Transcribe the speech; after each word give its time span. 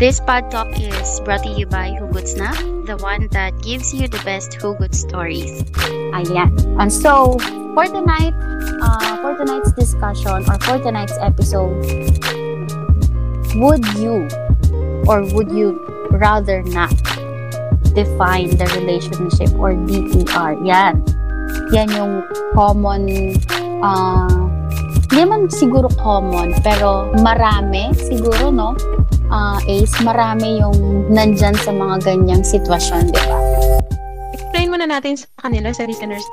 This 0.00 0.16
pod 0.16 0.48
talk 0.48 0.72
is 0.80 1.20
brought 1.28 1.44
to 1.44 1.52
you 1.52 1.68
by 1.68 1.92
Hugot 1.92 2.24
Snap, 2.24 2.56
the 2.88 2.96
one 3.04 3.28
that 3.36 3.52
gives 3.60 3.92
you 3.92 4.08
the 4.08 4.16
best 4.24 4.56
Hugot 4.56 4.96
stories. 4.96 5.60
Ayan. 6.16 6.56
And 6.80 6.88
so, 6.88 7.36
for 7.76 7.84
tonight, 7.84 8.32
uh, 8.80 9.20
for 9.20 9.36
tonight's 9.36 9.76
discussion 9.76 10.48
or 10.48 10.56
for 10.64 10.80
tonight's 10.80 11.20
episode, 11.20 11.84
would 13.60 13.84
you 14.00 14.24
or 15.04 15.20
would 15.36 15.52
you 15.52 15.76
rather 16.16 16.64
not 16.64 16.96
define 17.92 18.56
the 18.56 18.72
relationship 18.80 19.52
or 19.60 19.76
DTR? 19.76 20.64
Yan. 20.64 21.04
Yan 21.76 21.92
yung 21.92 22.24
common 22.56 23.36
uh, 23.84 24.32
hindi 25.12 25.28
man 25.28 25.50
siguro 25.52 25.92
common, 26.00 26.56
pero 26.64 27.12
marami 27.20 27.92
siguro, 27.92 28.48
no? 28.48 28.72
Uh, 29.30 29.62
Ace, 29.70 29.94
marami 30.02 30.58
yung 30.58 31.06
nandyan 31.06 31.54
sa 31.62 31.70
mga 31.70 32.02
ganyang 32.02 32.42
sitwasyon, 32.42 33.14
di 33.14 33.22
ba? 33.30 33.38
Explain 34.34 34.74
muna 34.74 34.90
natin 34.90 35.14
sa 35.14 35.30
kanila, 35.38 35.70
sa 35.70 35.86
listeners 35.86 36.26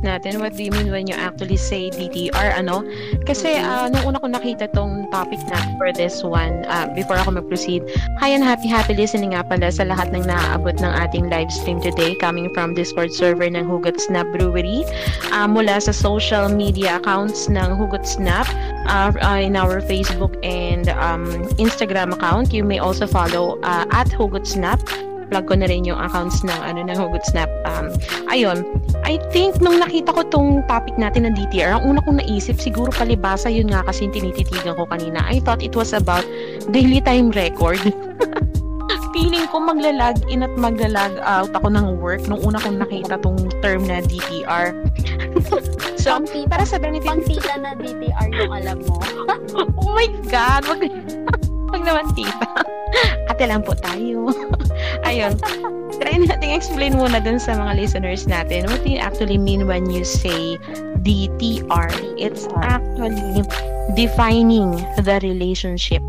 natin, 0.00 0.38
what 0.38 0.54
do 0.54 0.62
you 0.62 0.70
mean 0.70 0.90
when 0.90 1.06
you 1.06 1.14
actually 1.14 1.56
say 1.56 1.90
DTR, 1.90 2.58
ano? 2.58 2.86
Kasi 3.26 3.58
uh, 3.58 3.90
nung 3.90 4.14
una 4.14 4.18
ko 4.22 4.26
nakita 4.30 4.70
tong 4.70 5.10
topic 5.10 5.40
na 5.50 5.58
for 5.76 5.90
this 5.92 6.22
one, 6.22 6.62
uh, 6.70 6.86
before 6.94 7.18
ako 7.18 7.38
mag-proceed, 7.42 7.82
hi 8.22 8.30
and 8.30 8.44
happy, 8.44 8.70
happy 8.70 8.94
listening 8.94 9.34
nga 9.34 9.42
pala 9.42 9.72
sa 9.72 9.82
lahat 9.82 10.14
ng 10.14 10.24
naaabot 10.26 10.76
ng 10.78 10.92
ating 11.08 11.26
live 11.30 11.50
stream 11.50 11.82
today 11.82 12.14
coming 12.22 12.46
from 12.54 12.72
Discord 12.74 13.10
server 13.10 13.48
ng 13.48 13.66
Hugot 13.66 13.98
Snap 13.98 14.26
Brewery, 14.30 14.86
uh, 15.34 15.48
mula 15.50 15.82
sa 15.82 15.90
social 15.90 16.46
media 16.46 17.02
accounts 17.02 17.50
ng 17.50 17.74
Hugot 17.74 18.06
Snap, 18.06 18.46
uh, 18.88 19.12
uh, 19.22 19.40
in 19.40 19.56
our 19.56 19.80
Facebook 19.82 20.34
and 20.46 20.88
um, 21.00 21.26
Instagram 21.58 22.12
account. 22.12 22.52
You 22.52 22.64
may 22.64 22.78
also 22.78 23.06
follow 23.06 23.60
uh, 23.62 23.84
at 23.90 24.08
Hugot 24.08 24.46
Snap 24.46 24.80
plug 25.28 25.44
ko 25.46 25.54
na 25.54 25.68
rin 25.68 25.84
yung 25.84 26.00
accounts 26.00 26.40
ng 26.42 26.60
ano 26.64 26.84
ng 26.84 26.96
Hugot 26.96 27.24
Snap. 27.28 27.48
Um, 27.68 27.92
ayun, 28.32 28.64
I 29.04 29.20
think 29.30 29.60
nung 29.60 29.80
nakita 29.80 30.12
ko 30.12 30.24
tong 30.26 30.64
topic 30.66 30.96
natin 30.96 31.28
ng 31.28 31.34
DTR, 31.36 31.78
ang 31.78 31.84
una 31.84 32.00
kong 32.04 32.20
naisip 32.20 32.56
siguro 32.58 32.88
palibasa 32.92 33.52
yun 33.52 33.68
nga 33.70 33.84
kasi 33.84 34.08
tinititigan 34.08 34.74
ko 34.74 34.84
kanina. 34.88 35.20
I 35.24 35.40
thought 35.44 35.60
it 35.60 35.76
was 35.76 35.92
about 35.92 36.24
daily 36.72 37.00
time 37.04 37.30
record. 37.32 37.80
Feeling 39.16 39.48
ko 39.50 39.58
maglalag 39.58 40.20
in 40.28 40.44
at 40.44 40.52
maglalag 40.54 41.16
out 41.24 41.50
ako 41.56 41.72
ng 41.72 41.98
work 41.98 42.28
nung 42.28 42.38
una 42.44 42.60
kong 42.60 42.78
nakita 42.78 43.18
tong 43.18 43.50
term 43.64 43.88
na 43.88 44.04
DTR. 44.04 44.76
so, 46.02 46.20
pang 46.20 46.28
para 46.46 46.62
sa 46.62 46.76
benefit... 46.78 47.08
Pang 47.08 47.24
tita 47.24 47.56
na 47.56 47.72
DTR 47.74 48.28
yung 48.36 48.52
alam 48.52 48.78
mo. 48.84 49.00
oh 49.80 49.90
my 49.90 50.06
God! 50.28 50.62
Wag, 50.70 50.92
wag 51.72 51.82
naman 51.84 52.06
tita. 52.16 52.48
Ate 53.30 53.44
lang 53.44 53.62
po 53.62 53.76
tayo. 53.76 54.32
Ayun. 55.08 55.36
Try 55.98 56.14
natin 56.20 56.54
explain 56.54 56.94
muna 56.94 57.18
dun 57.18 57.42
sa 57.42 57.58
mga 57.58 57.72
listeners 57.74 58.24
natin. 58.28 58.70
What 58.70 58.84
do 58.86 58.90
you 58.92 59.02
actually 59.02 59.36
mean 59.36 59.66
when 59.66 59.90
you 59.90 60.06
say 60.06 60.56
DTR? 61.02 61.90
It's 62.16 62.46
actually 62.62 63.42
defining 63.98 64.78
the 65.02 65.18
relationship. 65.22 66.04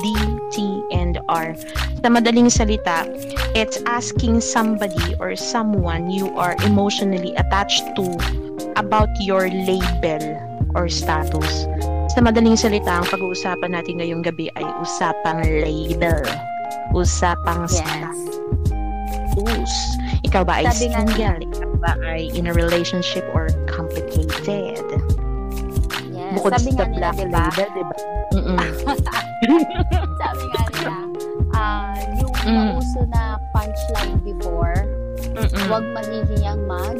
D, 0.00 0.06
T, 0.52 0.56
and 0.92 1.20
R. 1.28 1.52
Sa 2.00 2.08
madaling 2.08 2.48
salita, 2.48 3.04
it's 3.52 3.76
asking 3.84 4.40
somebody 4.40 5.12
or 5.20 5.36
someone 5.36 6.08
you 6.08 6.32
are 6.40 6.56
emotionally 6.64 7.36
attached 7.36 7.84
to 8.00 8.16
about 8.80 9.12
your 9.20 9.52
label 9.52 10.22
or 10.72 10.88
status. 10.88 11.68
Sa 12.10 12.18
madaling 12.18 12.58
salita, 12.58 12.98
ang 12.98 13.06
pag-uusapan 13.06 13.70
natin 13.70 14.02
ngayong 14.02 14.26
gabi 14.26 14.50
ay 14.58 14.66
usapang 14.82 15.46
label. 15.46 16.18
Usapang 16.90 17.70
yes. 17.70 17.78
status. 17.78 19.72
Ikaw 20.26 20.42
ba 20.42 20.58
ay 20.58 20.66
Sabi 20.74 20.90
single? 20.90 21.38
Ikaw 21.38 21.72
ba 21.78 21.94
ay 22.02 22.34
in 22.34 22.50
a 22.50 22.54
relationship 22.54 23.22
or 23.30 23.46
complicated? 23.70 24.82
Yes. 26.10 26.34
Bukod 26.34 26.58
Sabi 26.58 26.74
sa 26.74 26.90
black 26.90 27.14
nila, 27.14 27.30
diba? 27.30 27.46
label, 27.46 27.70
diba? 27.78 27.96
Sabi 30.18 30.44
nga 30.50 30.64
nila, 30.66 30.94
uh, 31.54 31.94
yung 32.18 32.34
mm. 32.42 32.74
nauso 32.74 33.06
na 33.14 33.38
punchline 33.54 34.18
before, 34.26 34.82
Mm-mm. 35.38 35.62
huwag 35.70 35.86
mahihiyang 35.94 36.58
mag 36.66 36.98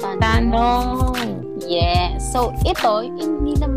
tanong. 0.00 1.42
Yes. 1.66 2.24
So, 2.32 2.52
ito, 2.64 3.04
hindi 3.04 3.52
naman, 3.58 3.75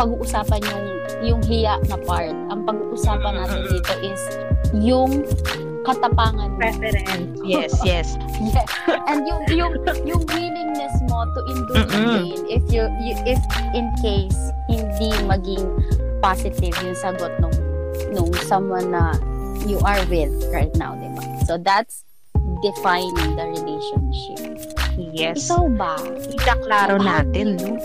pag-uusapan 0.00 0.60
yung, 0.64 0.86
yung 1.20 1.40
hiya 1.44 1.76
na 1.92 2.00
part. 2.00 2.32
Ang 2.32 2.64
pag-uusapan 2.64 3.36
natin 3.36 3.60
dito 3.68 3.92
is 4.00 4.22
yung 4.80 5.28
katapangan 5.84 6.56
mo. 6.56 6.58
Preference. 6.60 7.28
Yes, 7.50 7.72
yes. 7.82 8.14
yes. 8.38 8.68
And 9.10 9.26
yung 9.26 9.42
yung 9.50 9.74
yung 10.06 10.22
willingness 10.28 10.94
mo 11.08 11.24
to 11.24 11.40
endure 11.50 11.82
again 11.82 12.38
if 12.46 12.62
you, 12.70 12.86
you 13.02 13.16
if 13.26 13.40
in 13.74 13.90
case 13.98 14.38
hindi 14.70 15.10
maging 15.26 15.66
positive 16.22 16.76
yung 16.84 16.94
sagot 16.94 17.32
nung 17.42 17.56
nung 18.14 18.30
someone 18.46 18.92
na 18.94 19.18
you 19.66 19.82
are 19.82 19.98
with 20.06 20.30
right 20.54 20.70
now, 20.78 20.94
di 20.94 21.10
ba? 21.10 21.24
So 21.48 21.58
that's 21.58 22.06
defining 22.62 23.34
the 23.34 23.50
relationship. 23.50 24.62
Yes. 24.94 25.48
Ikaw 25.48 25.64
ba? 25.74 25.96
Ikaklaro 26.30 27.02
natin, 27.02 27.56
no? 27.56 27.80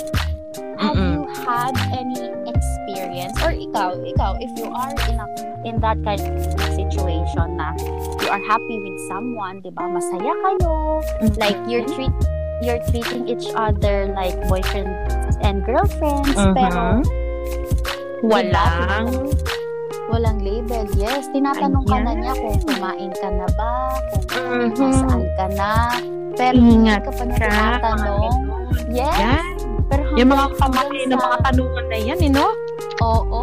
Mm-mm. 0.78 1.15
Had 1.46 1.78
any 1.94 2.34
experience 2.50 3.38
or 3.46 3.54
ikaw, 3.54 3.94
ikaw 4.02 4.34
if 4.42 4.52
you 4.58 4.66
are 4.66 4.94
in 5.08 5.18
a, 5.22 5.28
in 5.64 5.76
that 5.80 6.02
kind 6.02 6.20
of 6.20 6.36
situation 6.74 7.58
na 7.58 7.72
you 8.22 8.28
are 8.34 8.42
happy 8.50 8.82
with 8.82 8.98
someone, 9.06 9.62
'di 9.62 9.70
ba? 9.78 9.86
Masaya 9.86 10.34
kayo, 10.34 10.74
mm-hmm. 11.22 11.38
like 11.38 11.58
you're 11.70 11.86
treat 11.86 12.12
you're 12.66 12.82
treating 12.90 13.30
each 13.30 13.46
other 13.54 14.10
like 14.18 14.34
boyfriend 14.50 14.90
and 15.46 15.62
girlfriends, 15.62 16.34
mm-hmm. 16.34 16.58
pero 16.58 17.06
walang 18.26 19.30
walang 20.10 20.40
label. 20.42 20.86
Yes, 20.98 21.30
tinatanong 21.30 21.86
Ayan. 21.86 21.94
ka 21.94 21.98
na 22.06 22.12
niya 22.18 22.34
kung 22.34 22.58
kumain 22.66 23.12
ka 23.22 23.30
na 23.30 23.48
ba, 23.54 23.74
kung 24.30 24.74
mm-hmm. 24.74 24.94
saan 25.06 25.24
ka 25.38 25.48
na. 25.54 25.72
Pero 26.36 26.58
hindi 26.60 26.92
ka 26.92 27.12
pa 27.16 27.24
niya 27.24 27.38
tinatanong. 27.48 28.34
Yes. 28.92 29.16
Yan. 29.16 29.55
Yung 30.16 30.32
mga 30.32 30.48
kamaki 30.56 31.00
sa... 31.04 31.10
ng 31.12 31.20
mga 31.20 31.38
tanungan 31.52 31.86
na 31.92 31.98
yan, 32.00 32.20
eh, 32.24 32.32
no? 32.32 32.48
Oo. 33.04 33.42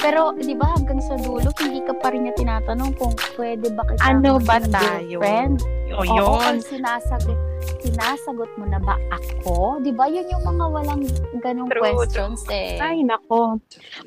Pero, 0.00 0.32
di 0.36 0.56
ba, 0.56 0.76
hanggang 0.76 1.00
sa 1.04 1.16
dulo, 1.20 1.48
hindi 1.60 1.80
ka 1.84 1.92
pa 2.00 2.12
rin 2.12 2.28
niya 2.28 2.34
tinatanong 2.36 2.92
kung 2.96 3.12
pwede 3.36 3.68
ba 3.72 3.84
kita 3.84 4.00
ano 4.00 4.40
ba 4.40 4.56
tayo? 4.60 5.18
Friend? 5.20 5.56
O, 5.92 6.04
yun. 6.04 6.20
Oo, 6.20 6.60
sinasagot 6.60 7.55
sinasagot 7.84 8.50
mo 8.58 8.64
na 8.66 8.78
ba 8.82 8.94
ako? 9.12 9.80
'Di 9.80 9.92
ba? 9.94 10.06
Yun 10.10 10.26
yung 10.26 10.44
mga 10.44 10.64
walang 10.70 11.02
ganong 11.40 11.68
true, 11.70 11.82
questions 11.82 12.42
true. 12.44 12.54
eh. 12.54 12.78
Ay, 12.78 13.02
nako. 13.06 13.58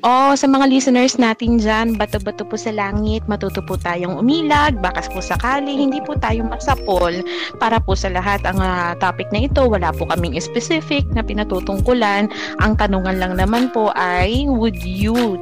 Oh, 0.04 0.32
sa 0.36 0.46
mga 0.46 0.68
listeners 0.70 1.16
natin 1.16 1.60
diyan, 1.60 1.96
bato-bato 1.96 2.44
po 2.46 2.56
sa 2.56 2.72
langit, 2.72 3.24
matuto 3.26 3.60
po 3.64 3.76
tayong 3.76 4.16
umilag, 4.20 4.78
bakas 4.78 5.08
po 5.10 5.20
sakali, 5.20 5.76
hindi 5.76 6.00
po 6.04 6.16
tayo 6.16 6.44
masapol 6.46 7.20
para 7.58 7.80
po 7.80 7.96
sa 7.96 8.08
lahat 8.12 8.44
ang 8.48 8.60
uh, 8.60 8.92
topic 8.98 9.28
na 9.34 9.46
ito. 9.46 9.64
Wala 9.66 9.92
po 9.92 10.08
kaming 10.08 10.36
specific 10.40 11.04
na 11.12 11.24
pinatutungkulan. 11.24 12.30
Ang 12.60 12.72
tanungan 12.76 13.18
lang 13.20 13.36
naman 13.36 13.72
po 13.72 13.92
ay, 13.96 14.48
would 14.48 14.78
you 14.80 15.36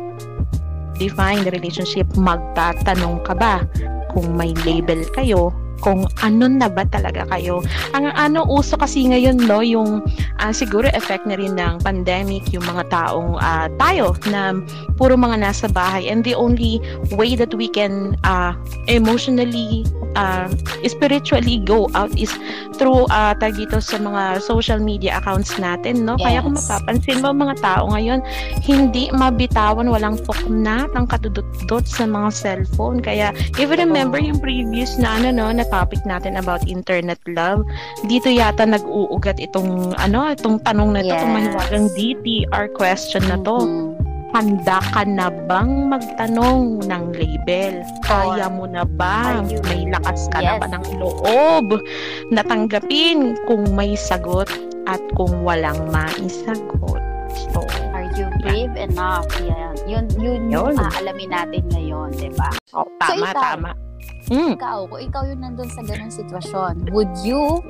define 0.99 1.47
the 1.47 1.53
relationship? 1.55 2.07
Magtatanong 2.19 3.23
ka 3.23 3.35
ba 3.37 3.63
kung 4.11 4.35
may 4.35 4.57
label 4.67 5.05
kayo 5.15 5.53
kung 5.81 6.07
ano 6.23 6.45
na 6.51 6.67
ba 6.67 6.85
talaga 6.89 7.27
kayo. 7.31 7.63
Ang 7.95 8.11
ano 8.15 8.45
uso 8.47 8.75
kasi 8.79 9.07
ngayon 9.07 9.39
no, 9.47 9.63
yung 9.63 10.03
uh, 10.43 10.53
siguro 10.53 10.91
effect 10.95 11.27
na 11.27 11.39
rin 11.39 11.55
ng 11.59 11.83
pandemic, 11.83 12.51
yung 12.51 12.67
mga 12.67 12.91
taong 12.91 13.39
uh, 13.39 13.67
tayo 13.79 14.15
na 14.31 14.57
puro 14.99 15.15
mga 15.15 15.39
nasa 15.39 15.67
bahay 15.71 16.11
and 16.11 16.27
the 16.27 16.35
only 16.35 16.83
way 17.15 17.39
that 17.39 17.55
we 17.55 17.71
can 17.71 18.19
uh, 18.27 18.55
emotionally 18.91 19.87
uh, 20.19 20.51
spiritually 20.87 21.63
go 21.63 21.87
out 21.95 22.11
is 22.19 22.33
through 22.75 23.07
uh, 23.15 23.35
tag 23.39 23.55
dito 23.55 23.79
sa 23.83 23.99
mga 23.99 24.43
social 24.43 24.79
media 24.83 25.19
accounts 25.23 25.55
natin 25.59 26.03
no. 26.03 26.19
Yes. 26.19 26.25
Kaya 26.25 26.39
kung 26.43 26.55
mapapansin 26.57 27.19
mo 27.23 27.29
mga 27.35 27.57
tao 27.61 27.85
ngayon 27.93 28.21
hindi 28.63 29.11
mabitawan 29.15 29.87
walang 29.91 30.19
poknat 30.27 30.91
ang 30.95 31.07
katudot 31.07 31.85
sa 31.85 32.05
mga 32.07 32.29
cellphone. 32.33 32.99
Kaya 33.03 33.35
if 33.59 33.69
you 33.69 33.77
remember 33.79 34.19
yung 34.19 34.43
previous 34.43 34.97
na 34.97 35.21
ano 35.21 35.29
no 35.31 35.47
na 35.53 35.67
topic 35.69 36.01
natin 36.05 36.37
about 36.37 36.65
internet 36.67 37.21
love, 37.29 37.65
dito 38.09 38.29
yata 38.29 38.65
nag-uugat 38.65 39.39
itong 39.41 39.95
ano, 39.97 40.29
itong 40.33 40.61
tanong 40.65 40.97
na 40.97 41.01
ito, 41.01 41.13
yes. 41.13 41.19
itong 41.21 41.35
mahiwagang 41.35 41.87
DTR 41.95 42.67
question 42.75 43.25
na 43.29 43.37
to. 43.41 43.57
Mm-hmm. 43.65 44.07
Handa 44.29 44.85
ka 44.93 45.09
na 45.09 45.33
bang 45.33 45.89
magtanong 45.89 46.85
ng 46.85 47.05
label? 47.17 47.81
Kaya 48.05 48.53
mo 48.53 48.69
na 48.69 48.85
ba? 48.85 49.41
May 49.41 49.89
lakas 49.89 50.29
ka 50.29 50.45
yes. 50.45 50.61
na 50.61 50.61
ba 50.61 50.67
ng 50.77 50.87
loob 51.01 51.81
na 52.29 52.45
tanggapin 52.45 53.41
kung 53.49 53.65
may 53.73 53.97
sagot 53.97 54.53
at 54.85 55.01
kung 55.17 55.33
walang 55.49 55.81
maisagot? 55.89 57.01
So, 57.33 57.65
are 57.97 58.09
you 58.13 58.29
enough. 58.79 59.27
Yan. 59.43 59.75
Yun, 59.87 60.07
yun, 60.19 60.41
yung 60.51 60.75
Yun. 60.75 60.75
aalamin 60.79 61.31
natin 61.31 61.63
ngayon, 61.75 62.09
di 62.15 62.31
ba? 62.35 62.51
Oh, 62.73 62.87
tama, 63.03 63.31
ikaw? 63.35 63.43
tama. 63.43 63.71
Mm. 64.29 64.61
Ikaw, 64.61 64.79
kung 64.87 65.01
ikaw 65.01 65.23
yung 65.25 65.41
nandun 65.41 65.69
sa 65.73 65.81
ganung 65.81 66.13
sitwasyon, 66.13 66.93
would 66.93 67.09
you, 67.25 67.65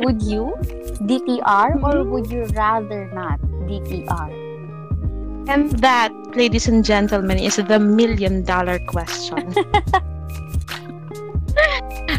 would 0.00 0.22
you 0.22 0.54
DTR 1.02 1.76
or 1.82 2.04
Mhm. 2.04 2.10
would 2.14 2.26
you 2.30 2.46
rather 2.54 3.10
not 3.10 3.42
DTR? 3.66 4.30
And 5.46 5.70
that, 5.78 6.10
ladies 6.34 6.66
and 6.66 6.82
gentlemen, 6.82 7.38
is 7.38 7.54
the 7.58 7.78
million 7.78 8.42
dollar 8.42 8.78
question. 8.82 9.54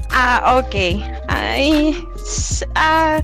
Ah, 0.10 0.58
okay. 0.58 0.98
Ay, 1.30 1.94
s- 2.18 2.66
ah, 2.74 3.22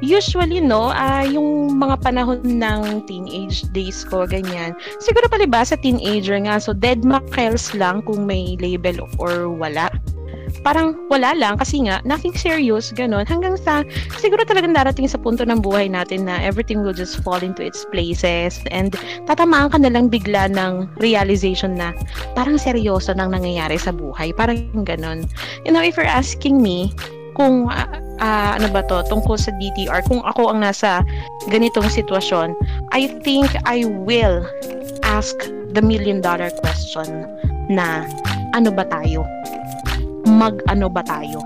usually, 0.00 0.60
no, 0.60 0.92
ah, 0.92 1.24
yung 1.24 1.78
mga 1.78 2.02
panahon 2.04 2.40
ng 2.44 3.04
teenage 3.08 3.64
days 3.72 4.04
ko, 4.04 4.28
ganyan. 4.28 4.76
Siguro 5.00 5.28
pala 5.30 5.48
sa 5.64 5.76
teenager 5.80 6.36
nga, 6.42 6.60
so 6.60 6.76
dead 6.76 7.04
mackerels 7.04 7.72
lang 7.72 8.04
kung 8.04 8.28
may 8.28 8.56
label 8.60 9.00
or 9.16 9.48
wala. 9.48 9.88
Parang 10.62 10.94
wala 11.10 11.34
lang 11.34 11.58
kasi 11.58 11.86
nga, 11.86 12.02
nothing 12.02 12.34
serious, 12.34 12.90
ganun. 12.94 13.26
Hanggang 13.26 13.58
sa, 13.58 13.82
siguro 14.18 14.42
talagang 14.46 14.74
darating 14.74 15.06
sa 15.06 15.18
punto 15.18 15.42
ng 15.42 15.62
buhay 15.62 15.90
natin 15.90 16.26
na 16.26 16.38
everything 16.42 16.82
will 16.82 16.94
just 16.94 17.22
fall 17.22 17.38
into 17.38 17.62
its 17.62 17.86
places 17.90 18.62
and 18.70 18.94
tatamaan 19.26 19.70
ka 19.70 19.78
na 19.78 19.90
lang 19.90 20.10
bigla 20.10 20.50
ng 20.50 20.90
realization 21.02 21.74
na 21.74 21.94
parang 22.34 22.58
seryoso 22.58 23.14
nang 23.14 23.34
nangyayari 23.34 23.78
sa 23.78 23.90
buhay. 23.94 24.34
Parang 24.34 24.86
ganun. 24.86 25.26
You 25.66 25.74
know, 25.74 25.82
if 25.82 25.98
you're 25.98 26.08
asking 26.08 26.62
me 26.62 26.94
kung 27.36 27.68
ah, 27.68 28.56
ano 28.56 28.72
ba 28.72 28.80
to, 28.88 29.04
tungkol 29.12 29.36
sa 29.36 29.52
DTR, 29.60 30.00
kung 30.08 30.24
ako 30.24 30.56
ang 30.56 30.64
nasa 30.64 31.04
ganitong 31.52 31.86
sitwasyon, 31.92 32.56
I 32.96 33.12
think 33.20 33.52
I 33.68 33.84
will 33.84 34.48
ask 35.04 35.36
the 35.76 35.84
million 35.84 36.24
dollar 36.24 36.48
question 36.64 37.28
na 37.68 38.08
ano 38.56 38.72
ba 38.72 38.88
tayo? 38.88 39.28
Mag-ano 40.24 40.88
ba 40.88 41.04
tayo? 41.04 41.44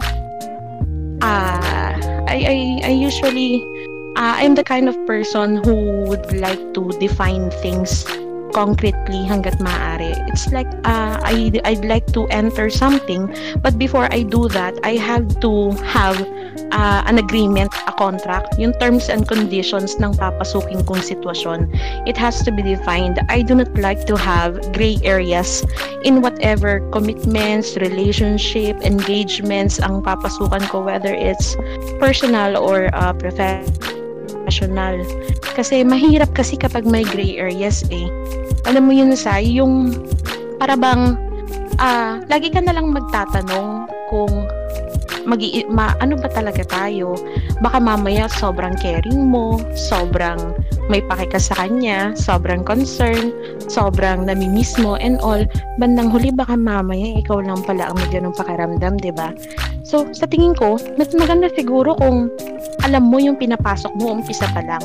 Ah, 1.20 1.92
I, 2.30 2.38
I, 2.38 2.56
I 2.86 2.92
usually, 2.94 3.60
ah, 4.14 4.38
I'm 4.38 4.54
the 4.54 4.64
kind 4.64 4.86
of 4.86 4.94
person 5.04 5.58
who 5.66 6.06
would 6.06 6.30
like 6.38 6.62
to 6.78 6.88
define 7.02 7.50
things 7.60 8.06
concretely 8.52 9.24
hanggat 9.26 9.58
maaari. 9.58 10.14
It's 10.30 10.50
like 10.52 10.68
uh, 10.84 11.18
I 11.22 11.54
I'd 11.64 11.84
like 11.84 12.10
to 12.14 12.26
enter 12.28 12.70
something, 12.70 13.30
but 13.62 13.78
before 13.78 14.08
I 14.10 14.22
do 14.22 14.48
that, 14.52 14.78
I 14.84 14.98
have 14.98 15.26
to 15.40 15.72
have 15.86 16.18
uh, 16.72 17.02
an 17.06 17.18
agreement, 17.18 17.72
a 17.86 17.92
contract, 17.92 18.58
yung 18.58 18.72
terms 18.78 19.08
and 19.08 19.26
conditions 19.26 19.98
ng 19.98 20.14
papasukin 20.14 20.86
kong 20.86 21.02
sitwasyon. 21.02 21.70
It 22.06 22.16
has 22.16 22.42
to 22.42 22.50
be 22.52 22.62
defined. 22.62 23.18
I 23.28 23.42
do 23.42 23.54
not 23.54 23.72
like 23.78 24.06
to 24.06 24.16
have 24.16 24.60
gray 24.72 24.98
areas 25.02 25.64
in 26.04 26.22
whatever 26.22 26.80
commitments, 26.90 27.76
relationship, 27.76 28.80
engagements 28.82 29.78
ang 29.80 30.02
papasukan 30.02 30.68
ko, 30.70 30.82
whether 30.82 31.12
it's 31.12 31.56
personal 31.98 32.56
or 32.56 32.90
uh, 32.94 33.12
professional. 33.12 33.74
Kasi 35.54 35.82
mahirap 35.84 36.32
kasi 36.34 36.56
kapag 36.56 36.86
may 36.86 37.04
gray 37.04 37.36
areas 37.36 37.84
eh. 37.90 38.08
Alam 38.68 38.82
mo 38.88 38.92
yun, 38.92 39.16
Sai, 39.16 39.56
yung 39.60 39.92
para 40.60 40.76
bang 40.76 41.16
ah, 41.80 42.20
lagi 42.28 42.52
ka 42.52 42.60
na 42.60 42.76
lang 42.76 42.92
magtatanong 42.92 43.88
kung 44.12 44.32
mag 45.24 45.40
ma, 45.68 45.92
ano 46.00 46.16
ba 46.16 46.28
talaga 46.32 46.64
tayo? 46.64 47.16
Baka 47.60 47.80
mamaya 47.80 48.28
sobrang 48.28 48.76
caring 48.80 49.28
mo, 49.28 49.60
sobrang 49.76 50.56
may 50.90 51.04
pake 51.06 51.30
ka 51.30 51.38
sa 51.38 51.54
kanya, 51.54 52.16
sobrang 52.18 52.66
concern, 52.66 53.30
sobrang 53.70 54.26
namimiss 54.26 54.74
mo 54.80 54.98
and 54.98 55.20
all. 55.22 55.44
Bandang 55.78 56.10
huli 56.10 56.34
baka 56.34 56.58
mamaya 56.58 57.20
ikaw 57.20 57.38
lang 57.38 57.62
pala 57.62 57.92
ang 57.92 57.96
may 58.00 58.10
ganung 58.10 58.34
pakiramdam, 58.34 58.98
'di 58.98 59.12
ba? 59.14 59.30
So, 59.86 60.06
sa 60.10 60.26
tingin 60.26 60.54
ko, 60.58 60.76
mas 60.98 61.10
maganda 61.14 61.50
siguro 61.54 61.94
kung 61.98 62.30
alam 62.82 63.06
mo 63.06 63.22
yung 63.22 63.38
pinapasok 63.38 63.92
mo 63.98 64.18
umpisa 64.18 64.50
pa 64.50 64.62
lang. 64.66 64.82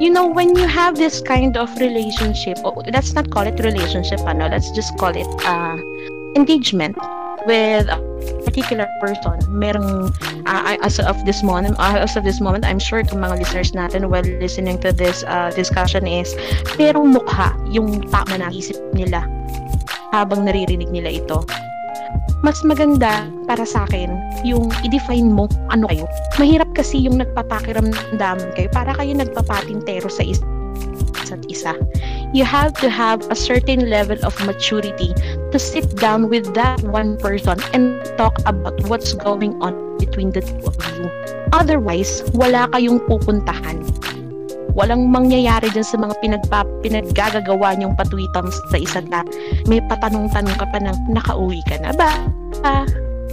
You 0.00 0.10
know, 0.10 0.26
when 0.26 0.56
you 0.56 0.66
have 0.66 0.96
this 0.96 1.20
kind 1.20 1.56
of 1.56 1.70
relationship, 1.78 2.58
oh, 2.64 2.82
let's 2.92 3.14
not 3.14 3.30
call 3.30 3.46
it 3.46 3.58
relationship, 3.62 4.20
ano, 4.26 4.48
let's 4.50 4.70
just 4.72 4.96
call 4.98 5.14
it 5.14 5.28
uh, 5.46 5.78
engagement 6.36 6.98
with 7.46 7.86
a 7.88 7.98
particular 8.44 8.88
person. 9.00 9.38
Merong, 9.48 10.10
uh, 10.46 10.62
I- 10.74 10.82
as 10.82 10.98
of 10.98 11.16
this 11.24 11.42
moment, 11.42 11.78
uh, 11.78 12.02
as 12.02 12.16
of 12.16 12.24
this 12.24 12.40
moment, 12.40 12.64
I'm 12.66 12.78
sure 12.82 13.02
itong 13.02 13.22
mga 13.22 13.38
listeners 13.38 13.70
natin 13.72 14.10
while 14.10 14.26
listening 14.42 14.82
to 14.82 14.90
this 14.90 15.22
uh, 15.24 15.54
discussion 15.54 16.06
is, 16.06 16.34
merong 16.74 17.14
mukha 17.14 17.54
yung 17.70 18.02
tama 18.10 18.38
na 18.38 18.50
isip 18.50 18.76
nila 18.92 19.22
habang 20.10 20.42
naririnig 20.46 20.90
nila 20.90 21.22
ito 21.22 21.42
mas 22.44 22.60
maganda 22.60 23.24
para 23.48 23.64
sa 23.64 23.88
akin 23.88 24.12
yung 24.44 24.68
i-define 24.84 25.32
mo 25.32 25.48
ano 25.72 25.88
kayo. 25.88 26.04
Mahirap 26.36 26.63
kasi 26.74 27.06
yung 27.06 27.22
nagpapakiramdaman 27.22 28.50
kayo 28.58 28.68
para 28.74 28.92
kayo 28.98 29.14
nagpapatintero 29.14 30.10
sa 30.10 30.26
is- 30.26 30.42
isa't 31.22 31.46
isa. 31.48 31.72
You 32.34 32.42
have 32.42 32.74
to 32.82 32.90
have 32.90 33.22
a 33.30 33.38
certain 33.38 33.86
level 33.86 34.18
of 34.26 34.34
maturity 34.42 35.14
to 35.54 35.56
sit 35.58 35.86
down 35.96 36.28
with 36.28 36.50
that 36.58 36.82
one 36.82 37.16
person 37.16 37.62
and 37.72 38.02
talk 38.18 38.34
about 38.44 38.74
what's 38.90 39.14
going 39.14 39.54
on 39.62 39.72
between 40.02 40.34
the 40.34 40.42
two 40.42 40.58
of 40.66 40.76
you. 40.98 41.06
Otherwise, 41.54 42.26
wala 42.34 42.66
kayong 42.74 42.98
pupuntahan. 43.06 43.86
Walang 44.74 45.06
mangyayari 45.06 45.70
dyan 45.70 45.86
sa 45.86 45.94
mga 46.02 46.18
pinagpa, 46.18 46.66
pinaggagawa 46.82 47.78
niyong 47.78 47.94
patwitams 47.94 48.58
sa 48.74 48.82
isa't 48.82 49.06
na 49.06 49.22
may 49.70 49.78
patanong-tanong 49.86 50.58
ka 50.58 50.66
pa 50.66 50.82
ng 50.82 50.98
nakauwi 51.14 51.62
ka 51.70 51.78
na 51.78 51.94
ba? 51.94 52.10
Ah, 52.66 52.82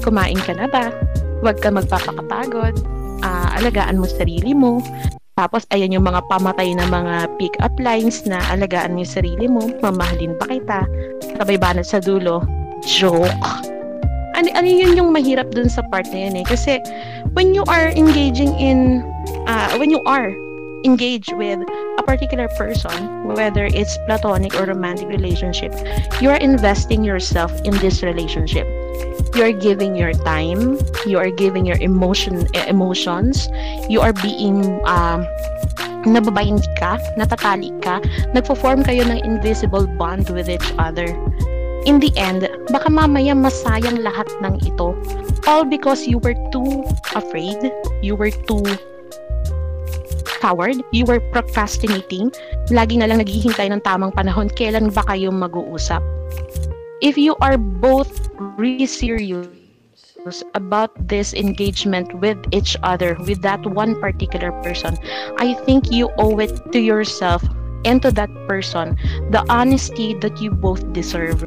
kumain 0.06 0.38
ka 0.38 0.54
na 0.54 0.70
ba? 0.70 0.94
Huwag 1.42 1.58
ka 1.58 1.74
magpapakapagod. 1.74 3.01
Ah, 3.22 3.54
alagaan 3.62 4.02
mo 4.02 4.10
sarili 4.10 4.54
mo. 4.54 4.82
Tapos, 5.40 5.64
ayan 5.72 5.96
yung 5.96 6.06
mga 6.06 6.22
pamatay 6.28 6.76
na 6.76 6.86
mga 6.86 7.32
pick-up 7.40 7.74
lines 7.80 8.28
na 8.28 8.44
alagaan 8.52 8.94
mo 8.94 9.02
yung 9.02 9.16
sarili 9.16 9.46
mo, 9.48 9.72
mamahalin 9.80 10.36
pa 10.38 10.46
kita, 10.46 10.80
sabay 11.40 11.56
banat 11.56 11.88
sa 11.88 12.04
dulo. 12.04 12.44
Joke. 12.84 13.32
Ano, 14.36 14.48
ano 14.54 14.68
yun 14.68 14.98
yung 14.98 15.14
mahirap 15.14 15.54
dun 15.54 15.70
sa 15.70 15.86
part 15.90 16.06
na 16.12 16.30
yun 16.30 16.36
eh. 16.42 16.46
Kasi, 16.46 16.82
when 17.34 17.54
you 17.54 17.64
are 17.72 17.94
engaging 17.94 18.54
in, 18.60 19.06
ah, 19.48 19.72
when 19.78 19.90
you 19.90 20.02
are 20.06 20.34
engaged 20.84 21.32
with 21.38 21.62
a 21.98 22.04
particular 22.04 22.50
person, 22.58 23.26
whether 23.26 23.70
it's 23.70 23.98
platonic 24.10 24.58
or 24.58 24.66
romantic 24.66 25.08
relationship, 25.08 25.72
you 26.20 26.30
are 26.30 26.42
investing 26.42 27.04
yourself 27.06 27.54
in 27.64 27.74
this 27.80 28.02
relationship. 28.02 28.66
You 29.32 29.48
are 29.48 29.56
giving 29.56 29.96
your 29.96 30.12
time, 30.28 30.78
you 31.08 31.18
are 31.18 31.32
giving 31.32 31.66
your 31.66 31.80
emotion 31.80 32.48
eh, 32.54 32.68
emotions, 32.68 33.48
you 33.88 34.04
are 34.04 34.14
being 34.14 34.80
um 34.84 35.24
nababind 36.04 36.66
ka, 36.82 36.98
natatali 37.16 37.72
ka, 37.82 38.02
nagfo-form 38.34 38.84
kayo 38.84 39.06
ng 39.06 39.22
invisible 39.24 39.86
bond 39.96 40.30
with 40.34 40.50
each 40.50 40.70
other. 40.82 41.08
In 41.90 41.98
the 41.98 42.14
end, 42.14 42.46
baka 42.70 42.90
mamaya 42.94 43.34
masayang 43.34 44.06
lahat 44.06 44.30
ng 44.46 44.62
ito. 44.62 44.94
All 45.50 45.66
because 45.66 46.06
you 46.06 46.22
were 46.22 46.38
too 46.54 46.86
afraid, 47.18 47.58
you 48.06 48.14
were 48.14 48.30
too 48.30 48.62
coward, 50.42 50.82
you 50.90 51.06
were 51.06 51.22
procrastinating, 51.30 52.34
lagi 52.74 52.98
na 52.98 53.06
lang 53.06 53.22
naghihintay 53.22 53.70
ng 53.70 53.82
tamang 53.86 54.14
panahon, 54.14 54.50
kailan 54.50 54.90
ba 54.90 55.06
kayo 55.06 55.30
mag-uusap? 55.30 56.02
If 57.02 57.18
you 57.18 57.36
are 57.42 57.58
both 57.58 58.30
really 58.38 58.86
serious 58.86 59.50
about 60.54 60.94
this 61.10 61.34
engagement 61.34 62.14
with 62.22 62.38
each 62.54 62.78
other, 62.84 63.18
with 63.26 63.42
that 63.42 63.66
one 63.66 64.00
particular 64.00 64.54
person, 64.62 64.98
I 65.42 65.58
think 65.66 65.90
you 65.90 66.14
owe 66.22 66.38
it 66.38 66.54
to 66.72 66.80
yourself 66.80 67.42
and 67.86 68.02
to 68.06 68.12
that 68.14 68.30
person 68.46 68.94
the 69.34 69.42
honesty 69.50 70.14
that 70.22 70.38
you 70.38 70.52
both 70.52 70.86
deserve. 70.94 71.42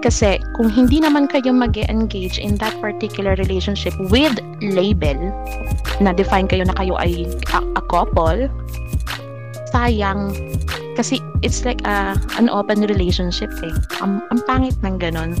Kasi 0.00 0.40
kung 0.56 0.72
hindi 0.72 1.04
naman 1.04 1.28
kayo 1.28 1.52
mag 1.52 1.76
engage 1.76 2.40
in 2.40 2.56
that 2.56 2.72
particular 2.80 3.36
relationship 3.36 3.92
with 4.08 4.32
label, 4.64 5.16
na 6.00 6.16
define 6.16 6.48
kayo 6.48 6.64
na 6.64 6.72
kayo 6.72 6.96
ay 6.96 7.28
a, 7.52 7.60
a 7.76 7.82
couple, 7.84 8.48
sayang. 9.76 10.32
Kasi 10.96 11.20
it's 11.44 11.68
like 11.68 11.84
a, 11.84 12.16
an 12.40 12.48
open 12.48 12.88
relationship 12.88 13.52
eh. 13.60 13.74
Ang, 14.00 14.24
ang 14.32 14.40
pangit 14.48 14.76
ng 14.80 14.96
ganun. 14.96 15.36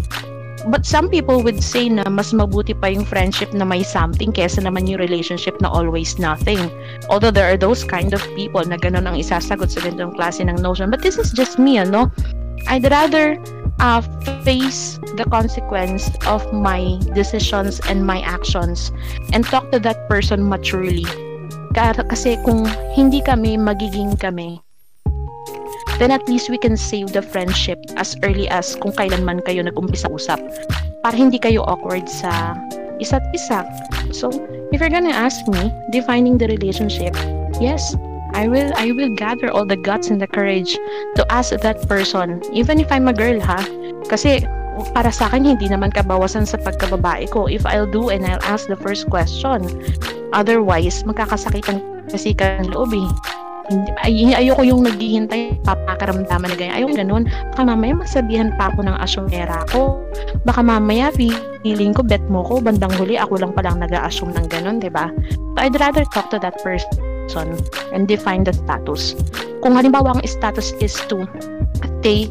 But 0.66 0.84
some 0.84 1.08
people 1.08 1.46
would 1.46 1.62
say 1.62 1.88
na 1.88 2.02
mas 2.10 2.34
mabuti 2.34 2.74
pa 2.74 2.90
yung 2.90 3.06
friendship 3.06 3.54
na 3.54 3.62
may 3.62 3.86
something 3.86 4.34
kesa 4.34 4.66
naman 4.66 4.90
yung 4.90 4.98
relationship 4.98 5.54
na 5.62 5.70
always 5.70 6.18
nothing. 6.18 6.58
Although 7.06 7.30
there 7.30 7.46
are 7.46 7.56
those 7.56 7.86
kind 7.86 8.10
of 8.10 8.20
people 8.34 8.66
na 8.66 8.74
ganun 8.74 9.06
ang 9.06 9.14
isasagot 9.14 9.70
sa 9.70 9.80
ganitong 9.86 10.18
klase 10.18 10.42
ng 10.42 10.58
notion. 10.58 10.90
But 10.90 11.06
this 11.06 11.22
is 11.22 11.30
just 11.30 11.56
me, 11.62 11.78
ano? 11.78 12.10
I'd 12.66 12.82
rather 12.90 13.38
uh, 13.78 14.02
face 14.42 14.98
the 15.14 15.24
consequence 15.30 16.10
of 16.26 16.42
my 16.50 16.98
decisions 17.14 17.78
and 17.86 18.02
my 18.02 18.20
actions 18.26 18.90
and 19.30 19.46
talk 19.46 19.70
to 19.70 19.78
that 19.86 20.10
person 20.10 20.42
maturely. 20.50 21.06
Ka- 21.78 21.94
Kasi 22.10 22.42
kung 22.42 22.66
hindi 22.90 23.22
kami 23.22 23.54
magiging 23.54 24.18
kami, 24.18 24.58
then 25.98 26.10
at 26.12 26.24
least 26.28 26.50
we 26.50 26.58
can 26.58 26.76
save 26.76 27.12
the 27.12 27.22
friendship 27.22 27.80
as 27.96 28.16
early 28.22 28.48
as 28.48 28.76
kung 28.76 28.92
kailan 28.92 29.24
man 29.24 29.40
kayo 29.44 29.64
nag-umpisa 29.64 30.08
usap. 30.12 30.40
Para 31.00 31.16
hindi 31.16 31.38
kayo 31.40 31.64
awkward 31.64 32.08
sa 32.08 32.56
isa't 33.00 33.24
isa. 33.32 33.64
So, 34.12 34.32
if 34.72 34.80
you're 34.80 34.92
gonna 34.92 35.14
ask 35.14 35.44
me, 35.48 35.72
defining 35.92 36.38
the 36.38 36.48
relationship, 36.48 37.16
yes, 37.60 37.96
I 38.36 38.48
will 38.48 38.72
I 38.76 38.92
will 38.92 39.12
gather 39.14 39.48
all 39.48 39.64
the 39.64 39.80
guts 39.80 40.12
and 40.12 40.20
the 40.20 40.28
courage 40.28 40.76
to 41.16 41.22
ask 41.32 41.56
that 41.56 41.78
person, 41.88 42.42
even 42.52 42.80
if 42.80 42.90
I'm 42.92 43.08
a 43.08 43.16
girl 43.16 43.40
ha. 43.40 43.64
Kasi 44.08 44.44
para 44.92 45.08
sa 45.08 45.32
akin 45.32 45.56
hindi 45.56 45.72
naman 45.72 45.94
kabawasan 45.94 46.44
sa 46.44 46.60
pagkababae 46.60 47.32
ko 47.32 47.48
if 47.48 47.64
I'll 47.64 47.88
do 47.88 48.12
and 48.12 48.28
I'll 48.28 48.42
ask 48.44 48.68
the 48.68 48.76
first 48.76 49.08
question. 49.08 49.64
Otherwise, 50.36 51.00
magkakasakitan 51.08 51.80
kasi 52.12 52.36
kan 52.36 52.68
loob 52.68 52.92
eh. 52.92 53.08
Ay, 53.98 54.30
ayoko 54.30 54.62
yung 54.62 54.86
naghihintay 54.86 55.58
papakaramdaman 55.66 56.54
na 56.54 56.56
ganyan. 56.56 56.76
Ayoko 56.78 56.94
ganun. 56.94 57.24
Baka 57.50 57.62
mamaya 57.66 57.92
masabihan 57.98 58.54
pa 58.54 58.70
ako 58.70 58.86
ng 58.86 58.96
asyumera 59.02 59.66
ko. 59.74 59.98
Baka 60.46 60.62
mamaya 60.62 61.10
feeling 61.12 61.90
ko 61.90 62.06
bet 62.06 62.22
mo 62.30 62.46
ko 62.46 62.62
bandang 62.62 62.94
huli 62.94 63.18
ako 63.18 63.42
lang 63.42 63.50
palang 63.50 63.82
nag-a-assume 63.82 64.30
ng 64.38 64.46
ganun, 64.46 64.78
'di 64.78 64.90
ba? 64.94 65.10
So 65.34 65.58
I'd 65.58 65.74
rather 65.82 66.06
talk 66.14 66.30
to 66.30 66.38
that 66.38 66.54
person 66.62 67.58
and 67.90 68.06
define 68.06 68.46
the 68.46 68.54
status. 68.54 69.18
Kung 69.66 69.74
halimbawa 69.74 70.14
ang 70.14 70.22
status 70.22 70.70
is 70.78 70.94
to 71.10 71.26
stay 72.00 72.30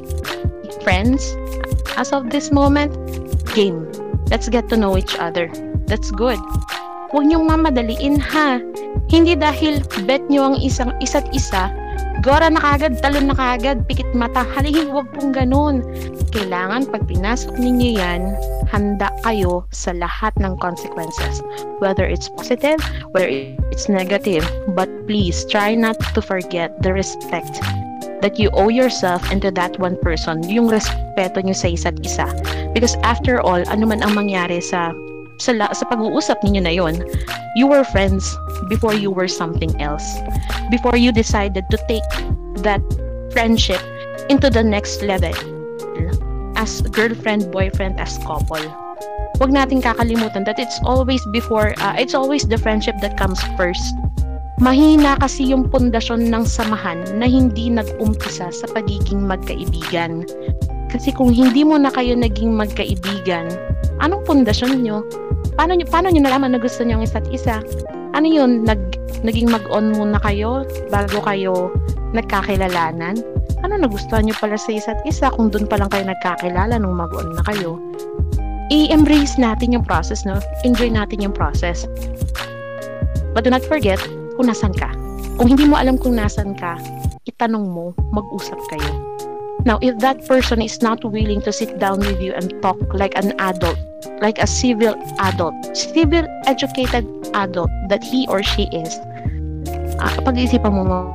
friends 0.88 1.36
as 2.00 2.16
of 2.16 2.32
this 2.32 2.48
moment, 2.48 2.96
game. 3.52 3.84
Let's 4.32 4.48
get 4.48 4.72
to 4.72 4.78
know 4.80 4.96
each 4.96 5.20
other. 5.20 5.52
That's 5.86 6.12
good. 6.16 6.40
Huwag 7.16 7.32
niyong 7.32 7.48
mamadaliin 7.48 8.20
ha. 8.20 8.60
Hindi 9.08 9.40
dahil 9.40 9.80
bet 10.04 10.28
nyo 10.28 10.52
ang 10.52 10.58
isang 10.60 10.92
isa't 11.00 11.24
isa, 11.32 11.72
gora 12.20 12.52
na 12.52 12.60
kagad, 12.60 13.00
talon 13.00 13.32
na 13.32 13.36
kagad, 13.40 13.88
pikit 13.88 14.12
mata. 14.12 14.44
Halihig, 14.44 14.92
huwag 14.92 15.08
pong 15.16 15.32
ganun. 15.32 15.80
Kailangan 16.36 16.92
pag 16.92 17.08
pinasok 17.08 17.56
ninyo 17.56 17.96
yan, 17.96 18.36
handa 18.68 19.08
kayo 19.24 19.64
sa 19.72 19.96
lahat 19.96 20.36
ng 20.44 20.60
consequences. 20.60 21.40
Whether 21.80 22.04
it's 22.04 22.28
positive, 22.28 22.84
whether 23.16 23.32
it's 23.72 23.88
negative. 23.88 24.44
But 24.76 24.92
please, 25.08 25.48
try 25.48 25.72
not 25.72 25.96
to 26.18 26.20
forget 26.20 26.76
the 26.84 26.92
respect 26.92 27.64
that 28.20 28.36
you 28.36 28.52
owe 28.58 28.74
yourself 28.74 29.24
and 29.32 29.40
to 29.46 29.56
that 29.56 29.80
one 29.80 29.96
person, 30.04 30.44
yung 30.50 30.68
respeto 30.68 31.40
nyo 31.40 31.56
sa 31.56 31.72
isa't 31.72 32.02
isa. 32.04 32.28
Because 32.76 33.00
after 33.08 33.40
all, 33.40 33.64
ano 33.72 33.88
man 33.88 34.04
ang 34.04 34.20
mangyari 34.20 34.60
sa 34.60 34.92
sa, 35.40 35.56
sa 35.74 35.86
pag-uusap 35.88 36.42
ninyo 36.44 36.62
na 36.64 36.74
yon, 36.74 36.96
you 37.56 37.68
were 37.68 37.84
friends 37.84 38.36
before 38.68 38.94
you 38.94 39.12
were 39.12 39.28
something 39.28 39.72
else. 39.82 40.06
Before 40.72 40.98
you 40.98 41.12
decided 41.12 41.66
to 41.70 41.78
take 41.88 42.08
that 42.64 42.82
friendship 43.32 43.82
into 44.30 44.50
the 44.50 44.64
next 44.64 45.04
level 45.04 45.34
as 46.56 46.82
girlfriend, 46.82 47.52
boyfriend, 47.52 48.00
as 48.00 48.18
couple. 48.24 48.64
Huwag 49.36 49.52
nating 49.52 49.84
kakalimutan 49.84 50.48
that 50.48 50.58
it's 50.58 50.80
always 50.88 51.20
before, 51.36 51.76
uh, 51.84 51.96
it's 52.00 52.16
always 52.16 52.48
the 52.48 52.58
friendship 52.58 52.96
that 53.04 53.20
comes 53.20 53.38
first. 53.60 53.94
Mahina 54.64 55.20
kasi 55.20 55.52
yung 55.52 55.68
pundasyon 55.68 56.32
ng 56.32 56.48
samahan 56.48 57.04
na 57.20 57.28
hindi 57.28 57.68
nag-umpisa 57.68 58.48
sa 58.56 58.66
pagiging 58.72 59.28
magkaibigan. 59.28 60.24
Kasi 60.96 61.12
kung 61.12 61.36
hindi 61.36 61.68
mo 61.68 61.76
na 61.76 61.92
kayo 61.92 62.16
naging 62.16 62.56
magkaibigan, 62.56 63.52
anong 64.00 64.24
pundasyon 64.24 64.80
nyo? 64.80 65.04
Paano 65.60 65.76
nyo, 65.76 65.84
paano 65.92 66.08
nyo 66.08 66.24
nalaman 66.24 66.56
na 66.56 66.60
gusto 66.64 66.88
nyo 66.88 66.96
ang 66.96 67.04
isa't 67.04 67.28
isa? 67.36 67.60
Ano 68.16 68.24
yun? 68.24 68.64
Nag, 68.64 68.80
naging 69.28 69.52
mag-on 69.52 69.92
muna 69.92 70.16
kayo 70.24 70.64
bago 70.88 71.20
kayo 71.20 71.68
nagkakilalanan? 72.16 73.20
Ano 73.60 73.76
nagustuhan 73.76 74.24
nyo 74.24 74.40
pala 74.40 74.56
sa 74.56 74.72
isa't 74.72 75.04
isa 75.04 75.36
kung 75.36 75.52
doon 75.52 75.68
pa 75.68 75.76
lang 75.76 75.92
kayo 75.92 76.08
nagkakilala 76.08 76.80
nung 76.80 76.96
mag-on 76.96 77.36
na 77.36 77.44
kayo? 77.44 77.76
I-embrace 78.72 79.36
natin 79.36 79.76
yung 79.76 79.84
process, 79.84 80.24
no? 80.24 80.40
Enjoy 80.64 80.88
natin 80.88 81.20
yung 81.20 81.36
process. 81.36 81.92
But 83.36 83.44
do 83.44 83.52
not 83.52 83.68
forget 83.68 84.00
kung 84.40 84.48
nasan 84.48 84.72
ka. 84.72 84.96
Kung 85.36 85.52
hindi 85.52 85.68
mo 85.68 85.76
alam 85.76 86.00
kung 86.00 86.16
nasan 86.16 86.56
ka, 86.56 86.80
itanong 87.28 87.68
mo, 87.68 87.92
mag-usap 88.16 88.64
kayo. 88.72 89.05
Now, 89.66 89.82
if 89.82 89.98
that 90.06 90.22
person 90.30 90.62
is 90.62 90.86
not 90.86 91.02
willing 91.02 91.42
to 91.42 91.52
sit 91.52 91.82
down 91.82 92.00
with 92.00 92.22
you 92.22 92.38
and 92.38 92.54
talk 92.62 92.78
like 92.94 93.18
an 93.18 93.34
adult, 93.42 93.82
like 94.22 94.38
a 94.38 94.46
civil 94.46 94.94
adult, 95.18 95.58
civil 95.76 96.30
educated 96.46 97.02
adult 97.34 97.74
that 97.90 98.06
he 98.06 98.30
or 98.30 98.46
she 98.46 98.70
is, 98.70 98.94
uh, 99.98 100.14
pag-iisipan 100.22 100.70
mo 100.70 101.10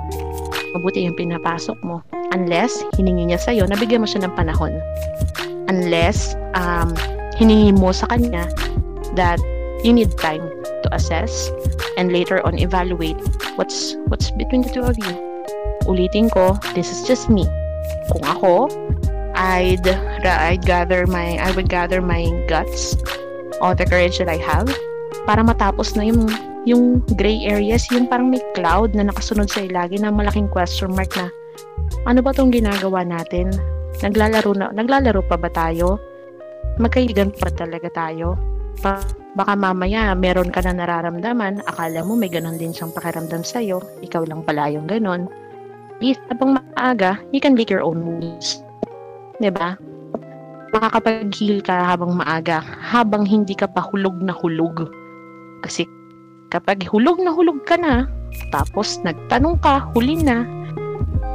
mabuti 0.75 1.07
yung 1.07 1.15
pinapasok 1.15 1.79
mo. 1.87 2.03
Unless, 2.35 2.83
hiningi 2.99 3.31
niya 3.31 3.39
sa'yo, 3.39 3.71
nabigyan 3.71 4.03
mo 4.03 4.11
siya 4.11 4.27
ng 4.27 4.35
panahon. 4.35 4.75
Unless, 5.71 6.35
um, 6.59 6.91
hiningi 7.39 7.71
mo 7.71 7.95
sa 7.95 8.11
kanya 8.11 8.51
that 9.15 9.39
you 9.87 9.95
need 9.95 10.11
time 10.19 10.43
to 10.83 10.89
assess 10.91 11.55
and 11.97 12.11
later 12.11 12.43
on 12.43 12.59
evaluate 12.59 13.17
what's 13.55 13.95
what's 14.11 14.31
between 14.35 14.67
the 14.67 14.71
two 14.75 14.83
of 14.83 14.99
you. 14.99 15.15
Ulitin 15.87 16.31
ko, 16.35 16.59
this 16.75 16.91
is 16.91 17.07
just 17.07 17.31
me. 17.31 17.47
Kung 18.11 18.25
ako, 18.27 18.55
I'd 19.35 19.87
I'd 20.27 20.63
gather 20.67 21.07
my 21.07 21.39
I 21.39 21.55
would 21.55 21.71
gather 21.71 22.03
my 22.03 22.29
guts, 22.51 22.99
all 23.63 23.73
the 23.73 23.87
courage 23.87 24.19
that 24.19 24.29
I 24.29 24.41
have 24.43 24.69
para 25.25 25.45
matapos 25.45 25.95
na 25.97 26.09
yung 26.09 26.29
yung 26.69 27.01
gray 27.17 27.49
areas, 27.49 27.89
yung 27.89 28.05
parang 28.05 28.29
may 28.29 28.43
cloud 28.53 28.93
na 28.93 29.09
nakasunod 29.09 29.49
sa 29.49 29.65
lagi 29.65 29.97
na 29.97 30.13
malaking 30.13 30.49
question 30.53 30.93
mark 30.93 31.09
na 31.17 31.33
ano 32.05 32.21
ba 32.21 32.37
tong 32.37 32.53
ginagawa 32.53 33.05
natin? 33.05 33.49
Naglalaro 34.05 34.53
na 34.57 34.69
naglalaro 34.73 35.25
pa 35.25 35.41
ba 35.41 35.49
tayo? 35.49 35.97
Magkaibigan 36.77 37.33
pa 37.33 37.49
talaga 37.53 37.89
tayo? 37.93 38.37
Pa, 38.81 39.01
baka 39.37 39.53
mamaya 39.57 40.13
meron 40.17 40.49
ka 40.49 40.65
na 40.65 40.73
nararamdaman, 40.73 41.61
akala 41.69 42.01
mo 42.05 42.17
may 42.17 42.33
ganon 42.33 42.57
din 42.57 42.73
siyang 42.73 42.93
pakiramdam 42.97 43.45
sa'yo, 43.45 43.81
ikaw 44.01 44.25
lang 44.25 44.41
pala 44.41 44.73
yung 44.73 44.89
ganon. 44.89 45.29
Please, 46.01 46.17
habang 46.33 46.57
maaga, 46.57 47.21
you 47.29 47.45
can 47.45 47.53
make 47.53 47.69
your 47.69 47.85
own 47.85 48.01
moves. 48.01 48.65
ba? 49.37 49.45
Diba? 49.45 49.71
Makakapag-heal 50.73 51.61
ka 51.61 51.93
habang 51.93 52.17
maaga, 52.17 52.65
habang 52.81 53.29
hindi 53.29 53.53
ka 53.53 53.69
pa 53.69 53.85
hulog 53.85 54.17
na 54.25 54.33
hulog. 54.33 54.89
Kasi 55.61 55.85
kapag 56.49 56.89
hulog 56.89 57.21
na 57.21 57.29
hulog 57.37 57.61
ka 57.69 57.77
na, 57.77 58.09
tapos 58.49 58.97
nagtanong 59.05 59.61
ka, 59.61 59.93
huli 59.93 60.17
na, 60.17 60.49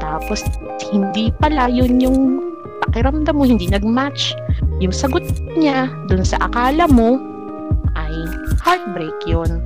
tapos 0.02 0.42
hindi 0.90 1.30
pala 1.38 1.70
yun 1.70 2.02
yung 2.02 2.20
pakiramdam 2.90 3.38
mo, 3.38 3.46
hindi 3.46 3.70
nag-match. 3.70 4.34
Yung 4.82 4.96
sagot 4.96 5.30
niya 5.54 5.94
dun 6.10 6.26
sa 6.26 6.42
akala 6.42 6.90
mo, 6.90 7.22
ay 7.94 8.14
heartbreak 8.66 9.16
yun. 9.30 9.62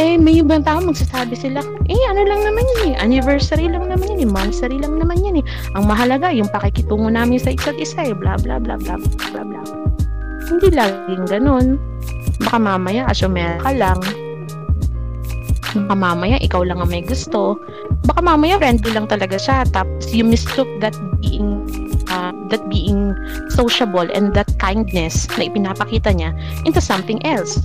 Eh, 0.00 0.16
may 0.16 0.40
ibang 0.40 0.64
tao 0.64 0.80
magsasabi 0.80 1.36
sila, 1.36 1.60
eh, 1.88 2.02
ano 2.08 2.24
lang 2.24 2.40
naman 2.40 2.64
yun 2.64 2.80
eh, 2.92 2.94
anniversary 2.96 3.68
lang 3.68 3.92
naman 3.92 4.08
yun 4.16 4.24
eh, 4.24 4.30
monthsary 4.30 4.80
lang 4.80 4.96
naman 4.96 5.20
yan 5.20 5.40
eh. 5.40 5.44
Ang 5.76 5.84
mahalaga, 5.84 6.32
yung 6.32 6.48
pakikitungo 6.48 7.12
namin 7.12 7.36
sa 7.36 7.52
isa't 7.52 7.76
isa 7.76 8.00
eh, 8.08 8.16
bla 8.16 8.40
bla 8.40 8.56
bla 8.56 8.80
bla 8.80 8.96
bla 8.96 9.42
bla. 9.44 9.60
Hindi 10.48 10.72
laging 10.72 11.28
ganun. 11.28 11.76
Baka 12.40 12.56
mamaya, 12.56 13.04
asumera 13.04 13.60
ka 13.60 13.72
lang. 13.76 14.00
Baka 15.72 15.94
mamaya, 15.96 16.36
ikaw 16.40 16.64
lang 16.64 16.80
ang 16.80 16.88
may 16.88 17.04
gusto. 17.04 17.60
Baka 18.04 18.20
mamaya, 18.20 18.56
friendly 18.60 18.92
lang 18.92 19.08
talaga 19.08 19.36
siya. 19.40 19.64
Tapos, 19.72 20.12
you 20.12 20.24
mistook 20.24 20.68
that 20.84 20.92
being 21.20 21.64
uh, 22.12 22.32
that 22.52 22.60
being 22.68 23.16
sociable 23.48 24.04
and 24.12 24.36
that 24.36 24.48
kindness 24.60 25.24
na 25.40 25.48
ipinapakita 25.48 26.12
niya 26.12 26.36
into 26.68 26.80
something 26.80 27.20
else. 27.24 27.60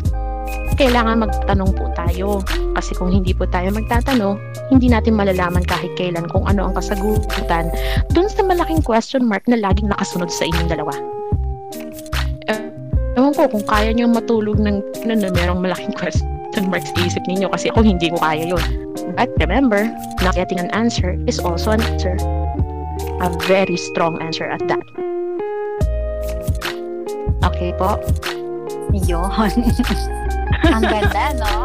Kailangan 0.77 1.25
magtanong 1.25 1.71
po 1.73 1.89
tayo. 1.97 2.41
Kasi 2.77 2.93
kung 2.93 3.09
hindi 3.09 3.33
po 3.33 3.49
tayo 3.49 3.73
magtatanong, 3.73 4.37
hindi 4.69 4.91
natin 4.91 5.17
malalaman 5.17 5.65
kahit 5.65 5.89
kailan 5.97 6.29
kung 6.29 6.45
ano 6.45 6.69
ang 6.69 6.73
kasagutan 6.77 7.73
dun 8.13 8.29
sa 8.29 8.45
malaking 8.45 8.83
question 8.85 9.25
mark 9.25 9.43
na 9.49 9.57
laging 9.57 9.89
nakasunod 9.89 10.29
sa 10.29 10.45
inyong 10.45 10.69
dalawa. 10.69 10.93
Ewan 13.17 13.33
ko, 13.33 13.49
kung 13.49 13.65
kaya 13.65 13.89
niyo 13.89 14.05
matulog 14.05 14.61
ng 14.61 14.77
na, 15.09 15.17
na 15.17 15.33
merong 15.33 15.57
malaking 15.57 15.95
question 15.97 16.29
mark 16.69 16.85
sa 16.85 16.93
isip 17.01 17.23
ninyo 17.25 17.49
kasi 17.49 17.73
ako 17.73 17.81
hindi 17.81 18.13
ko 18.13 18.21
kaya 18.21 18.53
yun. 18.53 18.65
But 19.17 19.33
remember, 19.41 19.89
not 20.21 20.37
getting 20.37 20.61
an 20.61 20.69
answer 20.77 21.17
is 21.25 21.41
also 21.41 21.73
an 21.73 21.81
answer 21.81 22.17
a 23.21 23.29
very 23.49 23.77
strong 23.77 24.21
answer 24.21 24.45
at 24.45 24.61
that. 24.67 24.85
Okay 27.43 27.73
po? 27.77 27.97
Yun. 28.93 29.51
ang 30.67 30.83
ganda, 30.83 31.23
no? 31.37 31.55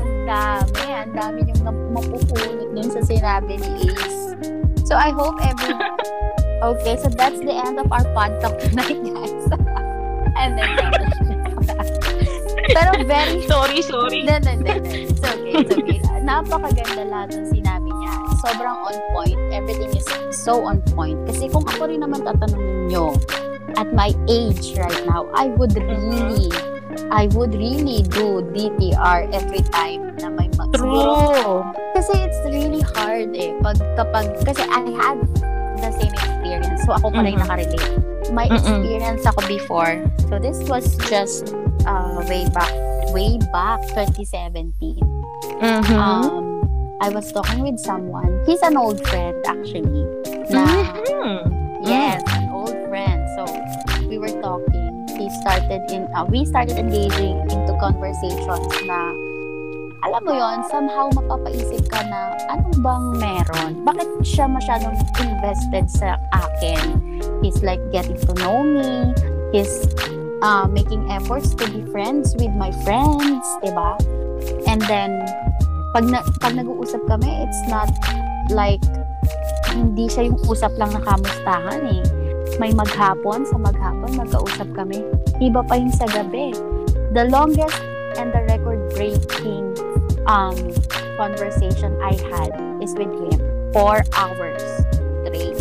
Ang 0.00 0.14
dami. 0.26 0.82
Ang 0.90 1.12
dami 1.14 1.38
yung 1.48 1.60
mapupulot 1.92 2.68
dun 2.72 2.88
sa 2.90 3.00
sinabi 3.04 3.60
ni 3.60 3.90
Ace. 3.90 4.36
So, 4.86 4.94
I 4.94 5.10
hope 5.10 5.38
every... 5.42 5.74
Okay, 6.62 6.96
so 6.96 7.12
that's 7.12 7.38
the 7.40 7.52
end 7.52 7.76
of 7.76 7.90
our 7.92 8.06
podcast 8.16 8.56
tonight, 8.64 8.96
guys. 9.02 9.44
And 10.40 10.56
then, 10.56 10.68
pero 12.74 12.92
very... 13.04 13.46
Sorry, 13.46 13.80
sorry. 13.82 14.22
No, 14.26 14.38
no, 14.42 14.52
no, 14.58 14.74
no. 14.76 14.90
It's 14.90 15.20
okay, 15.22 15.52
it's 15.54 15.72
okay. 15.72 15.98
Napakaganda 16.26 17.06
lahat 17.06 17.38
ng 17.38 17.48
sinabi 17.54 17.88
niya. 17.88 18.12
Sobrang 18.42 18.76
on 18.82 18.96
point. 19.14 19.38
Everything 19.54 19.94
is 19.94 20.06
so 20.34 20.66
on 20.66 20.82
point. 20.92 21.16
Kasi 21.30 21.46
kung 21.48 21.64
ako 21.64 21.86
rin 21.86 22.02
naman 22.02 22.26
tatanungin 22.26 22.90
nyo, 22.90 23.14
at 23.76 23.92
my 23.92 24.10
age 24.26 24.74
right 24.76 25.02
now, 25.06 25.28
I 25.36 25.52
would 25.54 25.76
really, 25.76 26.50
I 27.10 27.26
would 27.34 27.54
really 27.54 28.02
do 28.02 28.42
DTR 28.54 29.30
every 29.34 29.62
time 29.74 30.14
na 30.18 30.28
may 30.30 30.48
mag 30.54 30.70
True. 30.72 31.62
Kasi 31.94 32.12
it's 32.24 32.40
really 32.46 32.82
hard 32.94 33.34
eh. 33.36 33.52
Pag, 33.60 33.78
kapag, 33.98 34.26
kasi 34.44 34.62
I 34.64 34.82
had 34.96 35.18
the 35.82 35.90
same 35.98 36.14
experience. 36.14 36.84
So 36.86 36.94
ako 36.96 37.10
pa 37.12 37.20
rin 37.20 37.36
nakarelate. 37.36 38.00
My 38.32 38.46
Mm-mm. 38.48 38.58
experience 38.58 39.22
ako 39.26 39.40
before. 39.46 40.02
So 40.30 40.38
this 40.38 40.58
was 40.66 40.86
just 41.06 41.54
uh, 41.86 42.22
way 42.26 42.48
back, 42.50 42.72
way 43.14 43.38
back 43.52 43.82
2017. 43.94 44.98
Mhm. 45.62 45.94
Um, 45.94 46.44
I 47.00 47.12
was 47.12 47.28
talking 47.30 47.60
with 47.60 47.76
someone. 47.78 48.40
He's 48.48 48.62
an 48.64 48.76
old 48.76 49.04
friend 49.06 49.36
actually. 49.46 50.04
Na, 50.48 50.64
Mhm. 51.12 51.54
Yes, 51.86 52.24
started 55.46 55.86
in, 55.94 56.10
uh, 56.10 56.26
we 56.26 56.42
started 56.42 56.74
engaging 56.74 57.38
into 57.54 57.70
conversations 57.78 58.66
na, 58.82 59.14
alam 60.02 60.20
mo 60.26 60.34
yon 60.34 60.58
somehow 60.66 61.06
mapapaisip 61.14 61.86
ka 61.86 62.02
na, 62.10 62.34
ano 62.50 62.66
bang 62.82 63.06
meron? 63.22 63.70
Bakit 63.86 64.26
siya 64.26 64.50
masyadong 64.50 64.98
invested 65.22 65.86
sa 65.86 66.18
akin? 66.34 66.98
He's 67.46 67.62
like 67.62 67.78
getting 67.94 68.18
to 68.26 68.34
know 68.42 68.58
me. 68.66 69.14
He's 69.54 69.86
uh, 70.42 70.66
making 70.66 71.06
efforts 71.14 71.54
to 71.54 71.64
be 71.70 71.86
friends 71.94 72.34
with 72.34 72.50
my 72.58 72.74
friends, 72.82 73.46
diba? 73.62 73.94
And 74.66 74.82
then, 74.90 75.22
pag, 75.94 76.10
na, 76.10 76.26
pag 76.42 76.58
nag-uusap 76.58 77.06
kami, 77.06 77.30
it's 77.46 77.62
not 77.70 77.94
like 78.50 78.82
hindi 79.70 80.10
siya 80.10 80.26
yung 80.26 80.42
usap 80.50 80.74
lang 80.74 80.90
na 80.90 80.98
kamustahan 81.06 81.86
eh. 81.86 82.25
May 82.56 82.72
maghapon, 82.72 83.44
sa 83.44 83.58
maghapon, 83.58 84.16
magkausap 84.16 84.70
kami. 84.72 85.02
Iba 85.42 85.60
pa 85.66 85.76
yung 85.76 85.92
sa 85.92 86.08
gabi. 86.08 86.54
The 87.12 87.28
longest 87.28 87.76
and 88.16 88.32
the 88.32 88.42
record-breaking 88.48 89.76
um, 90.24 90.56
conversation 91.20 91.96
I 92.00 92.16
had 92.30 92.50
is 92.80 92.96
with 92.96 93.12
him. 93.12 93.40
Four 93.76 94.00
hours 94.16 94.62
straight. 95.26 95.58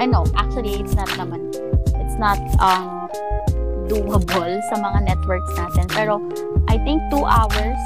And 0.00 0.12
no, 0.12 0.26
actually, 0.36 0.78
it's 0.80 0.94
not 0.94 1.08
naman, 1.16 1.54
it's 1.98 2.18
not 2.18 2.38
um, 2.60 3.08
doable 3.88 4.60
sa 4.70 4.74
mga 4.76 4.98
networks 5.08 5.52
natin. 5.56 5.86
Pero, 5.90 6.20
I 6.68 6.76
think 6.84 7.02
two 7.10 7.24
hours 7.24 7.80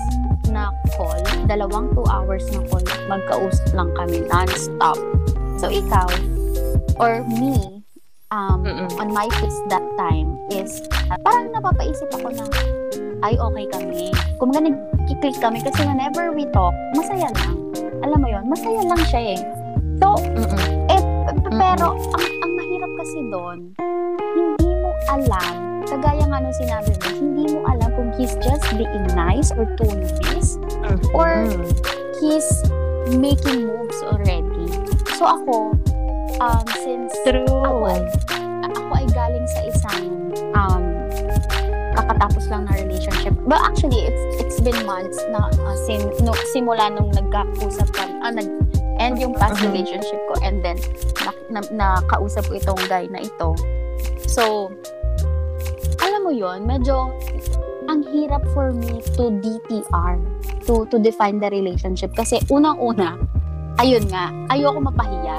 na 0.50 0.74
call, 0.98 1.22
dalawang 1.48 1.94
two 1.94 2.04
hours 2.10 2.44
na 2.52 2.60
call, 2.68 2.84
magkausap 3.08 3.70
lang 3.72 3.90
kami 3.96 4.26
non-stop. 4.26 4.98
So, 5.56 5.70
ikaw, 5.70 6.10
or 6.98 7.24
me, 7.24 7.81
um, 8.32 8.64
Mm-mm. 8.64 8.88
on 8.96 9.12
my 9.12 9.28
face 9.38 9.60
that 9.68 9.84
time 10.00 10.40
is, 10.48 10.80
uh, 11.12 11.20
parang 11.22 11.52
napapaisip 11.52 12.08
ako 12.16 12.32
na, 12.32 12.48
ay, 13.22 13.36
okay 13.36 13.66
kami. 13.70 14.08
Kung 14.40 14.50
nag-click 14.50 15.36
kami, 15.38 15.60
kasi 15.60 15.84
whenever 15.84 16.32
we 16.32 16.48
talk, 16.50 16.74
masaya 16.96 17.28
lang. 17.38 17.54
Alam 18.02 18.18
mo 18.18 18.28
yon 18.32 18.48
masaya 18.48 18.82
lang 18.82 19.02
siya 19.06 19.38
eh. 19.38 19.40
So, 20.02 20.18
Mm-mm. 20.18 20.90
eh, 20.90 21.02
pero, 21.54 21.94
ang, 21.94 22.24
ang 22.42 22.52
mahirap 22.58 22.92
kasi 22.98 23.18
doon, 23.30 23.58
hindi 24.34 24.66
mo 24.82 24.90
alam, 25.06 25.54
kagaya 25.86 26.24
nga 26.26 26.38
nung 26.40 26.56
sinabi 26.56 26.90
mo, 26.98 27.06
hindi 27.14 27.44
mo 27.52 27.60
alam 27.68 27.88
kung 27.94 28.10
he's 28.16 28.34
just 28.42 28.64
being 28.74 29.06
nice 29.14 29.52
or 29.54 29.68
too 29.78 29.92
nice, 30.24 30.56
or 31.14 31.46
Mhm. 31.46 31.62
he's 32.18 32.48
making 33.14 33.68
moves 33.68 34.00
already. 34.08 34.66
So 35.20 35.28
ako, 35.28 35.76
um, 36.40 36.64
since 36.80 37.12
True. 37.26 37.44
ako 37.44 37.90
ay, 37.90 38.02
ako 38.70 38.80
ay 38.96 39.06
galing 39.12 39.46
sa 39.50 39.60
isang 39.68 40.02
um, 40.54 40.82
kakatapos 41.92 42.48
lang 42.48 42.64
na 42.64 42.72
relationship. 42.80 43.36
But 43.44 43.60
actually, 43.60 44.08
it's 44.08 44.22
it's 44.40 44.60
been 44.64 44.78
months 44.88 45.20
na 45.28 45.52
uh, 45.52 45.76
sim, 45.84 46.00
no, 46.24 46.32
simula 46.54 46.88
nung 46.88 47.12
nagkausap 47.12 47.92
kami, 47.92 48.16
ah, 48.24 48.32
nag 48.32 48.48
end 48.96 49.18
yung 49.18 49.34
past 49.36 49.60
Mhm. 49.60 49.72
relationship 49.72 50.20
ko 50.30 50.34
and 50.46 50.62
then 50.62 50.78
na, 51.26 51.32
na, 51.50 51.60
nakausap 51.74 52.46
ko 52.48 52.56
itong 52.56 52.80
guy 52.88 53.10
na 53.10 53.20
ito. 53.24 53.52
So, 54.24 54.72
alam 56.00 56.20
mo 56.24 56.32
yon 56.32 56.64
medyo 56.64 57.12
ang 57.90 58.06
hirap 58.08 58.46
for 58.54 58.70
me 58.70 59.02
to 59.18 59.34
DTR, 59.42 60.16
to 60.64 60.86
to 60.88 60.96
define 61.02 61.42
the 61.42 61.50
relationship. 61.50 62.14
Kasi 62.14 62.38
unang-una, 62.48 63.18
ayun 63.78 64.04
nga, 64.08 64.28
ayoko 64.48 64.78
mapahiya. 64.82 65.38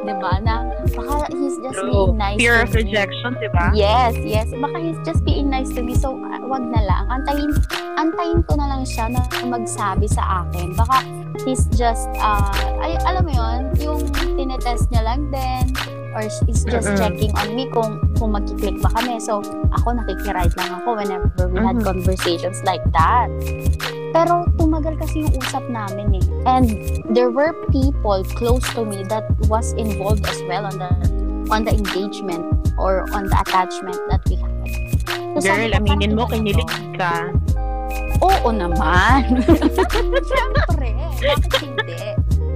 'Di 0.00 0.14
ba 0.16 0.40
Na 0.40 0.64
baka 0.96 1.28
he's 1.30 1.60
just 1.60 1.76
True. 1.76 1.92
being 2.08 2.16
nice 2.16 2.38
Fear 2.40 2.56
to 2.56 2.62
of 2.62 2.70
me. 2.72 2.76
rejection, 2.80 3.30
di 3.36 3.48
ba? 3.52 3.64
Yes, 3.74 4.16
yes. 4.18 4.48
Baka 4.50 4.76
he's 4.80 5.00
just 5.04 5.20
being 5.22 5.48
nice 5.48 5.68
to 5.76 5.84
me. 5.84 5.92
So, 5.92 6.16
uh, 6.16 6.40
wag 6.42 6.64
na 6.64 6.80
lang. 6.80 7.04
Antayin, 7.12 7.52
antayin 7.96 8.40
ko 8.48 8.56
na 8.56 8.66
lang 8.66 8.82
siya 8.82 9.12
na 9.12 9.20
magsabi 9.44 10.08
sa 10.08 10.48
akin. 10.48 10.72
Baka 10.72 11.04
he's 11.44 11.68
just, 11.76 12.08
uh, 12.16 12.48
ay, 12.80 12.96
alam 13.04 13.28
mo 13.28 13.32
yon 13.32 13.60
yung 13.76 14.00
tinetest 14.34 14.88
niya 14.88 15.04
lang 15.04 15.28
din 15.28 15.68
or 16.10 16.24
he's 16.48 16.64
just 16.64 16.88
Mm-mm. 16.88 16.96
checking 16.96 17.30
on 17.36 17.52
me 17.52 17.68
kung 17.68 18.00
kung 18.16 18.32
magkiklik 18.32 18.80
ba 18.80 18.88
kami. 18.96 19.20
So, 19.20 19.44
ako 19.70 20.00
nakikiride 20.00 20.56
lang 20.56 20.80
ako 20.80 20.96
whenever 20.96 21.28
we 21.46 21.60
had 21.60 21.76
Mhm. 21.76 21.84
conversations 21.86 22.64
like 22.64 22.82
that. 22.96 23.28
Pero 24.10 24.42
tumagal 24.80 24.96
kasi 24.96 25.20
yung 25.20 25.34
usap 25.36 25.64
namin 25.68 26.16
eh. 26.16 26.24
And 26.48 26.72
there 27.12 27.28
were 27.28 27.52
people 27.68 28.24
close 28.32 28.64
to 28.72 28.88
me 28.88 29.04
that 29.12 29.28
was 29.44 29.76
involved 29.76 30.24
as 30.24 30.40
well 30.48 30.64
on 30.64 30.80
the 30.80 30.90
on 31.52 31.68
the 31.68 31.76
engagement 31.76 32.48
or 32.80 33.04
on 33.12 33.28
the 33.28 33.36
attachment 33.44 34.00
that 34.08 34.24
we 34.24 34.40
had. 34.40 34.56
So, 35.36 35.52
Girl, 35.52 35.76
aminin 35.76 36.16
mo, 36.16 36.24
kinilig 36.24 36.64
ka. 36.96 37.28
Oo 38.24 38.48
naman. 38.48 39.44
Siyempre. 40.32 40.96
Bakit 41.20 41.52
hindi? 41.60 42.00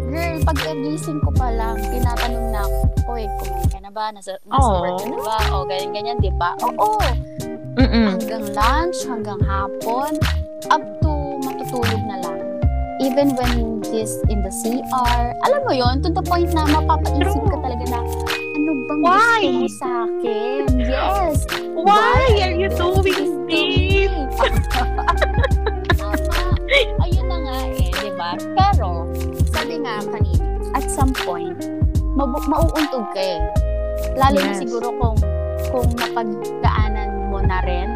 Girl, 0.09 0.37
pagka-gising 0.49 1.21
ko 1.21 1.31
pa 1.37 1.53
lang, 1.53 1.77
tinatanong 1.93 2.47
na 2.55 2.61
ako, 2.65 2.79
Oy, 3.11 3.25
kumain 3.43 3.69
ka 3.69 3.79
na 3.83 3.91
ba? 3.93 4.15
Nasa, 4.15 4.39
nasa 4.47 4.65
Oo. 4.65 4.81
work 4.81 4.97
ka 5.03 5.07
na 5.11 5.19
ba? 5.21 5.37
O, 5.53 5.65
ganyan-ganyan, 5.67 6.19
di 6.23 6.33
ba? 6.39 6.55
Oo. 6.63 7.03
Mm-mm. 7.75 8.15
Hanggang 8.15 8.47
lunch, 8.55 8.99
hanggang 9.11 9.41
hapon, 9.43 10.15
up 10.71 11.04
matutulog 11.75 12.03
na 12.07 12.17
lang. 12.23 12.39
Even 13.03 13.35
when 13.35 13.83
he's 13.91 14.15
in 14.31 14.39
the 14.47 14.53
CR, 14.55 15.35
alam 15.43 15.61
mo 15.67 15.73
yon 15.75 15.99
to 16.01 16.09
the 16.15 16.23
point 16.23 16.55
na 16.55 16.63
mapapaisip 16.63 17.43
ka 17.43 17.57
talaga 17.59 17.85
na, 17.91 18.01
ano 18.55 18.71
bang 18.87 19.01
Why? 19.03 19.43
gusto 19.43 19.59
mo 19.59 19.69
sa 19.83 19.89
akin? 20.07 20.63
Yes. 20.79 21.37
Why 21.75 22.23
are 22.39 22.55
you 22.55 22.71
this 22.71 22.79
doing 22.79 23.51
this? 23.51 24.15
Tama. 25.99 26.47
Ayun 27.03 27.27
na 27.27 27.37
nga 27.43 27.57
eh, 27.75 27.91
di 27.93 28.11
ba? 28.15 28.31
Pero, 28.39 29.11
sabi 29.51 29.83
nga 29.83 29.99
kanina, 30.07 30.47
at 30.79 30.87
some 30.87 31.11
point, 31.27 31.59
mabu- 32.15 32.47
mauuntog 32.47 33.11
ka 33.11 33.21
eh. 33.21 33.43
Lalo 34.15 34.39
na 34.39 34.55
Yes. 34.55 34.63
siguro 34.63 34.95
kung 34.95 35.19
kung 35.75 35.91
napagdaanan 35.99 37.11
mo 37.35 37.43
na 37.43 37.59
rin 37.67 37.91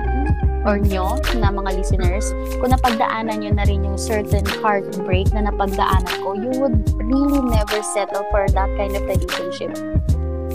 or 0.67 0.79
nyo 0.79 1.19
na 1.39 1.53
mga 1.53 1.71
listeners, 1.79 2.35
kung 2.59 2.75
napagdaanan 2.75 3.43
nyo 3.43 3.53
na 3.55 3.65
rin 3.67 3.85
yung 3.87 3.99
certain 3.99 4.43
heartbreak 4.63 5.31
na 5.31 5.47
napagdaanan 5.47 6.15
ko, 6.25 6.35
you 6.35 6.51
would 6.59 6.83
really 7.05 7.43
never 7.47 7.79
settle 7.95 8.27
for 8.33 8.47
that 8.51 8.71
kind 8.75 8.95
of 8.95 9.03
relationship. 9.07 9.75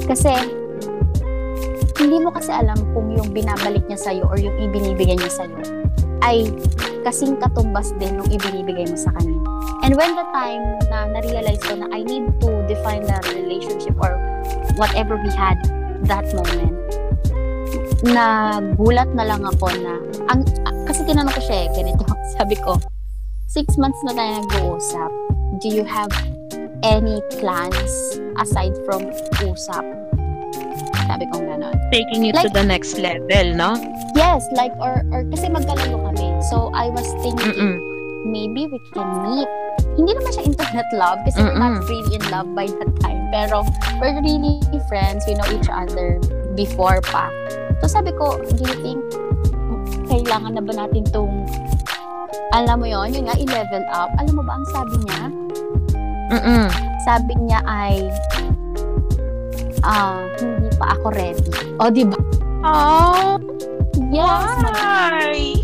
Kasi, 0.04 0.34
hindi 2.02 2.18
mo 2.20 2.34
kasi 2.34 2.52
alam 2.52 2.76
kung 2.92 3.16
yung 3.16 3.32
binabalik 3.32 3.86
niya 3.88 4.00
sa'yo 4.02 4.28
or 4.28 4.36
yung 4.36 4.58
ibinibigay 4.60 5.16
niya 5.16 5.32
sa'yo 5.32 5.56
ay 6.24 6.52
kasing 7.04 7.36
katumbas 7.39 7.92
din 8.00 8.16
nung 8.16 8.28
ibinibigay 8.32 8.88
mo 8.88 8.98
sa 8.98 9.12
kanya. 9.20 9.39
And 9.84 10.00
when 10.00 10.16
the 10.16 10.24
time 10.32 10.63
na 10.88 11.12
na-realize 11.12 11.60
ko 11.63 11.76
na 11.76 11.92
I 11.92 12.04
need 12.08 12.32
to 12.39 12.50
define 12.72 13.04
the 13.04 13.20
relationship 13.36 14.00
or 14.00 14.16
whatever 14.80 15.20
we 15.20 15.32
had 15.36 15.60
that 16.08 16.24
moment, 16.32 16.76
na 18.04 18.60
gulat 18.76 19.08
na 19.16 19.24
lang 19.24 19.44
ako 19.48 19.72
na, 19.80 19.96
ang, 20.28 20.44
kasi 20.84 21.08
tinanong 21.08 21.32
ko 21.32 21.42
siya 21.42 21.58
eh, 21.66 21.70
ganito, 21.72 22.04
sabi 22.36 22.56
ko, 22.60 22.76
six 23.48 23.80
months 23.80 24.00
na 24.04 24.12
tayo 24.12 24.44
nag-uusap, 24.44 25.12
do 25.63 25.68
you 25.72 25.88
have 25.88 26.12
any 26.84 27.24
plans 27.39 28.20
aside 28.44 28.76
from 28.84 29.08
usap? 29.48 29.86
Sabi 31.08 31.28
ko 31.32 31.39
gano'n. 31.39 31.76
Taking 31.92 32.28
it 32.28 32.36
to 32.39 32.48
Like- 32.48 32.56
the 32.56 32.63
next 32.63 33.00
level, 33.00 33.48
no? 33.56 33.76
Yes, 34.16 34.44
like, 34.56 34.72
or, 34.80 35.04
or 35.12 35.24
kasi 35.32 35.48
magkalayo 35.48 36.00
kami. 36.00 36.28
So, 36.52 36.72
I 36.76 36.89
was 36.92 37.08
thinking, 37.24 37.56
Mm-mm. 37.56 37.76
maybe 38.28 38.68
we 38.68 38.80
can 38.94 39.10
meet. 39.24 39.50
Hindi 39.98 40.16
naman 40.16 40.32
siya 40.32 40.44
internet 40.48 40.88
love 40.94 41.20
kasi 41.28 41.44
we're 41.44 41.58
not 41.60 41.82
Mm-mm. 41.82 41.89
really 41.89 42.13
in 42.20 42.24
love 42.32 42.48
by 42.56 42.68
that 42.68 42.92
time. 43.04 43.20
Pero, 43.34 43.66
we're 44.00 44.16
really 44.22 44.62
friends. 44.88 45.26
We 45.28 45.34
know 45.36 45.48
each 45.50 45.70
other 45.70 46.22
before 46.56 47.02
pa. 47.02 47.28
So, 47.84 48.00
sabi 48.00 48.15
ko, 48.15 48.39
do 48.39 48.63
you 48.63 48.80
think 48.80 49.04
kailangan 50.08 50.56
na 50.56 50.63
ba 50.63 50.72
natin 50.72 51.04
tong 51.12 51.43
alam 52.56 52.80
mo 52.80 52.88
yon 52.88 53.12
yun 53.12 53.28
nga, 53.28 53.36
i-level 53.36 53.84
up. 53.91 54.08
Alam 54.24 54.39
mo 54.39 54.43
ba 54.48 54.56
ang 54.56 54.67
sabi 54.72 54.96
niya? 55.04 55.24
Mm-mm. 56.32 56.65
Sabi 57.04 57.34
niya 57.43 57.60
ay, 57.67 58.08
ah, 59.84 60.24
hindi 60.39 60.72
pa 60.80 60.96
ako 60.96 61.12
ready. 61.12 61.52
O, 61.84 61.91
di 61.91 62.08
ba? 62.08 62.15
Oh, 62.63 63.36
Yes, 64.13 64.48
why? 64.63 65.60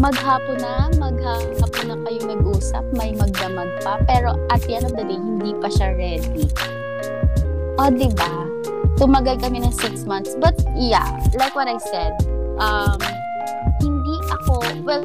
maghapon 0.00 0.64
na, 0.64 0.88
maghapon 0.96 1.84
na 1.92 1.96
kayo 2.08 2.20
nag-usap, 2.24 2.88
may 2.96 3.12
magdamag 3.12 3.68
pa, 3.84 4.00
pero 4.08 4.32
at 4.48 4.64
the 4.64 4.80
end 4.80 4.88
of 4.88 4.96
the 4.96 5.04
day, 5.04 5.20
hindi 5.20 5.52
pa 5.60 5.68
siya 5.68 5.92
ready. 5.92 6.48
O, 7.76 7.92
di 7.92 8.08
ba? 8.16 8.49
Tumagal 9.00 9.40
kami 9.40 9.64
ng 9.64 9.72
six 9.72 10.04
months. 10.04 10.36
But, 10.36 10.60
yeah, 10.76 11.08
like 11.32 11.56
what 11.56 11.64
I 11.66 11.80
said, 11.80 12.12
um, 12.60 13.00
hindi 13.80 14.14
ako, 14.28 14.60
well, 14.84 15.00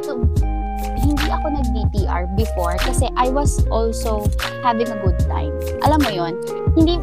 hindi 0.99 1.27
ako 1.31 1.45
nag-DTR 1.55 2.27
before 2.35 2.75
kasi 2.83 3.07
I 3.15 3.31
was 3.31 3.63
also 3.71 4.27
having 4.67 4.91
a 4.91 4.99
good 4.99 5.15
time. 5.31 5.55
Alam 5.87 6.03
mo 6.03 6.11
yon 6.11 6.33
hindi, 6.75 6.99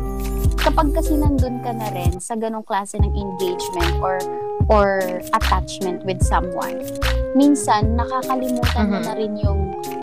kapag 0.61 0.93
kasi 0.93 1.17
nandun 1.17 1.65
ka 1.65 1.73
na 1.73 1.89
rin 1.97 2.21
sa 2.21 2.37
ganong 2.37 2.67
klase 2.69 3.01
ng 3.01 3.09
engagement 3.09 3.93
or 4.05 4.21
or 4.71 5.01
attachment 5.33 6.05
with 6.05 6.21
someone, 6.21 6.85
minsan 7.33 7.97
nakakalimutan 7.97 8.85
mo 8.93 8.99
Mhm. 9.01 9.05
na 9.09 9.13
rin 9.17 9.33
yung 9.41 9.61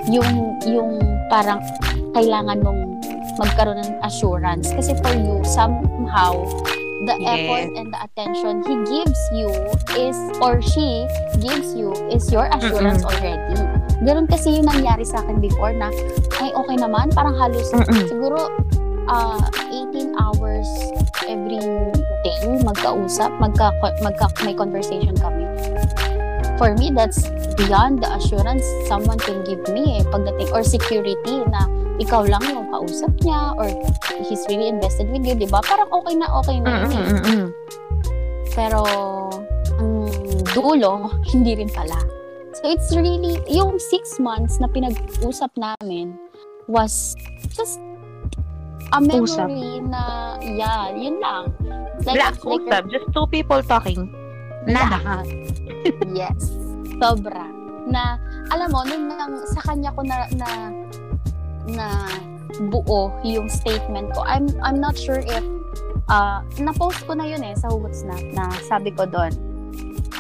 yung 0.10 0.30
yung 0.66 0.92
parang 1.30 1.62
kailangan 2.18 2.60
mong 2.66 2.82
magkaroon 3.38 3.80
ng 3.80 3.94
assurance 4.04 4.74
kasi 4.74 4.92
for 5.00 5.14
you 5.16 5.40
somehow 5.46 6.34
the 7.08 7.16
Yes. 7.16 7.32
effort 7.32 7.70
and 7.76 7.88
the 7.94 8.00
attention 8.04 8.54
he 8.68 8.76
gives 8.84 9.20
you 9.32 9.48
is 9.96 10.18
or 10.44 10.60
she 10.60 11.08
gives 11.40 11.72
you 11.74 11.96
is 12.12 12.28
your 12.28 12.48
assurance 12.52 13.04
already. 13.04 13.56
Ganun 14.04 14.28
kasi 14.28 14.60
yung 14.60 14.68
nangyari 14.68 15.04
sa 15.04 15.20
akin 15.24 15.40
before 15.40 15.72
na 15.72 15.92
ay 16.40 16.52
okay 16.56 16.76
naman 16.76 17.12
parang 17.12 17.36
halos 17.36 17.68
Mm-mm. 17.72 18.08
siguro 18.08 18.48
ah 19.08 19.40
18 19.72 20.16
hours 20.16 20.68
every 21.28 21.60
day 22.24 22.40
magkausap, 22.64 23.32
magka, 23.40 23.72
magka 24.02 24.28
may 24.44 24.54
conversation 24.54 25.16
kami. 25.18 25.46
For 26.60 26.76
me, 26.76 26.92
that's 26.92 27.24
beyond 27.56 28.04
the 28.04 28.12
assurance 28.20 28.68
someone 28.92 29.16
can 29.16 29.48
give 29.48 29.64
me 29.72 30.00
eh, 30.00 30.04
pagdating 30.12 30.52
or 30.52 30.60
security 30.60 31.40
na 31.48 31.64
ikaw 32.00 32.24
lang 32.24 32.42
yung 32.48 32.72
kausap 32.72 33.12
niya 33.22 33.54
or 33.60 33.68
he's 34.24 34.42
really 34.48 34.72
invested 34.72 35.12
with 35.12 35.22
you, 35.28 35.36
di 35.36 35.46
ba? 35.46 35.60
Parang 35.60 35.92
okay 35.92 36.16
na 36.16 36.28
okay 36.40 36.58
na 36.64 36.88
yun 36.88 36.92
eh. 36.96 37.06
Mm-mm-mm. 37.12 37.48
Pero, 38.56 38.82
ang 39.78 40.10
dulo, 40.56 41.12
hindi 41.32 41.60
rin 41.60 41.70
pala. 41.70 42.00
So, 42.60 42.72
it's 42.72 42.96
really, 42.96 43.38
yung 43.52 43.78
six 43.78 44.18
months 44.18 44.58
na 44.58 44.72
pinag-usap 44.72 45.52
namin 45.60 46.18
was 46.66 47.14
just 47.54 47.78
a 48.96 49.00
Usap. 49.00 49.46
memory 49.48 49.86
na, 49.86 50.36
yeah, 50.42 50.90
yun 50.96 51.22
lang. 51.22 51.54
Like, 52.08 52.16
Wala, 52.16 52.32
like 52.32 52.42
usap. 52.42 52.84
Just 52.90 53.08
two 53.12 53.28
people 53.28 53.62
talking. 53.62 54.08
Nada. 54.66 55.22
Yes. 56.12 56.52
Sobra. 57.00 57.48
Na, 57.88 58.20
alam 58.52 58.68
mo, 58.72 58.84
nung 58.84 59.08
nang, 59.08 59.40
sa 59.48 59.64
kanya 59.64 59.96
ko 59.96 60.04
na, 60.04 60.28
na, 60.36 60.48
na 61.70 62.10
buo 62.70 63.14
yung 63.24 63.50
statement 63.50 64.14
ko, 64.14 64.26
I'm, 64.26 64.50
I'm 64.62 64.82
not 64.82 64.98
sure 64.98 65.22
if, 65.22 65.46
uh, 66.10 66.42
na-post 66.60 67.06
ko 67.08 67.14
na 67.14 67.26
yun 67.30 67.44
eh, 67.44 67.56
sa 67.56 67.70
Hugot 67.70 67.96
Snap, 67.96 68.24
na 68.34 68.50
sabi 68.68 68.92
ko 68.92 69.06
doon, 69.06 69.32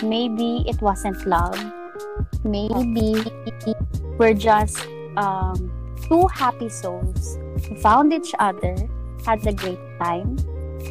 maybe 0.04 0.64
it 0.70 0.80
wasn't 0.82 1.20
love. 1.26 1.58
Maybe 2.44 3.20
we're 4.18 4.38
just 4.38 4.80
um, 5.18 5.72
two 6.08 6.28
happy 6.32 6.70
souls 6.70 7.38
who 7.68 7.76
found 7.76 8.14
each 8.14 8.32
other, 8.40 8.76
had 9.26 9.46
a 9.46 9.52
great 9.52 9.82
time, 10.00 10.40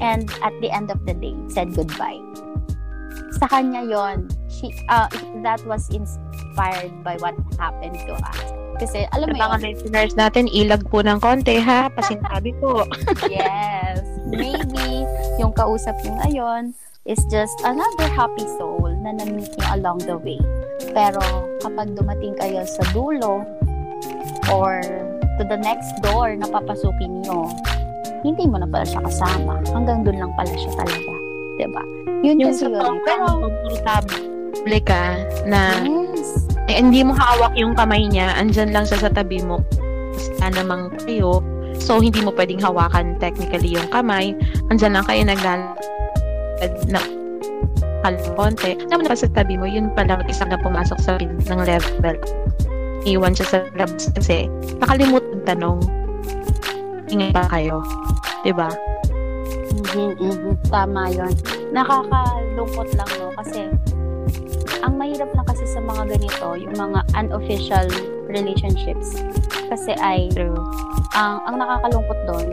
and 0.00 0.28
at 0.44 0.52
the 0.60 0.68
end 0.70 0.90
of 0.90 1.00
the 1.06 1.14
day, 1.14 1.36
said 1.48 1.72
goodbye. 1.72 2.20
Sa 3.40 3.46
kanya 3.48 3.86
yon, 3.86 4.28
she, 4.50 4.74
uh, 4.88 5.08
that 5.40 5.64
was 5.64 5.88
inspired 5.88 6.92
by 7.04 7.16
what 7.22 7.34
happened 7.56 7.96
to 8.04 8.12
us. 8.12 8.67
Kasi, 8.78 9.10
alam 9.10 9.34
mo 9.34 9.36
mga 9.36 9.58
listeners 9.58 10.14
natin, 10.14 10.46
ilag 10.54 10.86
po 10.86 11.02
ng 11.02 11.18
konti 11.18 11.58
ha. 11.58 11.90
Pasintabi 11.90 12.54
po. 12.62 12.86
yes, 13.26 14.00
maybe 14.30 15.04
yung 15.42 15.50
kausap 15.50 15.98
niyo 16.06 16.14
ngayon 16.22 16.62
is 17.08 17.18
just 17.32 17.56
another 17.64 18.06
happy 18.14 18.44
soul 18.60 18.92
na 19.02 19.16
na-meet 19.18 19.50
niyo 19.50 19.66
along 19.74 19.98
the 20.06 20.14
way. 20.22 20.38
Pero 20.94 21.20
kapag 21.58 21.96
dumating 21.98 22.38
kayo 22.38 22.62
sa 22.68 22.84
dulo 22.94 23.42
or 24.52 24.78
to 25.38 25.42
the 25.48 25.58
next 25.58 25.90
door 26.04 26.36
na 26.36 26.46
papasukin 26.46 27.24
niyo, 27.24 27.50
hindi 28.22 28.46
mo 28.46 28.62
na 28.62 28.68
pala 28.68 28.84
siya 28.86 29.02
kasama. 29.02 29.58
Hanggang 29.74 30.06
doon 30.06 30.18
lang 30.22 30.32
pala 30.36 30.52
siya 30.52 30.72
talaga. 30.74 31.12
'Di 31.58 31.66
ba? 31.70 31.82
Yun 32.22 32.36
Yung 32.38 32.50
kasi 32.54 32.66
sa 32.66 32.70
yun. 32.70 32.96
Pero, 33.06 33.26
komportable 33.42 34.37
ka 34.84 35.16
na 35.48 35.80
yes. 35.82 36.44
eh, 36.68 36.78
hindi 36.78 37.00
mo 37.00 37.16
hawak 37.16 37.56
yung 37.56 37.72
kamay 37.72 38.04
niya, 38.06 38.36
andyan 38.36 38.70
lang 38.70 38.84
siya 38.84 39.08
sa 39.08 39.10
tabi 39.10 39.40
mo. 39.40 39.64
Basta 40.12 40.52
namang 40.52 40.92
kayo. 41.02 41.40
So, 41.78 42.02
hindi 42.02 42.18
mo 42.20 42.34
pwedeng 42.34 42.58
hawakan 42.60 43.16
technically 43.22 43.78
yung 43.78 43.86
kamay. 43.88 44.34
Andyan 44.68 44.98
lang 44.98 45.06
kayo 45.06 45.22
naglalad 45.24 46.72
na 46.90 47.00
konti. 48.34 48.78
Naman 48.88 49.10
na 49.10 49.16
sa 49.18 49.28
tabi 49.30 49.58
mo, 49.58 49.66
yun 49.68 49.92
pala 49.92 50.22
isang 50.26 50.48
na 50.48 50.58
pumasok 50.60 50.98
sa 51.00 51.18
pin 51.18 51.34
ng 51.44 51.60
level. 51.66 52.16
Iwan 53.06 53.34
siya 53.36 53.46
sa 53.46 53.58
labas 53.76 54.10
kasi 54.14 54.50
nakalimutan 54.80 55.40
tanong. 55.46 55.78
Ingay 57.08 57.30
pa 57.32 57.44
kayo. 57.48 57.80
'Di 58.44 58.52
ba? 58.52 58.68
Mhm, 59.94 60.18
mhm. 60.18 60.52
Tama 60.68 61.08
yun. 61.12 61.32
Nakakalungkot 61.72 62.88
lang, 62.96 63.10
no? 63.20 63.32
Kasi, 63.38 63.68
ang 64.82 64.94
mahirap 64.96 65.30
lang 65.34 65.46
kasi 65.46 65.64
sa 65.66 65.80
mga 65.82 66.16
ganito, 66.16 66.46
yung 66.56 66.74
mga 66.76 67.00
unofficial 67.16 67.86
relationships. 68.30 69.18
Kasi 69.68 69.92
ay, 69.98 70.30
True. 70.32 70.56
ang 71.16 71.44
ang 71.44 71.56
nakakalungkot 71.60 72.18
doon, 72.28 72.46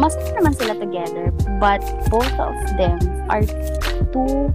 mas 0.00 0.14
naman 0.34 0.54
sila 0.56 0.74
together, 0.74 1.30
but 1.62 1.82
both 2.10 2.34
of 2.40 2.54
them 2.80 2.98
are 3.30 3.44
too 4.10 4.50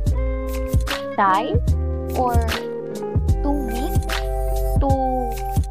shy 1.16 1.56
or 2.20 2.36
too 3.40 3.58
weak 3.72 3.96
to 4.84 4.92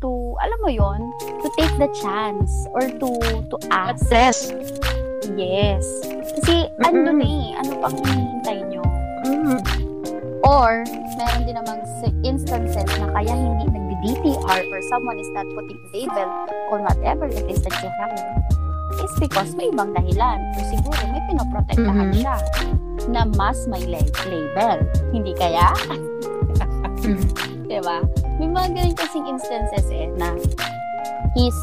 to 0.00 0.10
alam 0.40 0.58
mo 0.64 0.70
yon 0.72 1.00
to 1.44 1.48
take 1.56 1.72
the 1.76 1.90
chance 2.00 2.52
or 2.72 2.84
to 3.00 3.10
to 3.52 3.56
ask 3.68 4.00
Less. 4.08 4.52
Yes. 5.36 5.84
Kasi, 6.38 6.70
ano 6.80 7.12
na 7.12 7.24
eh, 7.26 7.52
ano 7.58 7.72
pang 7.82 7.96
hinihintay 7.98 8.58
nyo? 8.70 8.77
Or, 10.48 10.80
meron 11.20 11.44
din 11.44 11.61
namang 11.61 11.84
instances 12.24 12.88
na 12.96 13.12
kaya 13.12 13.37
hindi 13.37 13.68
nag-DTR 13.68 14.72
or 14.72 14.80
someone 14.88 15.20
is 15.20 15.28
not 15.37 15.44
putting 15.52 15.76
label 15.92 16.28
on 16.72 16.88
whatever 16.88 17.28
it 17.28 17.44
is 17.52 17.61
that 17.61 17.76
you 17.84 17.90
have 18.00 18.16
is 19.04 19.12
because 19.20 19.52
may 19.54 19.68
ibang 19.68 19.92
dahilan. 19.92 20.40
O 20.56 20.58
siguro 20.72 20.96
may 21.12 21.20
pinoprotektahan 21.28 22.08
Mhm. 22.11 22.16
siya 22.16 22.37
na 23.12 23.28
mas 23.37 23.68
may 23.68 23.84
la- 23.84 24.08
label. 24.24 24.78
Hindi 25.12 25.37
kaya? 25.37 25.68
Mm. 27.04 27.20
Diba? 27.68 28.00
May 28.40 28.48
mga 28.48 28.68
ganun 28.72 28.96
kasing 28.96 29.28
instances 29.28 29.84
eh 29.92 30.08
na 30.16 30.32
he's, 31.37 31.54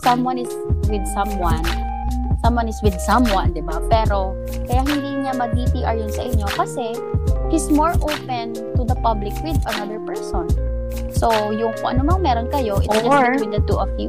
someone 0.00 0.40
is 0.40 0.48
with 0.88 1.04
someone 1.12 1.60
someone 2.42 2.66
is 2.66 2.82
with 2.82 2.98
someone, 2.98 3.54
di 3.54 3.62
ba? 3.62 3.78
Pero, 3.86 4.34
kaya 4.66 4.82
hindi 4.82 5.22
niya 5.22 5.30
mag-DTR 5.38 5.94
yun 5.94 6.10
sa 6.10 6.26
inyo 6.26 6.46
kasi 6.50 6.90
he's 7.52 7.68
more 7.68 7.92
open 8.00 8.56
to 8.56 8.82
the 8.88 8.96
public 9.04 9.36
with 9.44 9.60
another 9.76 10.00
person. 10.08 10.48
So, 11.12 11.52
yung 11.52 11.76
kung 11.76 12.00
ano 12.00 12.08
mang 12.08 12.24
meron 12.24 12.48
kayo, 12.48 12.80
it's 12.80 12.88
Or- 13.04 13.36
just 13.36 13.44
between 13.44 13.52
the 13.52 13.62
two 13.68 13.76
of 13.76 13.92
you. 14.00 14.08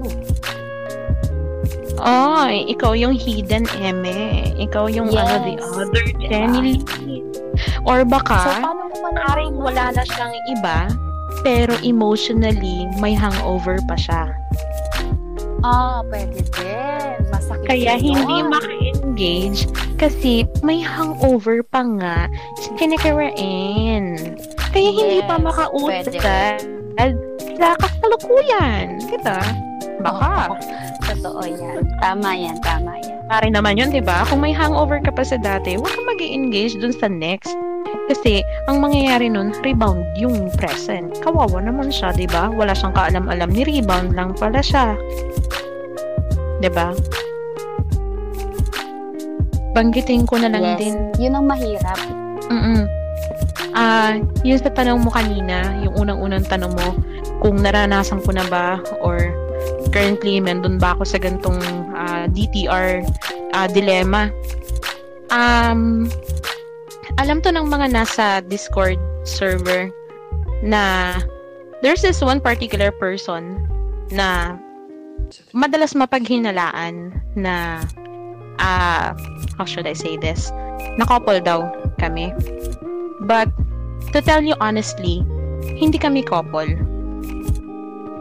Ay, 2.04 2.68
ikaw 2.68 2.96
yung 2.96 3.14
hidden 3.16 3.68
eme. 3.80 4.52
Ikaw 4.60 4.88
yung 4.92 5.12
ano, 5.12 5.40
the 5.44 5.56
Yes. 5.56 5.64
other 5.68 6.04
Diba? 6.16 6.28
Jenny 6.32 6.74
Or 7.86 8.02
So, 8.02 8.10
baka, 8.10 8.64
paano 8.64 8.90
mo 8.90 8.96
maaaring 9.12 9.56
wala 9.60 9.92
na 9.94 10.04
siyang 10.08 10.34
iba, 10.58 10.88
pero 11.46 11.76
emotionally, 11.84 12.88
may 12.98 13.14
hangover 13.14 13.78
pa 13.86 13.96
siya. 14.00 14.32
Ah, 15.64 16.04
pwede 16.12 16.44
din. 16.44 17.16
Masakit 17.32 17.68
Kaya 17.68 17.96
hindi 17.96 18.36
yun. 18.42 18.52
Maka-engage 19.24 19.72
kasi 19.96 20.44
may 20.62 20.84
hangover 20.84 21.64
pa 21.64 21.82
nga 21.84 22.28
si 22.60 22.68
Kinekarain. 22.76 24.20
Kaya 24.74 24.90
hindi 24.92 25.20
pa 25.24 25.40
Yes, 25.40 25.46
makausap. 25.48 26.60
Wala 27.54 27.70
kasalukuyan. 27.80 29.00
Diba? 29.08 29.40
Baka. 30.04 30.52
Oo. 30.52 30.56
Totoo 31.04 31.42
yan. 31.46 31.84
Tama 32.04 32.32
yan, 32.36 32.58
tama 32.60 33.00
yan. 33.00 33.18
Pare 33.32 33.48
naman 33.48 33.80
yun, 33.80 33.94
di 33.94 34.04
ba? 34.04 34.28
Kung 34.28 34.44
may 34.44 34.52
hangover 34.52 35.00
ka 35.00 35.14
pa 35.14 35.24
sa 35.24 35.40
dati, 35.40 35.80
huwag 35.80 35.94
kang 35.94 36.08
mag 36.08 36.20
engage 36.20 36.76
dun 36.76 36.92
sa 36.92 37.08
next. 37.08 37.54
Kasi, 38.12 38.44
ang 38.68 38.84
mangyayari 38.84 39.32
nun, 39.32 39.56
rebound 39.64 40.04
yung 40.20 40.52
present. 40.60 41.16
Kawawa 41.24 41.64
naman 41.64 41.88
siya, 41.88 42.12
di 42.12 42.28
ba? 42.28 42.52
Wala 42.52 42.76
siyang 42.76 42.92
kaalam-alam 42.92 43.48
ni 43.48 43.64
rebound 43.64 44.12
lang 44.12 44.36
pala 44.36 44.60
siya. 44.60 45.00
Di 46.60 46.68
ba? 46.68 46.92
Banggitin 49.74 50.30
ko 50.30 50.38
na 50.38 50.50
lang 50.50 50.64
yes. 50.64 50.80
din. 50.80 50.96
Yun 51.20 51.34
ang 51.38 51.46
mahirap. 51.50 52.00
Mm 52.48 52.86
Ah, 53.74 54.22
yun 54.46 54.62
sa 54.62 54.70
tanong 54.70 55.02
mo 55.02 55.10
kanina, 55.10 55.66
yung 55.82 55.98
unang-unang 55.98 56.46
tanong 56.46 56.78
mo, 56.78 56.94
kung 57.42 57.58
naranasan 57.58 58.22
ko 58.22 58.30
na 58.30 58.46
ba 58.46 58.78
or 59.02 59.34
currently 59.90 60.38
nandun 60.38 60.78
ba 60.78 60.94
ako 60.94 61.10
sa 61.10 61.18
gantong 61.18 61.58
ah, 61.98 62.30
DTR 62.30 63.02
ah, 63.58 63.66
dilemma. 63.66 64.30
Um, 65.34 66.06
alam 67.18 67.42
to 67.42 67.50
ng 67.50 67.66
mga 67.66 67.98
nasa 67.98 68.46
Discord 68.46 69.02
server 69.26 69.90
na 70.62 71.18
there's 71.82 72.06
this 72.06 72.22
one 72.22 72.38
particular 72.38 72.94
person 72.94 73.58
na 74.14 74.54
madalas 75.58 75.98
mapaghinalaan 75.98 77.10
na 77.34 77.82
ah 78.64 79.12
how 79.60 79.68
should 79.68 79.86
I 79.86 79.94
say 79.94 80.16
this? 80.16 80.50
Na-couple 80.96 81.44
daw 81.44 81.68
kami. 82.00 82.32
But 83.28 83.52
to 84.16 84.24
tell 84.24 84.40
you 84.40 84.56
honestly, 84.64 85.22
hindi 85.68 86.00
kami 86.00 86.24
couple. 86.24 86.68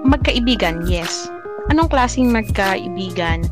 Magkaibigan, 0.03 0.91
yes. 0.91 1.31
Anong 1.71 1.89
klaseng 1.89 2.35
magkaibigan? 2.35 3.47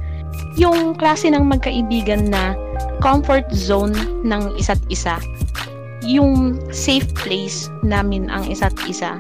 Yung 0.59 0.99
klase 0.99 1.31
ng 1.31 1.47
magkaibigan 1.47 2.31
na 2.31 2.59
comfort 2.99 3.47
zone 3.55 3.95
ng 4.27 4.59
isa't 4.59 4.83
isa. 4.91 5.23
Yung 6.03 6.59
safe 6.75 7.07
place 7.15 7.71
namin 7.87 8.27
ang 8.29 8.51
isa't 8.51 8.75
isa. 8.91 9.19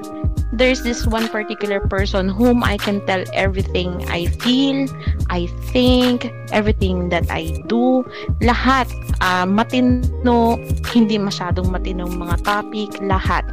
There's 0.52 0.82
this 0.82 1.06
one 1.06 1.28
particular 1.28 1.78
person 1.78 2.28
whom 2.28 2.64
I 2.64 2.76
can 2.76 3.04
tell 3.06 3.22
everything 3.32 4.02
I 4.10 4.26
feel, 4.42 4.90
I 5.30 5.46
think, 5.70 6.26
everything 6.50 7.08
that 7.10 7.30
I 7.30 7.62
do. 7.70 8.02
Lahat, 8.42 8.90
uh, 9.22 9.46
matino, 9.46 10.58
hindi 10.90 11.18
masyadong 11.18 11.70
matinong 11.70 12.18
mga 12.18 12.42
topic, 12.42 12.90
lahat. 12.98 13.46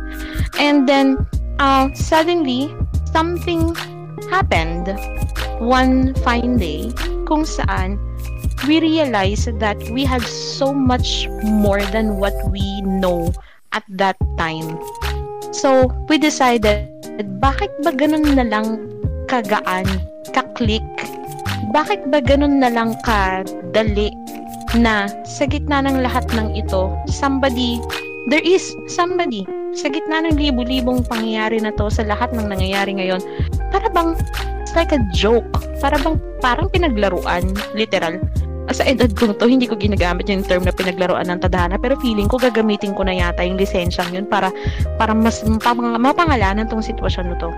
And 0.58 0.90
then, 0.90 1.22
uh, 1.62 1.94
suddenly, 1.94 2.74
something 3.14 3.78
happened 4.34 4.92
one 5.62 6.14
fine 6.26 6.58
day 6.58 6.94
kung 7.26 7.46
saan 7.46 7.98
we 8.66 8.82
realized 8.82 9.60
that 9.60 9.78
we 9.94 10.04
had 10.04 10.22
so 10.26 10.74
much 10.74 11.30
more 11.44 11.82
than 11.94 12.18
what 12.18 12.34
we 12.50 12.82
know 12.82 13.32
at 13.72 13.84
that 13.90 14.18
time. 14.38 14.78
So, 15.58 15.90
we 16.06 16.22
decided, 16.22 16.86
bakit 17.42 17.74
ba 17.82 17.90
ganun 17.90 18.38
na 18.38 18.46
lang 18.46 18.78
kagaan, 19.26 19.90
kaklik? 20.30 20.86
Bakit 21.74 22.14
ba 22.14 22.22
ganun 22.22 22.62
na 22.62 22.70
lang 22.70 22.94
kadali 23.02 24.14
na 24.78 25.10
sa 25.26 25.50
gitna 25.50 25.82
ng 25.82 26.06
lahat 26.06 26.30
ng 26.38 26.54
ito, 26.54 26.94
somebody, 27.10 27.82
there 28.30 28.46
is 28.46 28.70
somebody, 28.86 29.50
sa 29.74 29.90
gitna 29.90 30.30
ng 30.30 30.38
libu-libong 30.38 31.02
pangyayari 31.10 31.58
na 31.58 31.74
to, 31.74 31.90
sa 31.90 32.06
lahat 32.06 32.30
ng 32.38 32.54
nangyayari 32.54 32.94
ngayon, 32.94 33.26
para 33.74 33.90
bang, 33.90 34.14
it's 34.62 34.78
like 34.78 34.94
a 34.94 35.02
joke, 35.10 35.50
para 35.82 35.98
bang, 35.98 36.22
parang 36.38 36.70
pinaglaruan, 36.70 37.50
literal, 37.74 38.22
sa 38.76 38.84
edad 38.84 39.12
ko 39.16 39.32
to, 39.32 39.48
hindi 39.48 39.64
ko 39.68 39.80
ginagamit 39.80 40.28
yung 40.28 40.44
term 40.44 40.68
na 40.68 40.76
pinaglaruan 40.76 41.32
ng 41.32 41.40
tadhana, 41.40 41.80
pero 41.80 41.96
feeling 42.04 42.28
ko 42.28 42.36
gagamitin 42.36 42.92
ko 42.92 43.08
na 43.08 43.16
yata 43.16 43.44
yung 43.44 43.56
lisensyang 43.56 44.12
yun 44.12 44.28
para, 44.28 44.52
para 45.00 45.16
mas 45.16 45.40
mapang, 45.48 45.96
mapangalanan 45.96 46.68
tong 46.68 46.84
sitwasyon 46.84 47.32
na 47.32 47.38
to. 47.40 47.50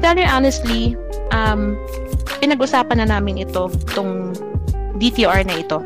Tell 0.00 0.16
you 0.16 0.26
honestly, 0.26 0.96
um, 1.30 1.78
pinag-usapan 2.42 3.02
na 3.02 3.06
namin 3.06 3.42
ito, 3.42 3.70
tong 3.94 4.34
DTR 4.98 5.46
na 5.46 5.62
ito. 5.62 5.82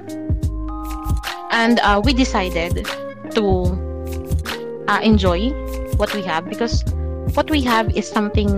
And 1.52 1.80
uh, 1.80 2.00
we 2.02 2.12
decided 2.12 2.84
to 3.36 3.44
uh, 4.88 5.00
enjoy 5.02 5.50
what 5.96 6.12
we 6.14 6.22
have 6.22 6.48
because 6.48 6.84
what 7.34 7.50
we 7.50 7.60
have 7.62 7.90
is 7.96 8.08
something 8.08 8.50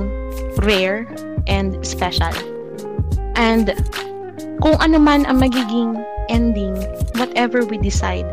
rare 0.63 1.07
and 1.47 1.79
special. 1.87 2.33
And 3.37 3.75
kung 4.61 4.77
ano 4.81 4.99
man 4.99 5.25
ang 5.27 5.41
magiging 5.41 5.99
ending, 6.29 6.75
whatever 7.17 7.65
we 7.65 7.79
decide, 7.79 8.27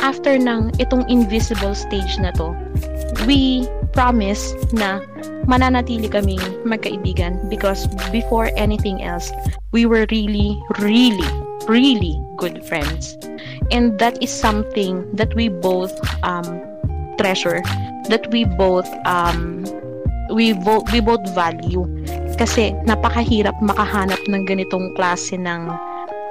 after 0.00 0.36
ng 0.36 0.72
itong 0.80 1.04
invisible 1.08 1.74
stage 1.74 2.16
na 2.18 2.32
to, 2.36 2.56
we 3.28 3.68
promise 3.92 4.54
na 4.72 5.00
mananatili 5.46 6.08
kaming 6.08 6.40
magkaibigan 6.64 7.36
because 7.48 7.86
before 8.10 8.50
anything 8.56 9.02
else, 9.04 9.30
we 9.72 9.86
were 9.86 10.06
really, 10.10 10.56
really, 10.80 11.28
really 11.68 12.16
good 12.36 12.64
friends. 12.64 13.16
And 13.70 13.98
that 13.98 14.20
is 14.22 14.30
something 14.30 15.04
that 15.16 15.34
we 15.34 15.48
both 15.48 15.92
um, 16.24 16.60
treasure, 17.16 17.62
that 18.08 18.28
we 18.32 18.44
both 18.44 18.88
um, 19.06 19.64
we 20.32 20.52
both 20.52 20.90
we 20.92 21.00
both 21.00 21.24
value 21.34 21.84
kasi 22.34 22.74
napakahirap 22.84 23.54
makahanap 23.62 24.18
ng 24.26 24.42
ganitong 24.44 24.90
klase 24.98 25.38
ng 25.38 25.70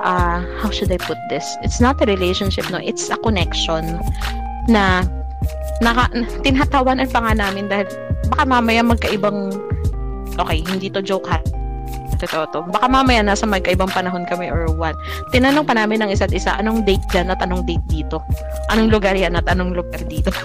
uh, 0.03 0.39
how 0.59 0.69
should 0.69 0.91
I 0.91 0.99
put 0.99 1.17
this? 1.31 1.47
It's 1.63 1.79
not 1.79 1.97
a 2.03 2.05
relationship, 2.05 2.69
no. 2.69 2.83
It's 2.83 3.09
a 3.09 3.17
connection 3.17 4.03
na 4.67 5.07
naka, 5.83 6.07
tinatawanan 6.43 7.11
pa 7.11 7.19
nga 7.23 7.33
namin 7.35 7.67
dahil 7.67 7.87
baka 8.31 8.43
mamaya 8.47 8.83
magkaibang 8.83 9.51
okay, 10.39 10.63
hindi 10.63 10.87
to 10.91 11.03
joke 11.03 11.27
ha 11.27 11.39
totoo 12.23 12.47
to. 12.55 12.59
Baka 12.71 12.87
mamaya 12.87 13.19
nasa 13.19 13.43
magkaibang 13.43 13.91
panahon 13.91 14.23
kami 14.23 14.47
or 14.47 14.71
what. 14.79 14.95
Tinanong 15.35 15.67
pa 15.67 15.75
namin 15.75 15.99
ng 15.99 16.09
isa't 16.15 16.31
isa, 16.31 16.55
anong 16.55 16.87
date 16.87 17.03
dyan 17.11 17.27
at 17.27 17.43
anong 17.43 17.67
date 17.67 17.83
dito? 17.91 18.23
Anong 18.71 18.87
lugar 18.87 19.11
yan 19.11 19.35
at 19.35 19.43
anong 19.51 19.75
lugar 19.75 19.99
dito? 20.07 20.31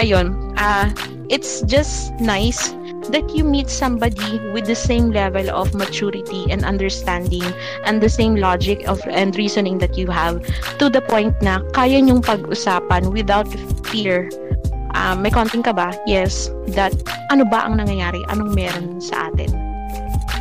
Ayun. 0.00 0.54
Uh, 0.54 0.86
it's 1.26 1.66
just 1.66 2.14
nice 2.22 2.78
that 3.10 3.28
you 3.34 3.44
meet 3.44 3.70
somebody 3.70 4.40
with 4.50 4.66
the 4.66 4.74
same 4.74 5.10
level 5.10 5.50
of 5.50 5.74
maturity 5.74 6.50
and 6.50 6.64
understanding 6.64 7.44
and 7.84 8.02
the 8.02 8.08
same 8.08 8.36
logic 8.36 8.82
of 8.88 9.00
and 9.08 9.36
reasoning 9.36 9.78
that 9.78 9.96
you 9.96 10.08
have 10.10 10.42
to 10.78 10.90
the 10.90 11.00
point 11.00 11.34
na 11.40 11.62
kaya 11.72 12.02
nyong 12.02 12.24
pag-usapan 12.24 13.12
without 13.12 13.46
fear 13.86 14.28
uh, 14.96 15.14
may 15.14 15.30
konting 15.30 15.62
ka 15.62 15.76
ba? 15.76 15.92
Yes. 16.08 16.48
That, 16.72 16.96
ano 17.30 17.44
ba 17.44 17.68
ang 17.68 17.76
nangyayari? 17.78 18.24
Anong 18.32 18.56
meron 18.56 18.98
sa 18.98 19.28
atin? 19.30 19.52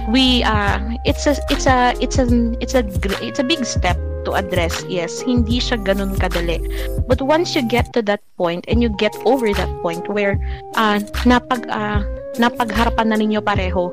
We, 0.10 0.42
uh, 0.48 0.80
it's 1.04 1.28
a, 1.28 1.36
it's 1.52 1.68
a, 1.68 1.94
it's 2.00 2.18
a, 2.18 2.26
it's 2.64 2.74
a, 2.74 2.88
it's 3.20 3.40
a 3.40 3.46
big 3.46 3.66
step 3.68 4.00
to 4.26 4.34
address. 4.34 4.86
Yes, 4.88 5.22
hindi 5.22 5.60
siya 5.60 5.82
ganun 5.84 6.16
kadali. 6.18 6.62
But 7.06 7.22
once 7.22 7.54
you 7.54 7.62
get 7.68 7.94
to 7.94 8.02
that 8.10 8.22
point 8.38 8.66
and 8.68 8.82
you 8.82 8.90
get 8.90 9.14
over 9.26 9.52
that 9.54 9.70
point 9.82 10.08
where 10.10 10.40
uh, 10.78 11.04
napag, 11.26 11.70
uh, 11.70 12.02
napagharapan 12.38 13.08
na 13.12 13.18
ninyo 13.18 13.40
pareho 13.40 13.92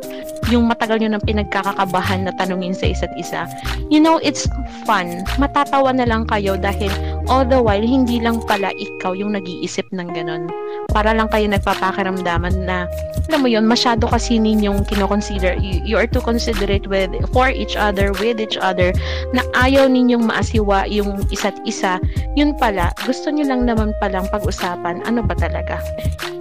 yung 0.50 0.66
matagal 0.68 0.98
nyo 1.00 1.16
ng 1.16 1.24
pinagkakakabahan 1.24 2.26
na 2.26 2.32
tanungin 2.36 2.74
sa 2.76 2.90
isa't 2.90 3.12
isa. 3.16 3.48
You 3.88 4.02
know, 4.02 4.18
it's 4.20 4.44
fun. 4.84 5.22
Matatawa 5.40 5.94
na 5.94 6.04
lang 6.04 6.26
kayo 6.26 6.58
dahil 6.58 6.90
all 7.30 7.46
the 7.46 7.56
while, 7.56 7.80
hindi 7.80 8.18
lang 8.18 8.42
pala 8.44 8.74
ikaw 8.74 9.14
yung 9.14 9.38
nag-iisip 9.38 9.86
ng 9.94 10.12
ganun. 10.12 10.50
Para 10.90 11.14
lang 11.14 11.30
kayo 11.30 11.46
nagpapakiramdaman 11.46 12.68
na, 12.68 12.90
alam 13.30 13.40
mo 13.40 13.48
yun, 13.48 13.64
masyado 13.64 14.04
kasi 14.10 14.36
ninyong 14.36 14.84
kinoconsider, 14.84 15.56
you, 15.56 15.80
you 15.86 15.96
are 15.96 16.10
too 16.10 16.20
considerate 16.20 16.84
with, 16.90 17.14
for 17.30 17.48
each 17.48 17.78
other, 17.78 18.12
with 18.18 18.42
each 18.42 18.58
other, 18.58 18.90
na 19.32 19.40
ayaw 19.56 19.86
ninyong 19.86 20.26
maasiwa 20.26 20.84
yung 20.90 21.22
isa't 21.30 21.56
isa. 21.64 22.02
Yun 22.34 22.52
pala, 22.58 22.90
gusto 23.06 23.30
nyo 23.30 23.46
lang 23.46 23.64
naman 23.64 23.94
palang 24.02 24.26
pag-usapan, 24.28 25.00
ano 25.06 25.22
ba 25.24 25.32
talaga? 25.38 25.78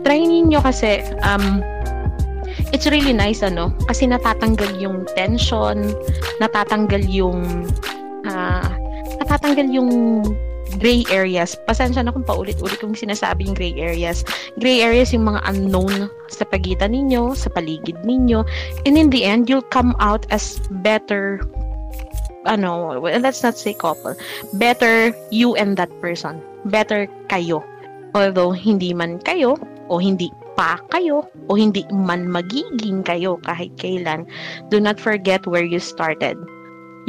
Try 0.02 0.26
ninyo 0.26 0.60
kasi, 0.66 1.06
um, 1.22 1.62
it's 2.72 2.88
really 2.88 3.14
nice 3.14 3.44
ano 3.44 3.72
kasi 3.88 4.08
natatanggal 4.08 4.70
yung 4.80 5.04
tension 5.14 5.94
natatanggal 6.40 7.04
yung 7.08 7.68
uh, 8.26 8.70
natatanggal 9.22 9.68
yung 9.70 9.92
gray 10.80 11.04
areas. 11.12 11.58
Pasensya 11.68 12.06
na 12.06 12.16
kung 12.16 12.24
paulit-ulit 12.24 12.80
kong 12.80 12.96
sinasabi 12.96 13.50
yung 13.50 13.58
gray 13.58 13.76
areas. 13.76 14.24
Gray 14.56 14.80
areas 14.80 15.12
yung 15.12 15.28
mga 15.28 15.44
unknown 15.44 16.08
sa 16.32 16.48
pagitan 16.48 16.96
ninyo, 16.96 17.36
sa 17.36 17.52
paligid 17.52 18.00
ninyo. 18.08 18.46
And 18.88 18.96
in 18.96 19.12
the 19.12 19.28
end, 19.28 19.52
you'll 19.52 19.68
come 19.68 19.98
out 20.00 20.24
as 20.32 20.64
better 20.84 21.44
ano, 22.46 22.98
let's 22.98 23.44
not 23.44 23.58
say 23.58 23.74
couple. 23.74 24.16
Better 24.58 25.14
you 25.30 25.54
and 25.56 25.78
that 25.78 25.92
person. 26.02 26.42
Better 26.66 27.06
kayo. 27.30 27.62
Although 28.16 28.52
hindi 28.52 28.94
man 28.96 29.20
kayo 29.22 29.56
o 29.88 30.00
hindi 30.00 30.34
pa 30.56 30.80
kayo 30.92 31.26
o 31.50 31.56
hindi 31.56 31.86
man 31.92 32.28
magiging 32.28 33.04
kayo 33.04 33.40
kahit 33.44 33.72
kailan, 33.78 34.28
do 34.70 34.80
not 34.80 35.00
forget 35.00 35.46
where 35.48 35.66
you 35.66 35.80
started. 35.80 36.38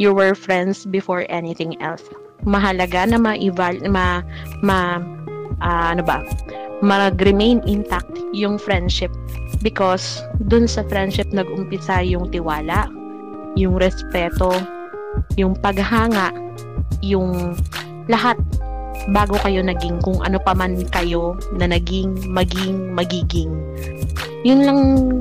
You 0.01 0.17
were 0.17 0.35
friends 0.35 0.89
before 0.89 1.29
anything 1.29 1.77
else. 1.83 2.03
Mahalaga 2.43 3.07
na 3.07 3.19
ma-eval 3.21 3.85
ma, 3.87 4.25
ma 4.65 4.99
uh, 5.63 5.87
ano 5.93 6.03
ba? 6.03 6.25
mag-remain 6.83 7.63
intact 7.63 8.11
yung 8.35 8.59
friendship 8.59 9.15
because 9.63 10.19
dun 10.51 10.67
sa 10.67 10.83
friendship 10.91 11.31
nag-umpisa 11.31 12.03
yung 12.03 12.27
tiwala, 12.35 12.91
yung 13.55 13.79
respeto, 13.79 14.51
yung 15.39 15.55
paghanga, 15.55 16.35
yung 16.99 17.55
lahat 18.11 18.35
bago 19.11 19.35
kayo 19.43 19.65
naging 19.67 19.99
kung 20.07 20.23
ano 20.23 20.39
pa 20.39 20.55
man 20.55 20.79
kayo 20.95 21.35
na 21.59 21.67
naging, 21.67 22.15
maging, 22.31 22.95
magiging. 22.95 23.51
Yun 24.47 24.67
lang 24.67 24.81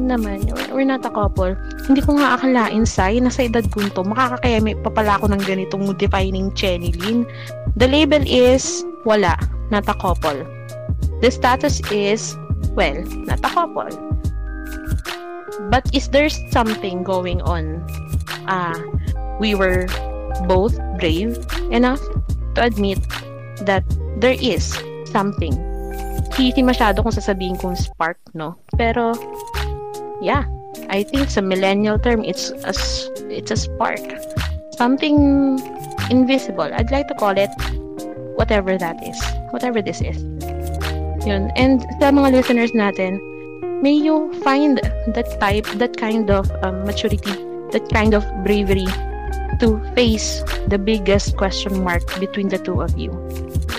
naman. 0.09 0.49
We're 0.69 0.85
not 0.85 1.05
a 1.05 1.13
couple. 1.13 1.53
Hindi 1.85 2.01
ko 2.01 2.17
nga 2.17 2.37
akalain, 2.37 2.85
Sai, 2.85 3.21
nasa 3.21 3.45
edad 3.45 3.65
ko 3.69 3.85
to, 3.85 4.05
makakakayami 4.05 4.77
pa 4.81 4.89
pala 4.89 5.17
ako 5.17 5.33
ng 5.33 5.41
ganitong 5.45 5.93
defining 5.97 6.49
Chenilyn. 6.53 7.25
The 7.77 7.89
label 7.89 8.21
is, 8.25 8.85
wala, 9.05 9.37
not 9.69 9.85
a 9.89 9.97
couple. 9.97 10.41
The 11.21 11.29
status 11.29 11.81
is, 11.93 12.37
well, 12.73 12.97
not 13.25 13.41
a 13.45 13.51
couple. 13.53 13.93
But 15.69 15.85
is 15.93 16.09
there 16.09 16.29
something 16.29 17.05
going 17.05 17.45
on? 17.45 17.85
Ah, 18.49 18.73
uh, 18.73 18.77
we 19.37 19.53
were 19.53 19.85
both 20.49 20.73
brave 20.97 21.37
enough 21.69 22.01
to 22.57 22.65
admit 22.65 22.97
that 23.65 23.83
there 24.17 24.37
is 24.39 24.77
something. 25.09 25.53
Hindi 26.31 26.63
masyado 26.63 27.03
kung 27.03 27.11
sasabihin 27.11 27.59
kong 27.59 27.75
spark, 27.75 28.17
no? 28.33 28.55
Pero, 28.79 29.13
yeah, 30.23 30.47
I 30.89 31.03
think 31.03 31.29
sa 31.29 31.41
millennial 31.41 31.99
term, 31.99 32.23
it's 32.23 32.51
a, 32.63 32.73
it's 33.27 33.51
a 33.51 33.59
spark. 33.59 34.01
Something 34.79 35.59
invisible. 36.09 36.71
I'd 36.71 36.91
like 36.91 37.07
to 37.09 37.15
call 37.15 37.35
it 37.37 37.51
whatever 38.39 38.77
that 38.77 39.03
is. 39.03 39.19
Whatever 39.51 39.81
this 39.81 40.01
is. 40.01 40.23
Yun. 41.27 41.51
And 41.59 41.83
sa 41.99 42.09
mga 42.09 42.31
listeners 42.31 42.71
natin, 42.71 43.19
may 43.83 43.93
you 43.93 44.33
find 44.41 44.79
that 45.13 45.27
type, 45.39 45.67
that 45.77 45.97
kind 45.97 46.31
of 46.31 46.49
um, 46.63 46.85
maturity, 46.85 47.35
that 47.75 47.85
kind 47.91 48.13
of 48.15 48.23
bravery 48.43 48.87
to 49.59 49.77
face 49.93 50.41
the 50.67 50.77
biggest 50.77 51.37
question 51.37 51.83
mark 51.83 52.01
between 52.19 52.49
the 52.49 52.57
two 52.59 52.81
of 52.81 52.91
you 52.97 53.13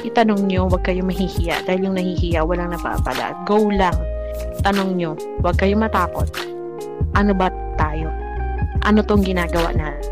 itanong 0.02 0.50
nyo, 0.50 0.66
huwag 0.66 0.82
kayo 0.82 1.02
mahihiya. 1.06 1.62
Dahil 1.64 1.88
yung 1.90 1.96
nahihiya, 1.96 2.42
walang 2.42 2.74
napapala. 2.74 3.32
Go 3.46 3.70
lang. 3.70 3.94
Tanong 4.66 4.98
nyo, 4.98 5.14
huwag 5.40 5.56
kayo 5.56 5.78
matakot. 5.78 6.28
Ano 7.14 7.32
ba 7.32 7.48
tayo? 7.78 8.10
Ano 8.82 9.00
tong 9.06 9.22
ginagawa 9.22 9.70
natin? 9.72 10.10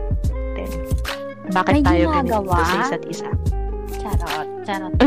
Bakit 1.51 1.83
May 1.83 1.83
tayo 1.83 2.05
ginagawa? 2.15 2.55
ganito 2.55 2.71
sa 2.71 2.79
isa't 2.87 3.05
isa? 3.11 3.29
Charot. 3.99 4.49
Charot. 4.63 4.93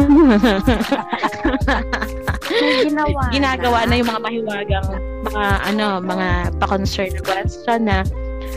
Ginawa 2.84 3.32
ginagawa 3.32 3.88
na 3.88 3.96
yung 3.96 4.10
mga 4.12 4.22
mahiwagang 4.22 4.88
mga 5.24 5.46
ano, 5.64 6.04
mga 6.04 6.28
pa-concern 6.60 7.16
question 7.24 7.88
na 7.88 8.04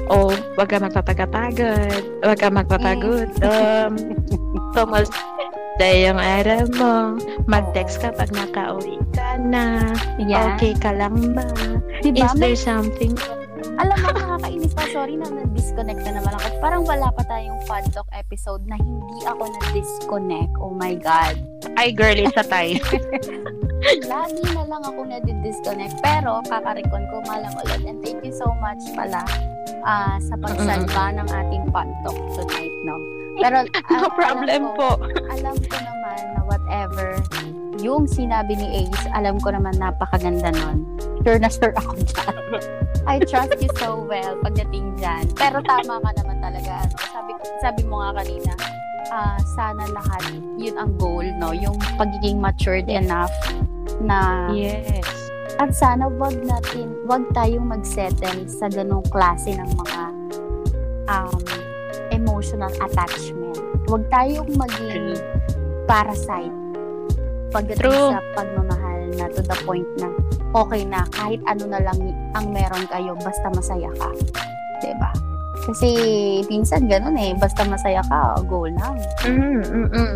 o 0.06 0.30
oh, 0.30 0.32
wag 0.58 0.68
ka 0.70 0.78
magpapagapagod, 0.78 2.02
wag 2.22 2.38
ka 2.38 2.48
magpapagod. 2.50 3.30
Um, 3.42 3.92
Thomas, 4.72 5.10
dahil 5.76 6.12
yung 6.12 6.20
araw 6.20 6.62
mo, 6.80 6.92
mag-text 7.44 8.00
ka 8.00 8.08
pag 8.14 8.32
nakauwi 8.32 8.96
ka 9.12 9.36
na. 9.36 9.92
Yeah. 10.16 10.56
Okay 10.56 10.72
ka 10.72 10.96
lang 10.96 11.36
ba? 11.36 11.44
Diba? 12.00 12.32
Is 12.32 12.34
there 12.40 12.56
something? 12.56 13.12
Alam 13.76 13.96
mo, 14.00 14.08
nakakainis 14.14 14.72
pa. 14.72 14.88
Sorry 14.88 15.20
na 15.20 15.28
na-disconnect 15.28 16.00
na 16.08 16.16
naman 16.16 16.32
ako. 16.32 16.46
Parang 16.64 16.82
wala 16.88 17.12
pa 17.12 17.22
tayong 17.28 17.60
Fun 17.68 17.84
Talk 17.92 18.08
episode 18.16 18.64
na 18.64 18.80
hindi 18.80 19.20
ako 19.28 19.52
na-disconnect. 19.52 20.52
Oh 20.60 20.72
my 20.72 20.96
God. 20.96 21.36
Ay, 21.76 21.92
girl, 21.92 22.16
it's 22.16 22.36
a 22.40 22.44
tie. 22.46 22.80
Lagi 23.84 24.42
na 24.54 24.62
lang 24.64 24.82
ako 24.82 25.00
na-disconnect. 25.04 26.00
Pero, 26.00 26.40
kakarikon 26.48 27.04
ko 27.12 27.20
malang 27.28 27.54
ulit. 27.64 27.82
And 27.84 28.00
thank 28.00 28.24
you 28.24 28.32
so 28.32 28.48
much 28.58 28.80
pala 28.96 29.22
uh, 29.84 30.16
sa 30.20 30.34
pagsalba 30.40 31.04
ng 31.20 31.28
ating 31.28 31.64
Talk 31.76 32.18
tonight, 32.34 32.74
no? 32.88 32.96
Pero, 33.36 33.68
no 34.00 34.08
problem 34.16 34.62
alam 34.64 34.76
ko, 34.76 34.88
po. 34.96 35.06
Alam 35.28 35.56
ko 35.60 35.76
naman 35.76 36.20
na 36.32 36.40
whatever 36.48 37.20
yung 37.84 38.08
sinabi 38.08 38.56
ni 38.56 38.84
Ace, 38.84 39.04
alam 39.12 39.36
ko 39.40 39.52
naman 39.52 39.76
napakaganda 39.76 40.48
nun. 40.52 40.84
Sure 41.20 41.36
na 41.36 41.50
sure 41.50 41.74
ako 41.76 41.92
dyan. 42.00 42.34
I 43.04 43.20
trust 43.20 43.58
you 43.60 43.70
so 43.76 44.00
well 44.06 44.38
pagdating 44.40 44.96
dyan. 44.96 45.28
Pero 45.36 45.60
tama 45.60 46.00
ka 46.00 46.10
naman 46.16 46.40
talaga. 46.40 46.86
Ano? 46.86 46.94
Sabi, 47.12 47.32
sabi 47.60 47.82
mo 47.84 48.00
nga 48.00 48.22
kanina, 48.22 48.52
uh, 49.10 49.38
sana 49.56 49.84
lahat 49.90 50.22
yun 50.56 50.76
ang 50.76 50.92
goal, 50.96 51.24
no? 51.38 51.52
Yung 51.52 51.76
pagiging 52.00 52.40
matured 52.40 52.88
enough 52.88 53.32
na 54.02 54.50
yes. 54.52 55.04
at 55.62 55.72
sana 55.72 56.10
wag 56.10 56.36
natin, 56.42 56.92
wag 57.06 57.24
tayong 57.32 57.64
magsettle 57.68 58.44
sa 58.50 58.66
ganong 58.68 59.04
klase 59.08 59.54
ng 59.54 59.70
mga 59.76 60.00
um, 61.08 61.42
emotional 62.10 62.72
attachment. 62.82 63.60
Huwag 63.86 64.02
tayong 64.10 64.50
maging 64.58 65.14
parasite 65.86 66.54
pagdating 67.54 67.88
True. 67.88 68.10
sa 68.10 68.20
pagmamahal 68.34 69.00
na 69.14 69.30
to 69.30 69.40
the 69.40 69.56
point 69.62 69.86
na 70.02 70.10
okay 70.52 70.82
na 70.82 71.06
kahit 71.14 71.38
ano 71.46 71.64
na 71.70 71.80
lang 71.80 71.98
ang 72.34 72.50
meron 72.50 72.84
kayo 72.90 73.14
basta 73.22 73.46
masaya 73.54 73.88
ka. 73.94 74.10
'Di 74.82 74.92
ba? 74.98 75.10
Kasi 75.66 75.90
minsan 76.46 76.86
ganun 76.86 77.18
eh, 77.18 77.34
basta 77.34 77.66
masaya 77.66 77.98
ka, 78.06 78.38
goal 78.46 78.70
lang. 78.70 78.96
Mm, 79.26 79.66
mm, 79.66 79.88
mm. 79.90 80.14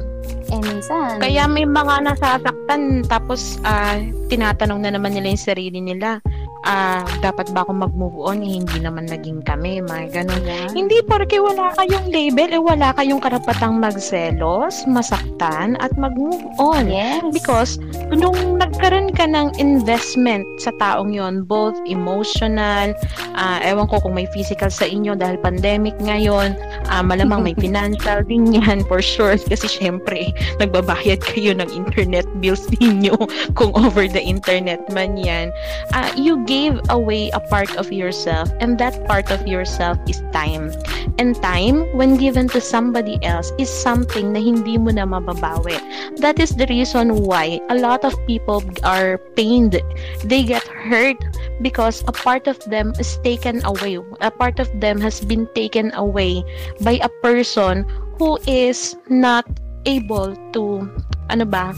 Eh 0.51 0.61
minsan, 0.63 1.19
Kaya 1.19 1.47
may 1.51 1.67
mga 1.67 2.07
nasasaktan 2.07 3.03
tapos 3.11 3.59
ah, 3.67 3.99
tinatanong 4.31 4.87
na 4.87 4.95
naman 4.95 5.15
nila 5.15 5.35
yung 5.35 5.43
sarili 5.43 5.83
nila. 5.83 6.23
Ah, 6.69 7.09
dapat 7.25 7.49
ba 7.57 7.65
ako 7.65 7.73
mag-move 7.73 8.19
on? 8.21 8.45
Eh, 8.45 8.61
hindi 8.61 8.85
naman 8.85 9.09
naging 9.09 9.41
kami, 9.49 9.81
mga 9.81 10.21
ganun. 10.21 10.43
Yan. 10.45 10.69
Hindi 10.77 11.01
porque 11.01 11.41
wala 11.41 11.73
kayong 11.81 12.13
label, 12.13 12.53
eh 12.53 12.61
wala 12.61 12.93
kayong 13.01 13.23
karapatang 13.25 13.81
magselos, 13.81 14.85
masaktan, 14.85 15.81
at 15.81 15.97
mag-move 15.97 16.45
on. 16.61 16.93
Yes. 16.93 17.25
Because 17.33 17.81
nung 18.13 18.61
nagkaroon 18.61 19.17
ka 19.17 19.25
ng 19.25 19.57
investment 19.57 20.45
sa 20.61 20.69
taong 20.77 21.17
yon 21.17 21.49
both 21.49 21.77
emotional, 21.89 22.93
ah, 23.33 23.59
ewan 23.65 23.89
ko 23.89 23.97
kung 24.05 24.21
may 24.21 24.29
physical 24.37 24.69
sa 24.69 24.85
inyo 24.85 25.17
dahil 25.17 25.41
pandemic 25.41 25.97
ngayon, 25.97 26.53
ah, 26.93 27.01
malamang 27.01 27.41
may 27.41 27.57
financial 27.65 28.21
din 28.29 28.53
yan 28.53 28.85
for 28.85 29.01
sure 29.01 29.41
kasi 29.41 29.65
syempre 29.65 30.29
nagbabayad 30.61 31.25
kayo 31.25 31.57
ng 31.57 31.69
internet 31.73 32.29
bills 32.45 32.69
ninyo 32.83 33.17
kung 33.57 33.73
over 33.81 34.05
the 34.05 34.21
internet 34.21 34.81
man 34.93 35.17
yan. 35.17 35.49
Ah, 35.97 36.13
you 36.21 36.43
gave 36.51 36.83
away 36.91 37.31
a 37.31 37.39
part 37.39 37.71
of 37.79 37.95
yourself 37.95 38.51
and 38.59 38.75
that 38.83 38.99
part 39.07 39.31
of 39.31 39.47
yourself 39.47 39.95
is 40.11 40.19
time. 40.35 40.75
And 41.23 41.39
time, 41.39 41.87
when 41.95 42.19
given 42.19 42.51
to 42.51 42.61
somebody 42.61 43.23
else, 43.23 43.55
is 43.55 43.71
something 43.71 44.35
na 44.35 44.43
hindi 44.43 44.75
mo 44.75 44.91
na 44.91 45.07
mababawi. 45.07 45.79
That 46.19 46.43
is 46.43 46.59
the 46.59 46.67
reason 46.67 47.23
why 47.23 47.63
a 47.71 47.79
lot 47.79 48.03
of 48.03 48.19
people 48.27 48.67
are 48.83 49.23
pained. 49.39 49.79
They 50.27 50.43
get 50.43 50.67
hurt 50.67 51.23
because 51.63 52.03
a 52.11 52.13
part 52.13 52.51
of 52.51 52.59
them 52.67 52.99
is 52.99 53.23
taken 53.23 53.63
away. 53.63 54.03
A 54.19 54.35
part 54.35 54.59
of 54.59 54.67
them 54.83 54.99
has 55.07 55.23
been 55.23 55.47
taken 55.55 55.95
away 55.95 56.43
by 56.83 56.99
a 56.99 57.13
person 57.23 57.87
who 58.19 58.43
is 58.51 58.99
not 59.07 59.47
able 59.87 60.35
to, 60.57 60.89
ano 61.31 61.45
ba, 61.47 61.77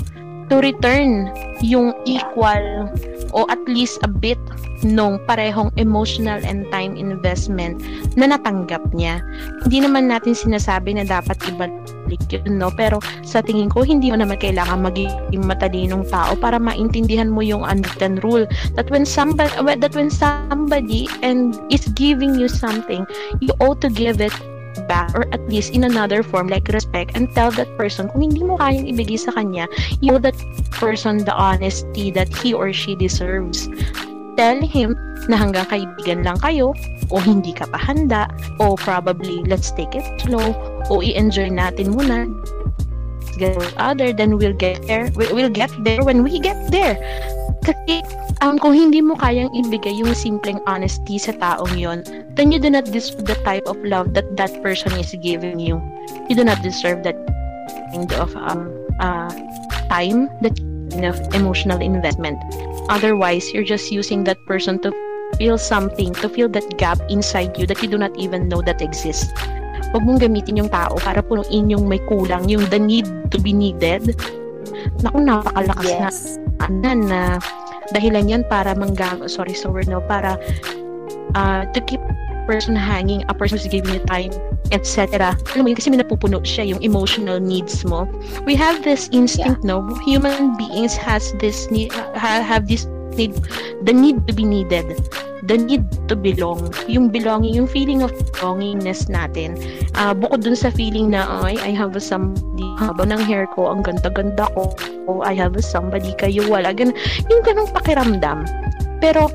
to 0.50 0.62
return 0.62 1.30
yung 1.62 1.94
equal 2.08 2.90
o 3.32 3.46
at 3.48 3.60
least 3.66 3.98
a 4.02 4.10
bit 4.10 4.38
nung 4.82 5.22
parehong 5.30 5.70
emotional 5.78 6.42
and 6.42 6.66
time 6.74 6.98
investment 6.98 7.78
na 8.18 8.34
natanggap 8.34 8.82
niya. 8.92 9.22
Hindi 9.62 9.86
naman 9.86 10.10
natin 10.10 10.34
sinasabi 10.34 10.98
na 10.98 11.06
dapat 11.06 11.38
ibalik 11.48 12.20
yun, 12.28 12.58
no? 12.58 12.68
Pero 12.74 12.98
sa 13.22 13.40
tingin 13.40 13.70
ko, 13.70 13.86
hindi 13.86 14.10
mo 14.10 14.20
naman 14.20 14.42
kailangan 14.42 14.84
maging 14.84 15.44
matalinong 15.46 16.04
tao 16.10 16.34
para 16.36 16.58
maintindihan 16.58 17.30
mo 17.30 17.40
yung 17.40 17.62
unwritten 17.62 18.18
rule 18.26 18.44
that 18.74 18.90
when 18.90 19.06
somebody, 19.06 19.54
that 19.78 19.94
when 19.94 20.10
somebody 20.10 21.06
and 21.22 21.56
is 21.70 21.86
giving 21.94 22.34
you 22.36 22.50
something, 22.50 23.06
you 23.40 23.54
ought 23.62 23.80
to 23.80 23.88
give 23.88 24.20
it 24.20 24.34
back 24.88 25.14
or 25.14 25.26
at 25.32 25.42
least 25.48 25.72
in 25.72 25.84
another 25.84 26.22
form 26.22 26.48
like 26.48 26.68
respect 26.68 27.12
and 27.14 27.32
tell 27.34 27.50
that 27.52 27.68
person 27.76 28.08
kung 28.10 28.28
hindi 28.28 28.42
mo 28.42 28.56
kayang 28.56 28.88
ibigay 28.88 29.18
sa 29.18 29.32
kanya 29.32 29.68
you 30.00 30.18
that 30.18 30.36
person 30.72 31.24
the 31.24 31.34
honesty 31.34 32.10
that 32.10 32.28
he 32.40 32.52
or 32.52 32.72
she 32.72 32.94
deserves. 32.94 33.68
Tell 34.36 34.64
him 34.64 34.96
na 35.28 35.36
hanggang 35.36 35.68
kaibigan 35.68 36.24
lang 36.24 36.40
kayo 36.40 36.72
o 37.12 37.20
hindi 37.20 37.52
ka 37.52 37.68
pa 37.68 37.78
handa 37.78 38.32
o 38.58 38.74
probably 38.74 39.44
let's 39.44 39.70
take 39.76 39.92
it 39.92 40.04
slow 40.24 40.56
o 40.88 41.04
i-enjoy 41.04 41.52
natin 41.52 41.92
muna. 41.92 42.26
Get 43.36 43.56
other 43.76 44.12
then 44.12 44.36
we'll 44.36 44.56
get 44.56 44.84
there 44.84 45.08
we'll 45.16 45.52
get 45.52 45.72
there 45.84 46.04
when 46.04 46.24
we 46.24 46.40
get 46.40 46.58
there. 46.72 46.96
Kasi 47.62 48.02
um, 48.42 48.58
kung 48.58 48.74
hindi 48.74 48.98
mo 49.00 49.14
kayang 49.16 49.48
ibigay 49.54 49.94
yung 49.94 50.12
simpleng 50.12 50.58
honesty 50.66 51.16
sa 51.16 51.32
taong 51.38 51.78
yon, 51.78 52.02
then 52.34 52.50
you 52.50 52.58
do 52.58 52.68
not 52.68 52.84
deserve 52.90 53.24
the 53.24 53.38
type 53.46 53.64
of 53.70 53.78
love 53.86 54.12
that 54.12 54.26
that 54.36 54.50
person 54.60 54.90
is 54.98 55.14
giving 55.22 55.62
you. 55.62 55.78
You 56.26 56.34
do 56.34 56.44
not 56.44 56.60
deserve 56.60 57.06
that 57.06 57.16
kind 57.94 58.10
of 58.18 58.34
um, 58.36 58.68
uh, 58.98 59.30
time, 59.86 60.26
that 60.42 60.58
kind 60.90 61.06
of 61.06 61.16
emotional 61.32 61.80
investment. 61.80 62.36
Otherwise, 62.90 63.54
you're 63.54 63.64
just 63.64 63.94
using 63.94 64.26
that 64.26 64.36
person 64.44 64.82
to 64.82 64.90
feel 65.38 65.56
something, 65.56 66.12
to 66.20 66.28
feel 66.28 66.50
that 66.50 66.66
gap 66.76 66.98
inside 67.08 67.56
you 67.56 67.64
that 67.70 67.80
you 67.80 67.88
do 67.88 67.96
not 67.96 68.12
even 68.18 68.50
know 68.50 68.60
that 68.60 68.82
exists. 68.82 69.30
Huwag 69.92 70.04
mong 70.04 70.20
gamitin 70.24 70.56
yung 70.56 70.72
tao 70.72 70.96
para 71.00 71.20
punuin 71.20 71.68
yung 71.68 71.84
may 71.84 72.00
kulang, 72.08 72.48
yung 72.48 72.64
the 72.72 72.80
need 72.80 73.04
to 73.30 73.36
be 73.40 73.52
needed. 73.52 74.16
Naku, 75.04 75.20
napakalakas 75.20 75.84
Yes. 75.84 76.18
na 76.68 76.92
na 76.96 77.20
dahilan 77.92 78.28
yan 78.28 78.42
para 78.48 78.72
manggang 78.74 79.22
sorry 79.28 79.54
so 79.54 79.70
word 79.70 79.88
no 79.88 80.00
para 80.04 80.40
uh, 81.36 81.62
to 81.76 81.80
keep 81.84 82.00
person 82.44 82.74
hanging 82.74 83.22
a 83.30 83.34
person 83.34 83.54
who's 83.54 83.70
giving 83.70 83.94
you 83.94 84.02
time 84.10 84.34
etc. 84.72 85.36
Alam 85.52 85.62
mo 85.62 85.68
yun, 85.70 85.76
kasi 85.76 85.92
may 85.92 86.00
napupuno 86.00 86.40
siya 86.42 86.64
yung 86.64 86.80
emotional 86.80 87.38
needs 87.38 87.84
mo. 87.84 88.08
We 88.48 88.56
have 88.56 88.80
this 88.82 89.12
instinct, 89.12 89.62
no? 89.62 89.84
Human 90.08 90.56
beings 90.56 90.96
has 90.96 91.36
this 91.38 91.68
need, 91.68 91.92
ha, 91.92 92.40
have 92.40 92.66
this 92.66 92.88
need, 93.14 93.34
the 93.84 93.92
need 93.92 94.26
to 94.26 94.32
be 94.32 94.44
needed. 94.44 94.96
The 95.42 95.58
need 95.58 95.90
to 96.06 96.14
belong. 96.14 96.70
Yung 96.86 97.10
belonging, 97.10 97.58
yung 97.58 97.66
feeling 97.66 98.06
of 98.06 98.14
belongingness 98.38 99.10
natin. 99.10 99.58
Uh, 99.98 100.14
bukod 100.14 100.46
dun 100.46 100.54
sa 100.54 100.70
feeling 100.70 101.10
na, 101.10 101.26
ay, 101.42 101.58
I 101.58 101.74
have 101.74 101.98
a 101.98 102.02
somebody, 102.02 102.62
haba 102.78 103.02
ng 103.10 103.18
hair 103.26 103.50
ko, 103.50 103.74
ang 103.74 103.82
ganda-ganda 103.82 104.46
ko, 104.54 104.70
oh, 105.10 105.18
I 105.26 105.34
have 105.34 105.58
a 105.58 105.62
somebody, 105.62 106.14
kayo 106.14 106.46
wala. 106.46 106.70
Gan 106.70 106.94
yung 107.26 107.42
ganong 107.42 107.74
pakiramdam. 107.74 108.46
Pero, 109.02 109.34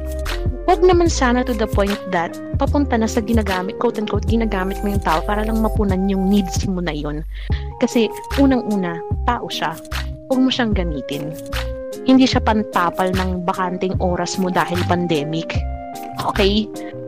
wag 0.64 0.80
naman 0.80 1.12
sana 1.12 1.44
to 1.44 1.52
the 1.52 1.68
point 1.68 2.00
that 2.16 2.32
papunta 2.56 2.96
na 2.96 3.08
sa 3.12 3.20
ginagamit, 3.20 3.76
quote-unquote, 3.84 4.32
ginagamit 4.32 4.80
mo 4.88 4.96
yung 4.96 5.04
tao 5.04 5.20
para 5.28 5.44
lang 5.44 5.60
mapunan 5.60 6.08
yung 6.08 6.32
needs 6.32 6.64
mo 6.72 6.80
na 6.80 6.96
yun. 6.96 7.20
Kasi, 7.84 8.08
unang-una, 8.40 8.96
tao 9.28 9.52
siya. 9.52 9.76
Huwag 10.32 10.40
mo 10.40 10.48
siyang 10.48 10.72
gamitin. 10.72 11.36
Hindi 12.08 12.24
siya 12.24 12.40
pantapal 12.40 13.12
ng 13.12 13.44
bakanting 13.44 14.00
oras 14.00 14.40
mo 14.40 14.48
dahil 14.48 14.80
pandemic. 14.88 15.60
Okay? 16.24 16.66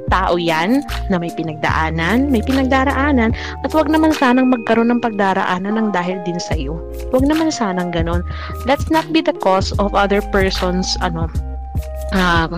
Tao 0.09 0.41
yan 0.41 0.81
na 1.13 1.21
may 1.21 1.29
pinagdaanan, 1.29 2.33
may 2.33 2.41
pinagdaraanan, 2.41 3.29
at 3.61 3.71
wag 3.77 3.87
naman 3.87 4.09
sanang 4.09 4.49
magkaroon 4.49 4.89
ng 4.89 5.01
pagdaraanan 5.05 5.77
ng 5.77 5.87
dahil 5.93 6.17
din 6.25 6.41
sa 6.41 6.57
iyo. 6.57 6.81
Wag 7.13 7.29
naman 7.29 7.53
sanang 7.53 7.93
ganon. 7.93 8.25
Let's 8.65 8.89
not 8.89 9.05
be 9.13 9.21
the 9.21 9.37
cause 9.37 9.69
of 9.77 9.93
other 9.93 10.25
person's 10.33 10.97
ano, 11.05 11.29
uh, 12.17 12.49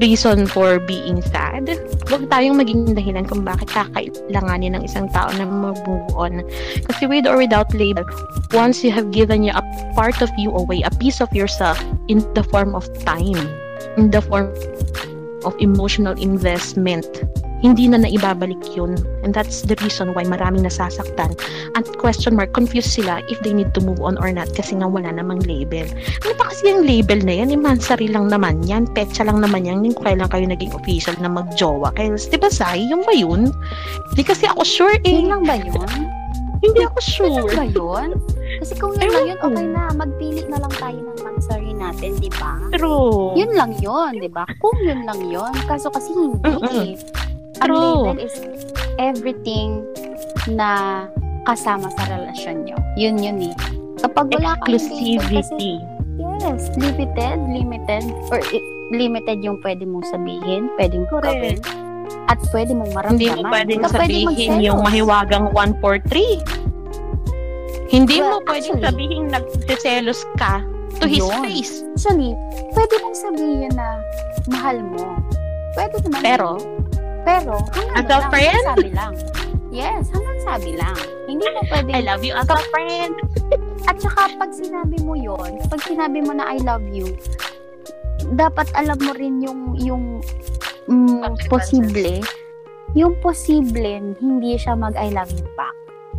reason 0.00 0.46
for 0.46 0.78
being 0.78 1.22
sad. 1.22 1.66
Huwag 2.06 2.30
tayong 2.30 2.58
maging 2.58 2.94
dahilan 2.94 3.26
kung 3.26 3.42
bakit 3.42 3.70
kakailanganin 3.70 4.78
ng 4.78 4.82
isang 4.86 5.10
tao 5.10 5.28
na 5.34 5.44
mag-move 5.44 6.08
on. 6.14 6.46
Kasi 6.86 7.10
with 7.10 7.26
or 7.26 7.36
without 7.38 7.70
label, 7.74 8.06
once 8.54 8.82
you 8.86 8.90
have 8.94 9.10
given 9.10 9.42
you 9.42 9.52
a 9.54 9.64
part 9.98 10.22
of 10.22 10.30
you 10.38 10.54
away, 10.54 10.82
a 10.86 10.92
piece 11.02 11.20
of 11.20 11.30
yourself 11.34 11.78
in 12.06 12.22
the 12.32 12.44
form 12.46 12.74
of 12.78 12.86
time, 13.02 13.38
in 13.98 14.10
the 14.10 14.22
form 14.22 14.50
of 15.42 15.54
emotional 15.58 16.14
investment, 16.18 17.06
hindi 17.58 17.90
na 17.90 18.02
naibabalik 18.02 18.60
yun. 18.78 18.94
And 19.26 19.34
that's 19.34 19.66
the 19.66 19.74
reason 19.82 20.14
why 20.14 20.22
maraming 20.22 20.62
nasasaktan. 20.62 21.34
At 21.74 21.86
question 21.98 22.38
mark, 22.38 22.54
confused 22.54 22.94
sila 22.94 23.22
if 23.26 23.38
they 23.42 23.50
need 23.50 23.74
to 23.74 23.80
move 23.82 23.98
on 24.00 24.14
or 24.18 24.30
not 24.30 24.50
kasi 24.54 24.78
nga 24.78 24.86
wala 24.86 25.10
namang 25.10 25.42
label. 25.44 25.86
Ano 26.22 26.32
pa 26.38 26.50
kasi 26.54 26.70
yung 26.70 26.86
label 26.86 27.18
na 27.26 27.42
yan? 27.42 27.50
Imansari 27.50 28.08
lang 28.10 28.30
naman 28.30 28.62
yan. 28.62 28.86
Petsa 28.94 29.26
lang 29.26 29.42
naman 29.42 29.66
yan. 29.66 29.82
Yung 29.82 29.98
kailan 29.98 30.30
kayo 30.30 30.46
naging 30.46 30.70
official 30.74 31.14
na 31.18 31.30
magjowa. 31.30 31.90
Kaya, 31.94 32.14
di 32.14 32.38
ba, 32.38 32.50
Sai? 32.50 32.86
Yung 32.90 33.02
ba 33.02 33.14
yun? 33.14 33.50
Hindi 34.14 34.22
kasi 34.22 34.46
ako 34.46 34.62
sure 34.62 34.98
eh. 35.02 35.18
Yun 35.18 35.30
lang 35.30 35.42
ba 35.46 35.54
yun? 35.58 35.90
Hindi 36.58 36.82
ako 36.82 36.98
Yun 36.98 37.06
sure. 37.06 37.30
lang 37.54 37.54
ba 37.54 37.66
yun? 37.70 38.08
Kasi 38.58 38.72
kung 38.74 38.92
yun 38.98 39.10
lang 39.14 39.26
yun, 39.30 39.38
okay 39.38 39.66
na. 39.70 39.82
Magpili 39.94 40.42
na 40.50 40.58
lang 40.58 40.74
tayo 40.74 40.98
ng 40.98 41.20
mansari 41.22 41.70
natin, 41.70 42.18
di 42.18 42.30
ba? 42.34 42.58
True. 42.74 43.38
Yun 43.38 43.54
lang 43.54 43.78
yun, 43.78 44.18
di 44.18 44.26
ba? 44.26 44.42
Kung 44.58 44.74
yun 44.82 45.06
lang 45.06 45.20
yun. 45.22 45.52
Kaso 45.70 45.86
kasi 45.92 46.10
hindi 46.10 46.42
Mm-mm. 46.42 46.82
eh. 46.82 46.98
Ang 47.58 47.68
True. 47.68 48.02
label 48.06 48.18
is 48.22 48.34
everything 48.98 49.82
na 50.46 51.04
kasama 51.44 51.88
sa 51.90 52.02
relasyon 52.06 52.64
nyo. 52.64 52.76
Yun 52.94 53.18
yun 53.18 53.38
eh. 53.42 53.54
Kapag 53.98 54.30
wala 54.30 54.54
kang 54.58 54.70
label, 54.70 54.78
kasi 54.78 55.16
Exclusivity. 55.18 55.72
yes, 56.18 56.70
limited, 56.76 57.36
limited, 57.50 58.04
or 58.30 58.38
limited 58.90 59.38
yung 59.42 59.58
pwede 59.60 59.82
mong 59.82 60.06
sabihin, 60.06 60.70
pwedeng 60.76 61.04
Correct. 61.08 61.26
gawin, 61.26 61.58
at 62.28 62.38
pwede 62.52 62.72
mong 62.72 62.92
maramdaman. 62.94 63.18
Hindi 63.18 63.42
mo 63.42 63.50
pwedeng 63.50 63.80
ka 63.80 63.88
sabihin 63.90 64.26
magselos. 64.30 64.62
yung 64.62 64.78
mahiwagang 64.80 65.46
143. 65.50 66.38
Hindi 67.88 68.16
Well, 68.20 68.28
mo 68.30 68.38
pwedeng 68.44 68.76
actually- 68.76 68.84
sabihin 68.84 69.22
nagsiselos 69.32 70.20
ka 70.36 70.60
to 71.00 71.08
his 71.08 71.24
Yun. 71.24 71.40
face. 71.42 71.74
Actually, 71.96 72.32
pwede 72.72 72.94
mong 73.00 73.16
sabihin 73.16 73.72
na 73.72 73.88
mahal 74.46 74.76
mo. 74.78 75.16
Pwede 75.72 75.96
naman. 76.04 76.20
Pero, 76.20 76.48
yun. 76.54 76.77
Pero 77.28 77.60
hanggang 77.76 77.96
As 78.00 78.08
a 78.08 78.08
lang, 78.08 78.30
friend? 78.32 78.64
sabi 78.64 78.88
lang. 78.96 79.12
Yes, 79.68 80.08
hanggang 80.08 80.40
sabi 80.48 80.70
lang. 80.80 80.96
Hindi 81.28 81.44
mo 81.52 81.60
pwede. 81.68 81.90
I 81.92 82.00
love 82.08 82.24
you 82.24 82.32
as 82.32 82.48
a 82.48 82.56
friend. 82.72 83.12
At 83.84 84.00
saka 84.00 84.32
pag 84.40 84.50
sinabi 84.56 84.96
mo 85.04 85.12
yon, 85.12 85.60
pag 85.68 85.84
sinabi 85.84 86.24
mo 86.24 86.32
na 86.32 86.48
I 86.48 86.56
love 86.64 86.88
you, 86.88 87.20
dapat 88.32 88.72
alam 88.72 88.96
mo 88.96 89.12
rin 89.12 89.44
yung 89.44 89.76
yung 89.78 90.04
mm, 90.88 91.36
posible 91.46 92.20
yung 92.96 93.14
posible 93.20 94.16
hindi 94.18 94.58
siya 94.58 94.74
mag 94.74 94.96
I 94.98 95.12
love 95.12 95.30
you 95.32 95.46
back 95.54 95.76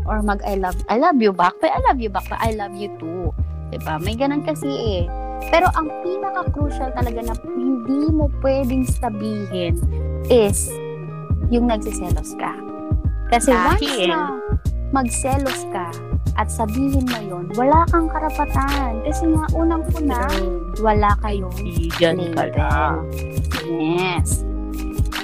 or 0.07 0.23
mag 0.23 0.39
I 0.47 0.55
love 0.55 0.79
I 0.87 1.01
love 1.01 1.19
you 1.19 1.35
back 1.35 1.59
but 1.59 1.73
I 1.73 1.81
love 1.83 1.99
you 1.99 2.07
back 2.07 2.29
but 2.31 2.39
I 2.39 2.55
love 2.55 2.73
you 2.77 2.93
too 3.01 3.35
'di 3.69 3.83
ba 3.83 3.99
may 3.99 4.15
ganun 4.15 4.47
kasi 4.47 4.69
eh 4.69 5.03
pero 5.49 5.67
ang 5.75 5.91
pinaka 6.01 6.49
crucial 6.55 6.93
talaga 6.95 7.19
na 7.19 7.35
hindi 7.43 8.09
mo 8.09 8.31
pwedeng 8.41 8.87
sabihin 8.87 9.75
is 10.31 10.71
yung 11.49 11.69
nagsiselos 11.69 12.37
ka. 12.37 12.53
Kasi 13.29 13.53
once 13.53 13.81
Dahil- 13.85 14.09
na 14.09 14.21
magselos 14.89 15.61
ka 15.69 15.93
at 16.39 16.47
sabihin 16.49 17.05
mo 17.05 17.19
yon 17.19 17.45
wala 17.53 17.85
kang 17.93 18.09
karapatan. 18.09 19.03
Kasi 19.05 19.27
nga 19.29 19.45
unang-una 19.53 20.21
wala 20.81 21.11
kayong 21.21 21.53
Kaibigan 21.53 22.17
ka. 22.33 22.97
Yes. 23.69 24.41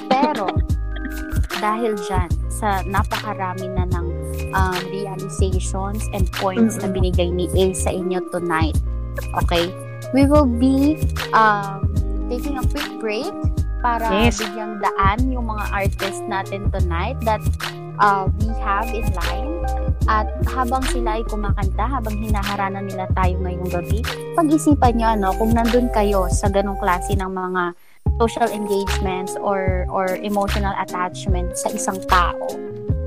Pero, 0.06 0.46
dahil 1.58 1.98
dyan, 1.98 2.30
sa 2.52 2.80
napakarami 2.86 3.66
na 3.74 3.84
ng 3.90 4.06
um, 4.54 4.80
realizations 4.92 6.04
and 6.14 6.30
points 6.36 6.78
na 6.78 6.88
Mm-mm. 6.88 6.96
binigay 7.10 7.28
ni 7.32 7.50
A 7.52 7.74
sa 7.74 7.90
inyo 7.90 8.22
tonight, 8.30 8.76
okay, 9.44 9.68
we 10.14 10.24
will 10.24 10.46
be 10.46 11.00
um, 11.34 11.84
taking 12.30 12.56
a 12.56 12.64
quick 12.70 12.88
break 13.02 13.34
para 13.80 14.06
Yes. 14.12 14.40
bigyang 14.40 14.80
daan 14.80 15.18
yung 15.28 15.46
mga 15.48 15.64
artists 15.72 16.22
natin 16.26 16.68
tonight 16.72 17.16
that 17.24 17.42
uh, 17.98 18.28
we 18.40 18.48
have 18.60 18.88
in 18.92 19.06
line. 19.12 19.52
At 20.06 20.30
habang 20.46 20.86
sila 20.86 21.18
ay 21.18 21.24
kumakanta, 21.26 21.82
habang 21.82 22.14
hinaharana 22.22 22.78
nila 22.78 23.10
tayo 23.18 23.34
ngayong 23.42 23.70
gabi, 23.74 23.98
pag-isipan 24.38 24.94
nyo 24.94 25.08
ano, 25.18 25.28
kung 25.34 25.50
nandun 25.50 25.90
kayo 25.90 26.30
sa 26.30 26.46
ganong 26.46 26.78
klase 26.78 27.18
ng 27.18 27.26
mga 27.26 27.74
social 28.22 28.48
engagements 28.48 29.34
or 29.42 29.84
or 29.90 30.14
emotional 30.22 30.72
attachment 30.78 31.52
sa 31.58 31.68
isang 31.74 31.98
tao. 32.06 32.46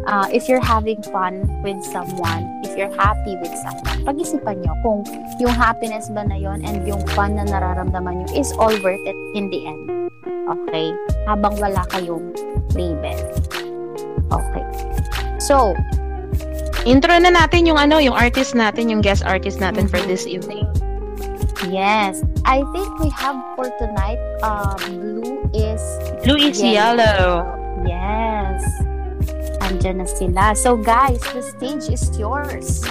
Uh, 0.09 0.25
if 0.33 0.49
you're 0.49 0.63
having 0.63 0.99
fun 1.13 1.45
with 1.61 1.77
someone, 1.87 2.43
if 2.65 2.73
you're 2.73 2.91
happy 2.97 3.37
with 3.39 3.53
someone, 3.61 4.01
pag-isipan 4.03 4.57
nyo 4.59 4.73
kung 4.81 4.99
yung 5.37 5.53
happiness 5.53 6.09
ba 6.11 6.25
na 6.25 6.35
yon 6.35 6.65
and 6.65 6.81
yung 6.83 6.99
fun 7.13 7.37
na 7.37 7.45
nararamdaman 7.45 8.25
nyo 8.25 8.27
is 8.33 8.49
all 8.57 8.73
worth 8.81 9.01
it 9.05 9.15
in 9.37 9.47
the 9.53 9.69
end. 9.69 9.85
Okay? 10.47 10.95
Habang 11.27 11.59
wala 11.59 11.83
kayong 11.91 12.31
label. 12.77 13.19
Okay. 14.29 14.65
So, 15.41 15.73
Intro 16.87 17.11
na 17.19 17.27
natin 17.27 17.67
yung 17.67 17.75
ano, 17.75 17.99
yung 17.99 18.15
artist 18.15 18.55
natin, 18.55 18.87
yung 18.87 19.03
guest 19.03 19.27
artist 19.27 19.59
natin 19.59 19.91
for 19.91 19.99
Mhm. 19.99 20.07
this 20.07 20.23
evening. 20.23 20.63
yes. 21.67 22.23
I 22.47 22.63
think 22.71 22.87
we 23.03 23.11
have 23.11 23.35
for 23.59 23.67
tonight, 23.77 24.17
um, 24.41 24.79
Blue 24.87 25.43
is 25.51 25.83
Blue 26.23 26.39
is 26.39 26.55
Yellow. 26.63 27.03
yellow. 27.03 27.43
Yes. 27.83 28.63
Andyan 29.59 29.99
na 29.99 30.07
sila. 30.07 30.55
So 30.55 30.79
guys, 30.79 31.19
the 31.35 31.43
stage 31.43 31.91
is 31.91 32.07
yours. 32.15 32.81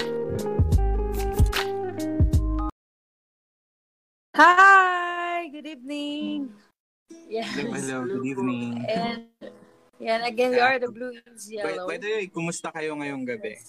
Hi! 4.37 5.49
Good 5.51 5.67
evening! 5.67 6.53
Yes. 7.29 7.53
Hello, 7.53 7.77
hello. 7.77 7.99
Good 8.09 8.25
evening. 8.25 8.89
And, 8.89 9.29
yan, 10.01 10.25
again, 10.25 10.57
we 10.57 10.65
are 10.65 10.81
the 10.81 10.89
Blue 10.89 11.13
is 11.13 11.45
By, 11.45 11.77
Yellow. 11.77 11.85
by 11.85 12.01
the 12.01 12.09
way, 12.09 12.25
kumusta 12.33 12.73
kayo 12.73 12.97
ngayong 12.97 13.29
gabi? 13.29 13.61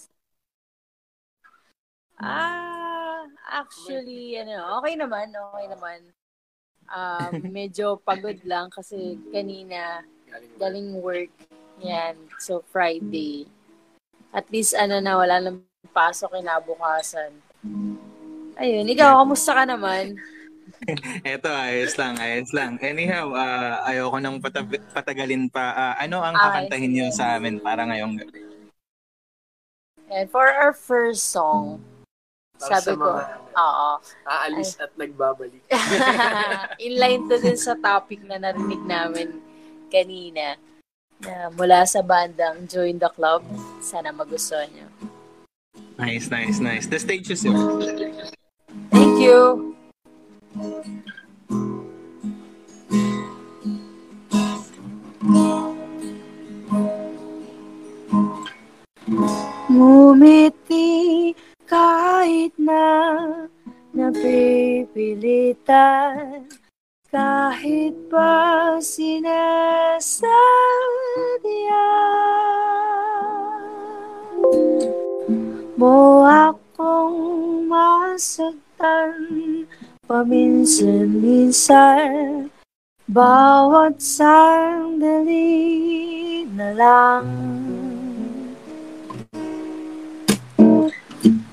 Ah, 2.16 3.28
actually, 3.52 4.40
ano, 4.40 4.80
okay 4.80 4.96
naman, 4.96 5.28
okay 5.36 5.66
naman. 5.76 6.00
Um, 6.88 7.32
medyo 7.60 8.00
pagod 8.00 8.40
lang 8.48 8.72
kasi 8.72 9.20
kanina, 9.28 10.08
galing 10.56 10.96
work. 10.96 11.28
Yan, 11.84 12.16
so 12.40 12.64
Friday. 12.72 13.44
At 14.32 14.48
least, 14.48 14.72
ano 14.72 15.04
na, 15.04 15.20
wala 15.20 15.36
nang 15.36 15.68
pasok 15.92 16.32
kinabukasan. 16.32 17.36
Ayun, 18.56 18.88
ikaw, 18.88 19.20
kamusta 19.20 19.52
ka 19.52 19.68
naman? 19.68 20.16
Eto, 21.28 21.52
ayos 21.52 21.92
lang, 21.94 22.16
ayos 22.16 22.50
lang. 22.56 22.80
Anyhow, 22.80 23.36
ah, 23.36 23.84
ayoko 23.84 24.16
nang 24.16 24.40
pata- 24.40 24.64
patagalin 24.90 25.52
pa. 25.52 25.72
Ah, 25.72 25.94
ano 26.00 26.24
ang 26.24 26.36
Ah, 26.36 26.44
kakantahin 26.48 26.90
niyo 26.90 27.06
sa 27.12 27.36
amin 27.36 27.60
para 27.60 27.84
ngayong 27.84 28.16
gabi? 28.16 28.40
And 30.10 30.26
for 30.26 30.48
our 30.48 30.72
first 30.72 31.30
song, 31.30 31.84
Para 32.58 32.76
sabi 32.76 32.92
sa 32.92 32.96
ko, 32.96 33.06
mga 33.06 33.24
oo. 33.56 33.90
aalis 34.26 34.70
at 34.76 34.92
nagbabalik. 34.96 35.62
Inline 36.86 37.24
to 37.28 37.36
din 37.38 37.56
sa 37.56 37.76
topic 37.76 38.20
na 38.24 38.36
narinig 38.36 38.82
namin 38.84 39.28
kanina 39.88 40.56
na 41.20 41.48
mula 41.52 41.84
sa 41.84 42.00
bandang 42.00 42.64
Join 42.66 42.96
the 42.96 43.08
Club. 43.12 43.44
Sana 43.80 44.10
magustuhan 44.10 44.68
nyo. 44.72 44.88
Nice, 45.96 46.32
nice, 46.32 46.58
nice. 46.58 46.88
The 46.88 46.96
stage 46.96 47.28
is 47.28 47.44
yours. 47.44 47.84
Thank 48.90 49.20
you! 49.20 49.76
Ngumiti 59.70 61.30
kahit 61.62 62.50
na 62.58 63.22
napipilitan 63.94 66.42
kahit 67.06 67.94
pa 68.10 68.74
sinasadya 68.82 70.26
mo 75.78 76.26
akong 76.26 77.70
masaktan 77.70 79.14
paminsan-minsan 80.10 82.50
bawat 83.06 83.94
sandali 84.02 85.54
na 86.50 86.74
lang. 86.74 87.30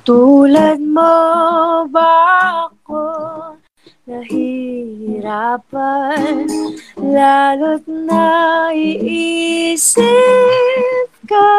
Tulad 0.02 0.82
mo 0.82 1.86
ba 1.94 2.18
ako 2.66 3.06
nahihirapan 4.10 6.50
lalo't 6.98 7.86
naiisip 7.86 10.02
ka 11.30 11.54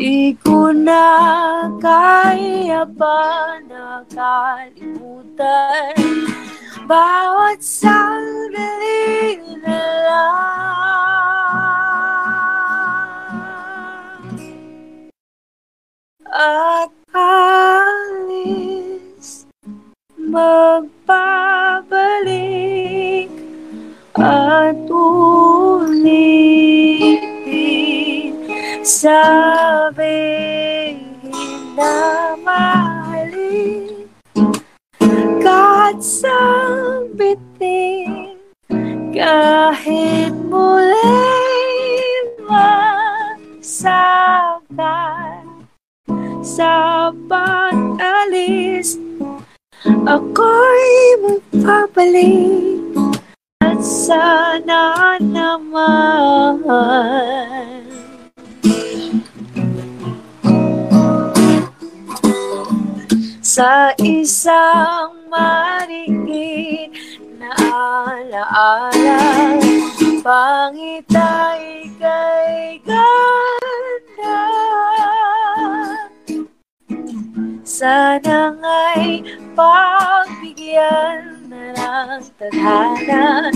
Di 0.00 0.32
ko 0.40 0.72
na 0.72 1.68
kaya 1.76 2.88
pa 2.96 3.60
nakalimutan. 3.68 4.96
Bawat 6.88 7.60
sandali 7.60 9.44
na 9.60 9.84
lang. 10.08 10.80
At 16.32 16.96
alis 17.12 18.64
magpabalik 20.16 21.12
at 24.16 24.80
ulitin 24.88 26.69
sabihin 28.90 29.86
na 31.78 32.34
mahalin 32.42 34.10
kahit 35.38 36.02
sambitin 36.02 37.46
kahit 39.14 40.34
muling 40.50 42.26
masaktan 42.50 43.94
sa 46.42 47.14
pag-alis 47.30 48.98
Ako'y 50.10 51.22
magpapalik 51.22 52.90
At 53.62 53.78
sana 53.78 55.14
naman 55.22 56.58
Sa 63.50 63.90
isang 63.98 65.26
marigit 65.26 66.94
na 67.34 67.50
alaala 67.58 69.58
Pangitay 70.22 71.90
kay 71.98 72.78
ganda. 72.86 74.38
Sana 77.66 78.54
nga'y 78.54 79.26
pagbigyan 79.58 81.50
na 81.50 81.74
ng 81.74 82.22
tadhana. 82.38 83.50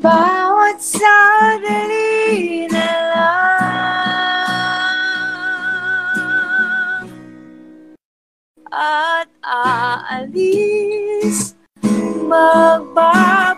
Bawat 0.00 0.80
sandali 0.80 2.64
na 2.72 2.88
lang 3.12 3.51
At 8.72 9.28
aalis. 9.44 10.40
Magbabalik 12.24 13.52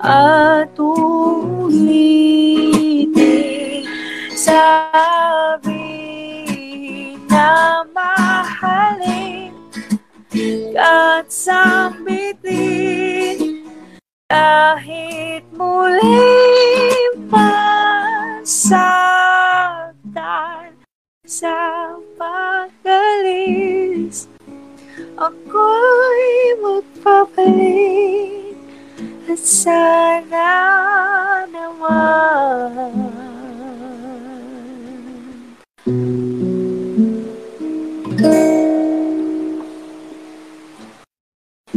At 0.00 0.72
ulitin. 0.80 1.84
Sabi 4.32 5.84
na 7.28 7.84
mahalin 7.92 9.52
at 10.80 11.28
sambitin. 11.28 12.80
Kahit 14.32 15.44
muling 15.52 17.28
masaktan 17.28 18.64
sa 21.28 21.84
pag-alis 22.84 24.28
ako'y 25.16 26.28
magpapalik 26.60 28.52
at 29.24 29.40
sana 29.40 30.52
naman 31.48 32.92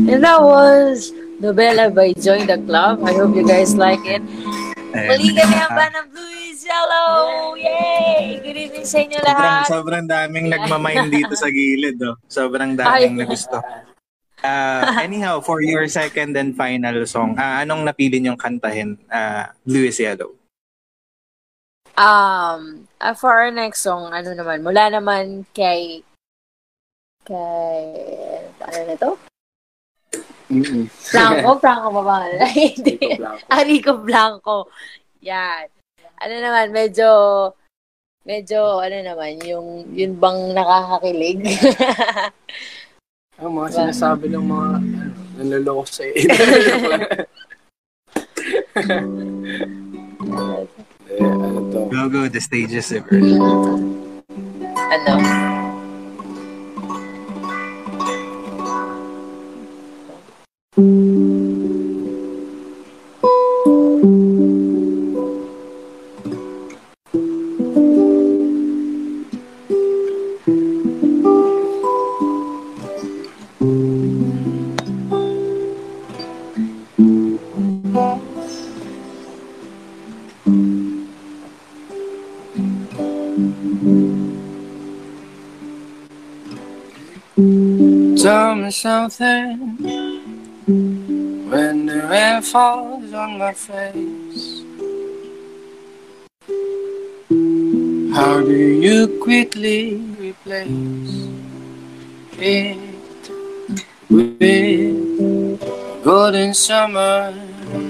And 0.08 0.24
that 0.24 0.40
was 0.40 1.12
Novella 1.40 1.92
by 1.92 2.14
Join 2.16 2.48
the 2.48 2.58
Club. 2.64 3.04
I 3.04 3.12
hope 3.14 3.36
you 3.36 3.46
guys 3.46 3.76
like 3.76 4.00
it. 4.08 4.24
Muli 4.96 5.36
kami 5.36 5.56
ang 5.60 5.74
band 5.78 5.94
ng 6.00 6.08
Blue 6.16 6.47
is 6.68 6.76
Yellow! 6.76 7.56
Yay! 7.56 8.44
Good 8.44 8.58
evening 8.60 8.84
sa 8.84 8.98
inyo 9.00 9.20
Sobrang, 9.24 9.40
lahat. 9.40 9.64
sobrang 9.72 10.06
daming 10.06 10.48
nagmamind 10.52 11.08
dito 11.08 11.34
sa 11.40 11.48
gilid, 11.48 11.96
oh. 12.04 12.20
Sobrang 12.28 12.76
daming 12.76 13.16
Ay. 13.16 13.20
nagusto. 13.24 13.64
Uh, 14.44 14.84
anyhow, 15.00 15.40
for 15.40 15.64
your 15.64 15.88
second 15.88 16.36
and 16.36 16.60
final 16.60 17.08
song, 17.08 17.40
ah, 17.40 17.64
anong 17.64 17.88
napili 17.88 18.20
niyong 18.20 18.36
kantahin? 18.36 19.00
Ah, 19.08 19.56
Blue 19.64 19.88
is 19.88 19.96
Yellow. 19.96 20.36
Um, 21.96 22.86
uh, 23.00 23.16
for 23.16 23.32
our 23.32 23.50
next 23.50 23.82
song, 23.88 24.12
ano 24.12 24.36
naman, 24.36 24.60
mula 24.62 24.92
naman 24.92 25.48
kay 25.56 26.04
kay 27.24 27.80
ano 28.60 28.80
na 28.84 28.96
to? 29.00 29.12
Mm-mm. 30.52 30.84
Franco? 30.92 31.64
Franco 31.64 31.88
ba 31.96 32.02
ba? 32.04 32.18
Hindi. 32.52 33.00
Blanco. 33.16 33.44
Arico 33.56 33.94
Blanco. 34.04 34.56
Yan. 35.24 35.77
Ano 36.18 36.36
naman, 36.42 36.74
medyo, 36.74 37.10
medyo, 38.26 38.82
ano 38.82 38.98
naman, 39.06 39.38
yung, 39.46 39.86
yun 39.94 40.18
bang 40.18 40.58
nakakakilig? 40.58 41.46
Ang 43.38 43.54
mga 43.54 43.70
sinasabi 43.70 44.34
ng 44.34 44.46
mga 44.50 44.68
ano, 44.82 45.14
nanloloko 45.38 45.86
sa 45.86 46.02
iyo. 46.10 46.26
ano 51.22 51.60
to? 51.70 51.80
Go, 51.94 52.10
go, 52.10 52.26
the 52.26 52.42
stage 52.42 52.74
is 52.74 52.90
yours. 52.90 53.38
ano? 54.74 55.67
Something 88.78 89.58
when 91.50 91.88
the 91.88 92.00
rain 92.12 92.42
falls 92.44 93.12
on 93.12 93.40
my 93.40 93.52
face. 93.54 94.62
How 98.14 98.40
do 98.42 98.56
you 98.86 99.20
quickly 99.24 99.96
replace 100.20 101.28
it 102.38 102.78
with 104.10 104.42
a 104.42 106.00
golden 106.04 106.54
summer 106.54 107.34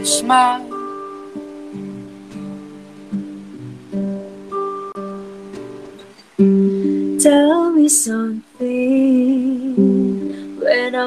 smile? 0.04 0.64
Tell 7.20 7.72
me 7.72 7.90
something 7.90 8.47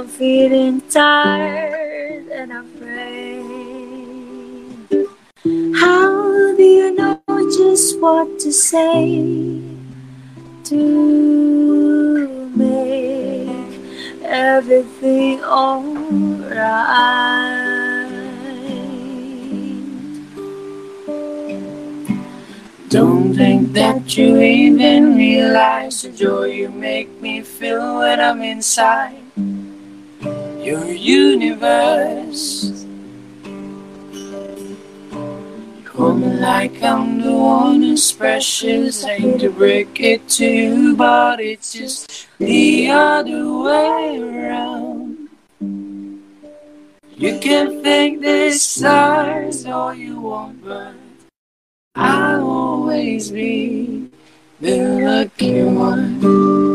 I'm 0.01 0.09
feeling 0.09 0.81
tired 0.89 2.25
and 2.33 2.53
afraid. 2.53 3.45
How 5.77 6.57
do 6.57 6.63
you 6.63 6.95
know 6.95 7.21
just 7.29 8.01
what 8.01 8.39
to 8.41 8.51
say 8.51 9.21
to 10.65 10.81
make 12.57 13.77
everything 14.25 15.45
alright? 15.45 16.49
Don't 22.89 23.35
think 23.35 23.75
that 23.75 24.17
you 24.17 24.41
even 24.41 25.19
realize 25.19 26.01
the 26.01 26.09
joy 26.09 26.45
you 26.45 26.71
make 26.71 27.21
me 27.21 27.43
feel 27.43 27.99
when 27.99 28.19
I'm 28.19 28.41
inside 28.41 29.20
your 30.63 30.85
universe. 30.85 32.71
Hold 36.01 36.21
me 36.21 36.33
like 36.41 36.83
I'm 36.83 37.21
the 37.21 37.33
one 37.33 37.83
who's 37.83 38.13
precious. 38.13 39.05
Hate 39.05 39.41
to 39.41 39.51
break 39.51 40.01
it 40.01 40.27
to 40.41 40.47
you, 40.47 40.97
but 40.97 41.41
it's 41.41 41.73
just 41.73 42.29
the 42.39 42.91
other 42.91 43.53
way 43.59 44.19
around. 44.19 45.29
You 47.17 47.39
can 47.39 47.83
think 47.83 48.23
the 48.23 48.51
stars 48.53 49.67
all 49.67 49.93
you 49.93 50.21
want, 50.21 50.65
but 50.65 50.95
I'll 51.95 52.49
always 52.49 53.31
be 53.31 54.09
the 54.61 55.05
lucky 55.05 55.65
one. 55.65 56.70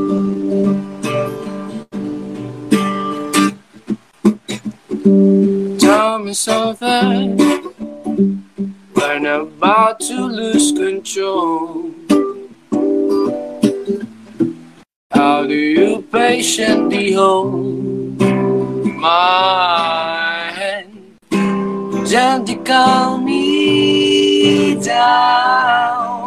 Tell 5.05 6.17
me 6.17 6.33
something 6.33 7.37
when 8.93 9.27
I'm 9.27 9.41
about 9.41 9.99
to 9.99 10.25
lose 10.25 10.71
control. 10.71 11.91
How 15.11 15.45
do 15.45 15.53
you 15.53 16.01
patiently 16.11 17.13
hold 17.13 18.17
my 18.17 20.51
hand? 20.55 21.19
Gently 22.09 22.55
calm 22.65 23.25
me 23.25 24.81
down. 24.81 26.25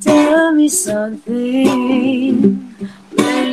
Tell 0.00 0.52
me 0.52 0.68
something 0.68 2.65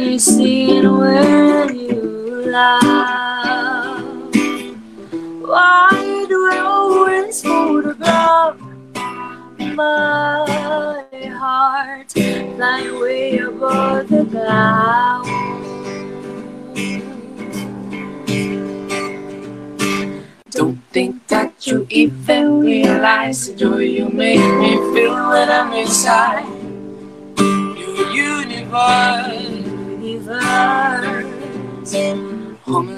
when 0.04 0.20
you 0.40 0.98
when 0.98 1.76
you 1.76 2.52
laugh. 2.52 4.04
Why 5.42 6.26
do 6.28 6.50
I 6.52 6.60
always 6.60 7.42
photograph 7.42 8.58
my 9.60 11.30
heart 11.40 12.12
flying 12.12 13.00
way 13.00 13.38
above 13.38 14.10
the 14.10 14.26
clouds? 14.26 15.30
Don't 20.52 20.80
think 20.92 21.28
that 21.28 21.66
you 21.66 21.88
even 21.90 22.60
realize 22.60 23.48
the 23.48 23.56
joy 23.56 23.78
you 23.78 24.10
make 24.10 24.40
me 24.60 24.76
feel 24.94 25.16
when 25.30 25.50
I'm 25.50 25.74
inside 25.74 26.46
your 27.40 28.12
universe. 28.12 29.73
Universe. 30.04 31.94
Me 31.94 32.14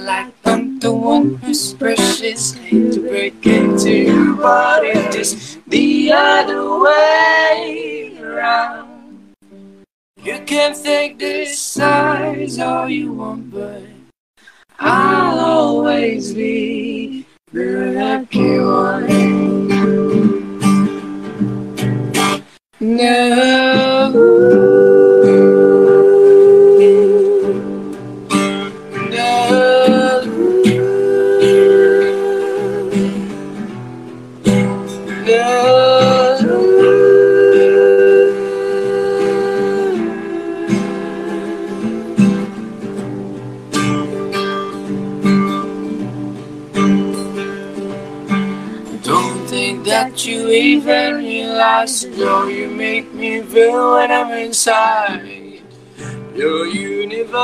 like 0.05 0.33
I'm 0.43 0.79
the 0.79 0.91
one 0.91 1.35
who's 1.35 1.73
precious. 1.75 2.53
Hate 2.53 2.93
to 2.93 3.01
break 3.01 3.45
it 3.45 3.79
to 3.81 3.91
you, 3.91 4.35
but 4.37 4.81
the 5.67 6.11
other 6.11 6.79
way 6.79 8.17
around. 8.19 9.35
You 10.23 10.39
can 10.47 10.73
think 10.73 11.19
this 11.19 11.59
size 11.59 12.57
all 12.57 12.89
you 12.89 13.11
want, 13.11 13.51
but 13.51 13.83
I'll 14.79 15.39
always 15.39 16.33
be 16.33 17.27
the 17.51 17.93
lucky 18.01 18.59
one. 18.59 19.07
Don't 22.79 23.84
the 51.65 52.47
you 52.47 52.69
make 52.69 53.11
me 53.13 53.41
feel 53.41 53.93
when 53.93 54.11
I'm 54.11 54.31
inside 54.37 55.61
your 56.35 56.67
universe. 56.67 57.39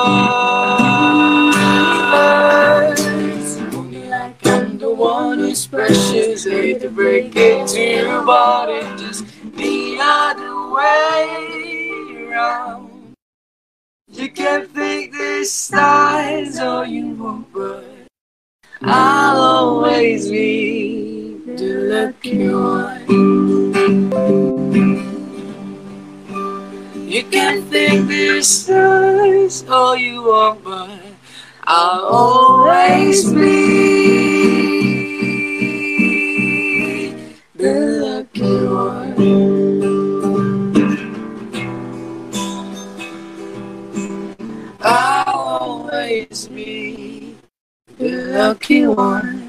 Only 3.74 4.08
like 4.10 4.46
I'm 4.46 4.78
the 4.78 4.94
one 4.94 5.40
who's 5.40 5.66
precious. 5.66 6.44
Hate 6.46 6.82
to 6.82 6.90
break 6.90 7.36
it 7.36 7.68
to 7.70 7.82
you, 7.82 8.24
but 8.24 8.70
it's 8.70 9.02
just 9.02 9.26
the 9.58 9.98
other 10.00 10.70
way 10.70 12.28
around. 12.28 13.16
You 14.08 14.30
can't 14.30 14.70
think 14.70 15.14
the 15.14 15.46
stars 15.46 16.60
all 16.60 16.86
you 16.86 17.16
want, 17.16 17.52
but 17.52 17.86
I'll 18.84 19.40
always 19.40 20.30
be 20.30 21.42
the 21.48 21.74
lucky 21.90 22.50
one. 22.50 23.61
Can 27.32 27.62
think 27.64 28.10
this 28.10 28.64
stars 28.64 29.64
all 29.70 29.96
you 29.96 30.24
want, 30.24 30.64
but 30.64 30.90
I'll 31.64 32.04
always 32.06 33.32
be 33.32 34.52
the 37.56 37.74
lucky 38.04 38.66
one. 38.68 39.16
I'll 44.82 45.34
always 45.62 46.48
be 46.50 47.38
the 47.98 48.10
lucky 48.36 48.88
one. 48.88 49.40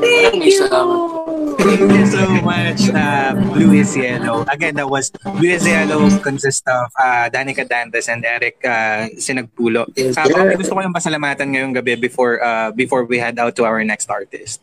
Thank 0.00 0.44
you. 0.46 1.15
Thank 1.56 1.88
you 1.90 2.06
so 2.06 2.24
much, 2.44 2.80
uh, 2.92 3.32
Blue 3.52 3.72
is 3.72 3.96
Yellow. 3.96 4.44
Again, 4.48 4.76
that 4.76 4.88
was 4.88 5.10
Blue 5.10 5.50
is 5.50 5.66
Yellow 5.66 6.06
consists 6.20 6.62
of 6.66 6.88
uh, 7.00 7.26
Danica 7.32 7.66
Dantes 7.66 8.08
and 8.08 8.24
Eric 8.24 8.60
uh, 8.62 9.08
Sinagpulo. 9.16 9.88
Yes, 9.96 10.14
Uh, 10.16 10.28
baka 10.28 10.56
gusto 10.56 10.72
ko 10.76 10.80
yung 10.84 10.94
pasalamatan 10.94 11.46
ngayong 11.56 11.74
gabi 11.74 11.96
before 11.96 12.38
uh, 12.40 12.70
before 12.72 13.04
we 13.04 13.18
head 13.18 13.38
out 13.38 13.56
to 13.56 13.64
our 13.64 13.82
next 13.82 14.08
artist. 14.12 14.60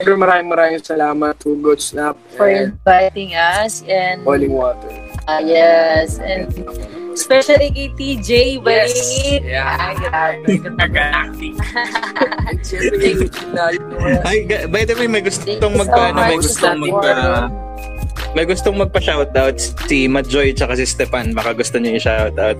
Pero 0.00 0.16
maraming 0.16 0.48
maraming 0.48 0.80
salamat 0.80 1.36
to 1.44 1.56
Good 1.60 1.80
Snap 1.84 2.16
For 2.32 2.48
inviting 2.48 3.36
us 3.36 3.84
and 3.84 4.24
Boiling 4.24 4.56
Water. 4.56 4.88
uh, 5.28 5.44
yes 5.44 6.16
and 6.16 6.48
Especially 7.20 7.68
kay 7.68 7.88
TJ, 7.92 8.30
balik. 8.64 9.44
Yeah. 9.44 9.76
Ay, 12.48 12.56
original. 12.96 13.76
Ay, 14.24 14.48
by 14.72 14.88
the 14.88 14.96
way, 14.96 15.04
may 15.04 15.20
gustong 15.20 15.60
you 15.60 15.60
so 15.60 15.84
magpa, 15.84 16.16
ano, 16.16 16.24
may 16.24 16.38
gustong 16.40 16.80
magpa, 16.80 17.12
may 18.32 18.44
gustong 18.48 18.76
magpa-shoutout 18.80 19.60
si 19.84 20.08
Madjoy 20.08 20.56
tsaka 20.56 20.80
si 20.80 20.88
Stepan. 20.88 21.36
Baka 21.36 21.52
gusto 21.52 21.76
niyo 21.76 22.00
i-shoutout. 22.00 22.56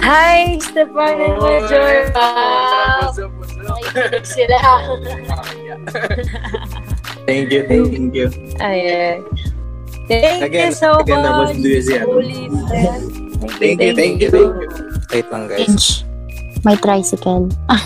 Hi, 0.00 0.56
Stefan 0.62 1.14
and 1.20 1.36
Major. 1.42 2.08
Wow. 2.14 3.10
Sila. 4.24 4.58
Thank 7.30 7.52
you, 7.52 7.62
thank 7.68 8.14
you. 8.14 8.26
Ayan. 8.58 9.22
Thank 10.10 10.50
Again, 10.50 10.66
you 10.66 10.74
so 10.74 10.98
again, 10.98 11.22
much. 11.22 11.54
Louisiana. 11.54 12.10
Holy 12.10 12.50
friend. 12.66 13.02
Thank 13.62 13.78
you, 13.78 13.94
thank 13.94 14.18
you, 14.18 14.30
thank 14.34 14.50
you. 14.58 14.66
Wait 15.14 15.26
lang, 15.30 15.46
guys. 15.46 15.70
Inch. 15.70 15.86
May 16.66 16.74
tricycle. 16.82 17.46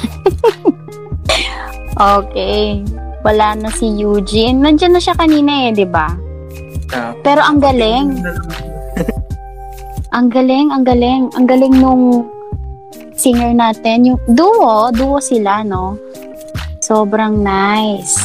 okay. 2.16 2.80
Wala 3.20 3.60
na 3.60 3.68
si 3.68 3.92
Eugene. 4.00 4.56
Nandiyan 4.56 4.96
na 4.96 5.04
siya 5.04 5.12
kanina 5.20 5.68
eh, 5.68 5.76
di 5.76 5.84
ba? 5.84 6.16
Ah. 6.96 7.12
Pero 7.20 7.44
ang 7.44 7.60
galing. 7.60 8.16
Ang 10.16 10.32
galing, 10.32 10.72
ang 10.72 10.84
galing. 10.88 11.28
Ang 11.36 11.44
galing 11.44 11.76
nung 11.76 12.24
singer 13.12 13.52
natin. 13.52 14.16
Yung 14.16 14.20
duo, 14.32 14.88
duo 14.96 15.20
sila, 15.20 15.60
no? 15.60 16.00
Sobrang 16.80 17.36
nice. 17.36 18.23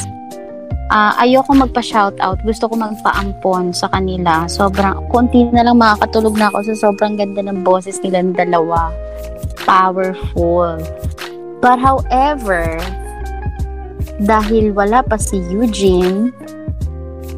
Ah, 0.90 1.14
ayoko 1.22 1.54
magpa-shoutout. 1.54 2.42
Gusto 2.42 2.66
ko 2.66 2.74
magpaampon 2.74 3.78
sa 3.78 3.94
kanila. 3.94 4.50
Sobrang, 4.50 5.06
konti 5.14 5.46
na 5.54 5.62
lang 5.62 5.78
makakatulog 5.78 6.34
na 6.34 6.50
ako 6.50 6.66
sa 6.74 6.90
sobrang 6.90 7.14
ganda 7.14 7.46
ng 7.46 7.62
boses 7.62 8.02
nila 8.02 8.26
ng 8.26 8.34
dalawa. 8.34 8.90
Powerful. 9.70 10.82
But 11.62 11.78
however, 11.78 12.82
dahil 14.18 14.74
wala 14.74 15.06
pa 15.06 15.22
si 15.22 15.38
Eugene, 15.54 16.34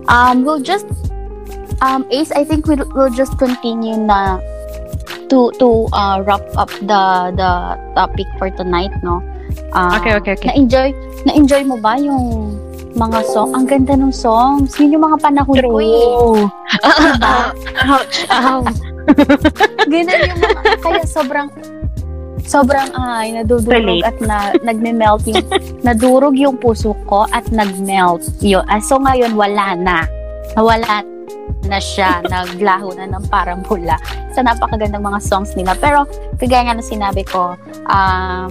um, 0.08 0.47
we'll 0.47 0.64
just 0.64 0.88
um 1.84 2.08
Ace, 2.08 2.32
I 2.32 2.47
think 2.47 2.72
we'll, 2.72 2.88
we'll 2.95 3.12
just 3.12 3.36
continue 3.36 3.99
na 3.99 4.39
to 5.28 5.52
to 5.60 5.91
uh, 5.91 6.24
wrap 6.24 6.43
up 6.56 6.72
the 6.88 7.04
the 7.36 7.52
topic 7.99 8.32
for 8.39 8.47
tonight, 8.54 8.95
no? 9.04 9.20
Ah, 9.76 9.99
Okay, 9.99 10.16
okay, 10.16 10.34
okay. 10.39 10.47
Na-enjoy, 10.56 10.95
na-enjoy 11.28 11.68
mo 11.68 11.76
ba 11.80 11.99
yung 11.99 12.56
mga 12.95 13.19
song? 13.27 13.51
Ang 13.55 13.65
ganda 13.67 13.93
ng 13.95 14.13
songs. 14.13 14.75
Yun 14.77 14.97
yung 14.99 15.05
mga 15.05 15.17
panahon 15.21 15.57
ko 15.57 15.77
eh. 15.79 16.47
Diba? 16.99 17.35
Ganun 19.91 20.19
yung 20.27 20.39
mga, 20.39 20.61
kaya 20.83 21.03
sobrang, 21.07 21.47
sobrang 22.45 22.89
ay, 22.95 23.35
nadudurog 23.35 24.01
Relate. 24.01 24.05
at 24.07 24.17
na, 24.21 24.37
nagme-melt 24.61 25.23
yung, 25.27 25.45
nadurog 25.87 26.35
yung 26.37 26.55
puso 26.59 26.93
ko 27.07 27.25
at 27.31 27.47
nag-melt. 27.49 28.23
Yun. 28.43 28.63
Ah, 28.67 28.81
so 28.81 28.99
ngayon, 29.01 29.33
wala 29.35 29.75
na. 29.77 30.05
Nawala 30.53 31.05
na 31.69 31.77
siya, 31.77 32.25
naglaho 32.25 32.91
na 32.97 33.05
ng 33.05 33.23
parang 33.29 33.61
bula 33.61 33.95
sa 34.33 34.41
napakagandang 34.41 35.03
mga 35.03 35.19
songs 35.21 35.53
nila. 35.53 35.77
Pero, 35.77 36.07
kagaya 36.39 36.67
nga 36.67 36.75
na 36.79 36.85
sinabi 36.85 37.21
ko, 37.27 37.53
um, 37.87 38.49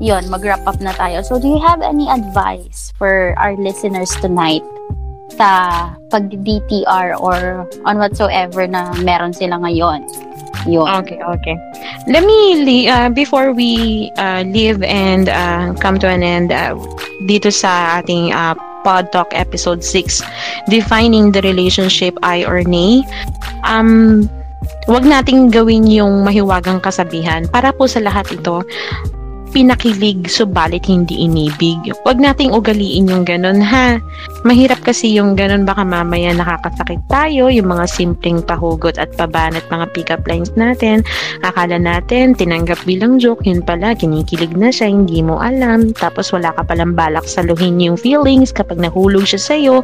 yun, 0.00 0.26
mag-wrap 0.32 0.64
up 0.64 0.80
na 0.80 0.96
tayo. 0.96 1.20
So, 1.22 1.38
do 1.38 1.46
you 1.46 1.60
have 1.60 1.84
any 1.84 2.08
advice 2.08 2.90
for 2.96 3.36
our 3.36 3.54
listeners 3.54 4.10
tonight 4.24 4.64
sa 5.36 5.92
pag-DTR 6.10 7.20
or 7.20 7.68
on 7.84 8.00
whatsoever 8.00 8.66
na 8.66 8.90
meron 9.04 9.36
sila 9.36 9.60
ngayon? 9.60 10.08
Yun. 10.68 10.88
Okay, 11.04 11.20
okay. 11.20 11.56
Let 12.08 12.24
me, 12.24 12.88
uh, 12.88 13.08
before 13.08 13.52
we 13.52 14.10
uh, 14.16 14.42
leave 14.44 14.82
and 14.82 15.28
uh, 15.28 15.72
come 15.80 16.00
to 16.00 16.08
an 16.08 16.24
end 16.24 16.52
uh, 16.52 16.76
dito 17.24 17.52
sa 17.52 18.00
ating 18.00 18.32
uh, 18.32 18.56
Pod 18.80 19.12
Talk 19.12 19.28
episode 19.32 19.84
6, 19.84 20.24
defining 20.68 21.32
the 21.32 21.44
relationship 21.44 22.16
I 22.24 22.44
or 22.44 22.64
nay, 22.64 23.04
um, 23.64 24.28
wag 24.88 25.04
nating 25.04 25.52
gawin 25.52 25.88
yung 25.88 26.24
mahiwagang 26.24 26.80
kasabihan. 26.80 27.48
Para 27.48 27.72
po 27.72 27.84
sa 27.84 28.00
lahat 28.00 28.32
ito, 28.32 28.64
pinakilig 29.50 30.30
subalit 30.30 30.86
hindi 30.86 31.26
inibig. 31.26 31.78
Huwag 32.06 32.22
nating 32.22 32.54
ugaliin 32.54 33.10
yung 33.10 33.26
ganun 33.26 33.58
ha. 33.58 33.98
Mahirap 34.46 34.80
kasi 34.86 35.12
yung 35.12 35.36
ganun 35.36 35.66
baka 35.66 35.84
mamaya 35.84 36.32
nakakasakit 36.32 37.02
tayo, 37.10 37.50
yung 37.50 37.68
mga 37.68 37.84
simpleng 37.90 38.40
pahugot 38.40 38.96
at 38.96 39.10
pabanat 39.18 39.66
mga 39.68 39.86
pick-up 39.92 40.22
lines 40.24 40.54
natin. 40.54 41.02
Akala 41.42 41.76
natin 41.76 42.32
tinanggap 42.38 42.78
bilang 42.86 43.18
joke, 43.18 43.44
yun 43.44 43.60
pala 43.60 43.92
kinikilig 43.92 44.54
na 44.54 44.72
siya, 44.72 44.88
hindi 44.88 45.20
mo 45.20 45.42
alam. 45.42 45.92
Tapos 45.92 46.30
wala 46.30 46.54
ka 46.54 46.64
palang 46.64 46.94
balak 46.94 47.26
saluhin 47.26 47.82
yung 47.82 47.98
feelings 47.98 48.54
kapag 48.54 48.78
nahulog 48.78 49.26
siya 49.26 49.42
sa'yo. 49.42 49.74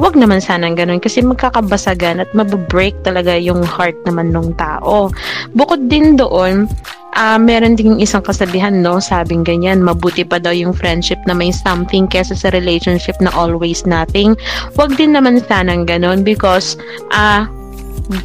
Huwag 0.00 0.18
naman 0.18 0.42
sanang 0.42 0.74
ganun 0.74 0.98
kasi 0.98 1.22
magkakabasagan 1.22 2.24
at 2.24 2.30
mababreak 2.32 2.96
talaga 3.04 3.36
yung 3.36 3.62
heart 3.62 3.96
naman 4.08 4.32
ng 4.32 4.56
tao. 4.58 5.12
Bukod 5.52 5.86
din 5.92 6.16
doon, 6.16 6.66
Ah, 7.12 7.36
meron 7.36 7.76
ding 7.76 8.00
isang 8.00 8.24
kasabihan, 8.24 8.80
no? 8.80 8.96
Sabing 8.96 9.44
ganyan, 9.44 9.84
mabuti 9.84 10.24
pa 10.24 10.40
daw 10.40 10.52
yung 10.52 10.72
friendship 10.72 11.20
na 11.28 11.36
may 11.36 11.52
something 11.52 12.08
kesa 12.08 12.32
sa 12.32 12.48
relationship 12.56 13.20
na 13.20 13.28
always 13.36 13.84
nothing. 13.84 14.32
Huwag 14.80 14.96
din 14.96 15.12
naman 15.12 15.44
sanang 15.44 15.84
ganun 15.84 16.24
because 16.24 16.80
ah 17.12 17.44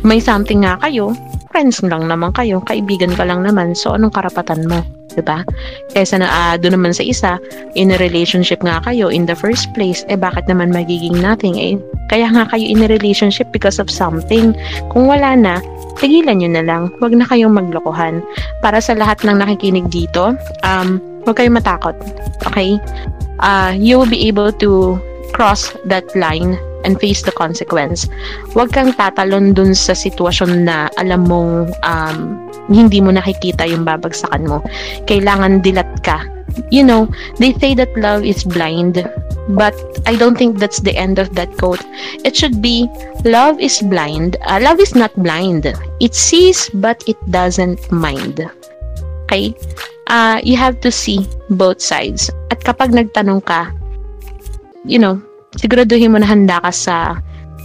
may 0.07 0.23
something 0.23 0.63
nga 0.63 0.79
kayo, 0.79 1.11
friends 1.51 1.83
lang 1.83 2.07
naman 2.07 2.31
kayo, 2.31 2.63
kaibigan 2.63 3.11
ka 3.11 3.27
lang 3.27 3.43
naman, 3.43 3.75
so 3.75 3.91
anong 3.91 4.15
karapatan 4.15 4.63
mo? 4.71 4.79
'di 5.17 5.25
ba? 5.25 5.41
Kaysa 5.97 6.21
na 6.21 6.29
ah, 6.29 6.55
doon 6.61 6.77
naman 6.77 6.93
sa 6.93 7.01
isa, 7.01 7.41
in 7.73 7.89
a 7.89 7.97
relationship 7.97 8.61
nga 8.61 8.77
kayo 8.85 9.09
in 9.09 9.25
the 9.25 9.33
first 9.33 9.65
place, 9.73 10.05
eh 10.13 10.15
bakit 10.15 10.45
naman 10.45 10.69
magiging 10.69 11.17
nothing? 11.17 11.57
Eh, 11.57 11.73
kaya 12.13 12.29
nga 12.29 12.45
kayo 12.53 12.61
in 12.61 12.85
a 12.85 12.87
relationship 12.87 13.49
because 13.49 13.81
of 13.81 13.89
something. 13.89 14.53
Kung 14.93 15.09
wala 15.09 15.33
na, 15.33 15.57
tigilan 15.97 16.39
nyo 16.39 16.49
na 16.53 16.63
lang. 16.63 16.83
Huwag 17.01 17.13
na 17.13 17.25
kayong 17.25 17.53
maglokohan. 17.53 18.21
Para 18.61 18.81
sa 18.81 18.93
lahat 18.97 19.21
ng 19.25 19.37
nakikinig 19.37 19.89
dito, 19.89 20.37
um, 20.63 21.01
huwag 21.25 21.37
kayong 21.37 21.57
matakot. 21.57 21.95
Okay? 22.47 22.77
Uh, 23.41 23.73
you 23.77 23.99
will 23.99 24.09
be 24.09 24.25
able 24.25 24.49
to 24.49 24.97
cross 25.33 25.73
that 25.85 26.07
line 26.15 26.59
and 26.85 26.99
face 26.99 27.21
the 27.21 27.33
consequence. 27.35 28.07
Huwag 28.53 28.71
kang 28.71 28.93
tatalon 28.95 29.51
dun 29.51 29.75
sa 29.75 29.91
sitwasyon 29.91 30.63
na 30.67 30.87
alam 30.95 31.27
mong 31.27 31.73
um, 31.83 32.39
hindi 32.71 32.99
mo 32.99 33.11
nakikita 33.11 33.67
yung 33.67 33.87
babagsakan 33.87 34.47
mo. 34.47 34.63
Kailangan 35.07 35.63
dilat 35.63 36.03
ka. 36.03 36.23
You 36.71 36.81
know, 36.81 37.11
they 37.37 37.53
say 37.59 37.75
that 37.75 37.91
love 37.99 38.25
is 38.25 38.41
blind, 38.41 39.03
but 39.53 39.75
I 40.09 40.15
don't 40.15 40.39
think 40.39 40.57
that's 40.57 40.81
the 40.81 40.95
end 40.95 41.19
of 41.19 41.35
that 41.35 41.53
quote. 41.59 41.83
It 42.23 42.33
should 42.35 42.63
be 42.63 42.89
love 43.27 43.59
is 43.59 43.83
blind. 43.83 44.37
Uh, 44.47 44.59
love 44.63 44.79
is 44.79 44.95
not 44.95 45.13
blind. 45.21 45.69
It 45.99 46.15
sees, 46.15 46.71
but 46.73 47.03
it 47.05 47.19
doesn't 47.29 47.91
mind. 47.91 48.41
Okay? 49.27 49.53
Uh, 50.07 50.39
you 50.41 50.55
have 50.55 50.79
to 50.81 50.91
see 50.91 51.27
both 51.51 51.83
sides. 51.83 52.31
At 52.49 52.63
kapag 52.63 52.95
nagtanong 52.95 53.43
ka, 53.43 53.69
you 54.87 54.97
know, 54.97 55.19
siguraduhin 55.59 56.15
mo 56.15 56.17
na 56.17 56.27
handa 56.27 56.63
ka 56.63 56.71
sa 56.71 56.95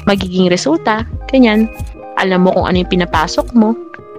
magiging 0.05 0.51
resulta. 0.51 1.07
Ganyan. 1.31 1.71
Alam 2.19 2.47
mo 2.47 2.51
kung 2.53 2.67
ano 2.69 2.83
yung 2.83 2.93
pinapasok 2.93 3.55
mo. 3.55 3.73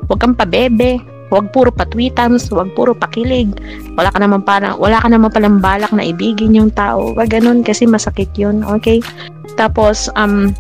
Huwag 0.07 0.19
kang 0.23 0.35
pabebe. 0.35 0.97
Huwag 1.29 1.51
puro 1.51 1.69
patwitams. 1.69 2.47
Huwag 2.49 2.71
puro 2.73 2.95
pakilig. 2.95 3.51
Wala 3.99 4.09
ka 4.09 4.19
naman 4.23 4.41
para, 4.41 4.73
wala 4.79 5.03
ka 5.03 5.07
naman 5.11 5.29
palang 5.29 5.59
balak 5.59 5.91
na 5.91 6.07
ibigin 6.07 6.55
yung 6.55 6.71
tao. 6.71 7.13
Huwag 7.13 7.29
ganun 7.29 7.61
kasi 7.61 7.85
masakit 7.85 8.31
yun. 8.39 8.63
Okay? 8.79 9.03
Tapos, 9.59 10.07
um, 10.15 10.55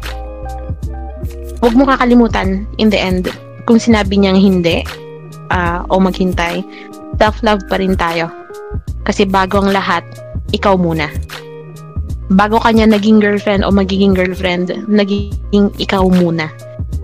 huwag 1.63 1.73
mo 1.73 1.87
kakalimutan 1.87 2.67
in 2.77 2.91
the 2.91 2.99
end 2.99 3.31
kung 3.63 3.79
sinabi 3.79 4.19
niyang 4.19 4.37
hindi 4.37 4.83
ah, 5.53 5.87
o 5.87 6.01
maghintay, 6.01 6.59
self-love 7.15 7.63
pa 7.71 7.79
rin 7.79 7.95
tayo. 7.95 8.27
Kasi 9.07 9.23
bago 9.27 9.63
ang 9.63 9.71
lahat, 9.71 10.03
ikaw 10.51 10.75
muna. 10.75 11.07
Bago 12.31 12.59
kanya 12.63 12.87
naging 12.87 13.19
girlfriend 13.19 13.67
o 13.67 13.71
magiging 13.71 14.15
girlfriend, 14.15 14.71
naging 14.87 15.67
ikaw 15.75 16.07
muna. 16.07 16.47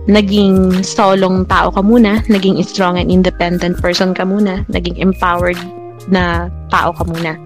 Naging 0.08 0.80
solong 0.80 1.44
tao 1.44 1.68
ka 1.68 1.84
muna, 1.84 2.24
naging 2.32 2.56
strong 2.64 2.96
and 2.96 3.12
independent 3.12 3.76
person 3.84 4.16
ka 4.16 4.24
muna, 4.24 4.64
naging 4.72 4.96
empowered 4.96 5.60
na 6.08 6.48
tao 6.72 6.96
ka 6.96 7.04
muna. 7.04 7.36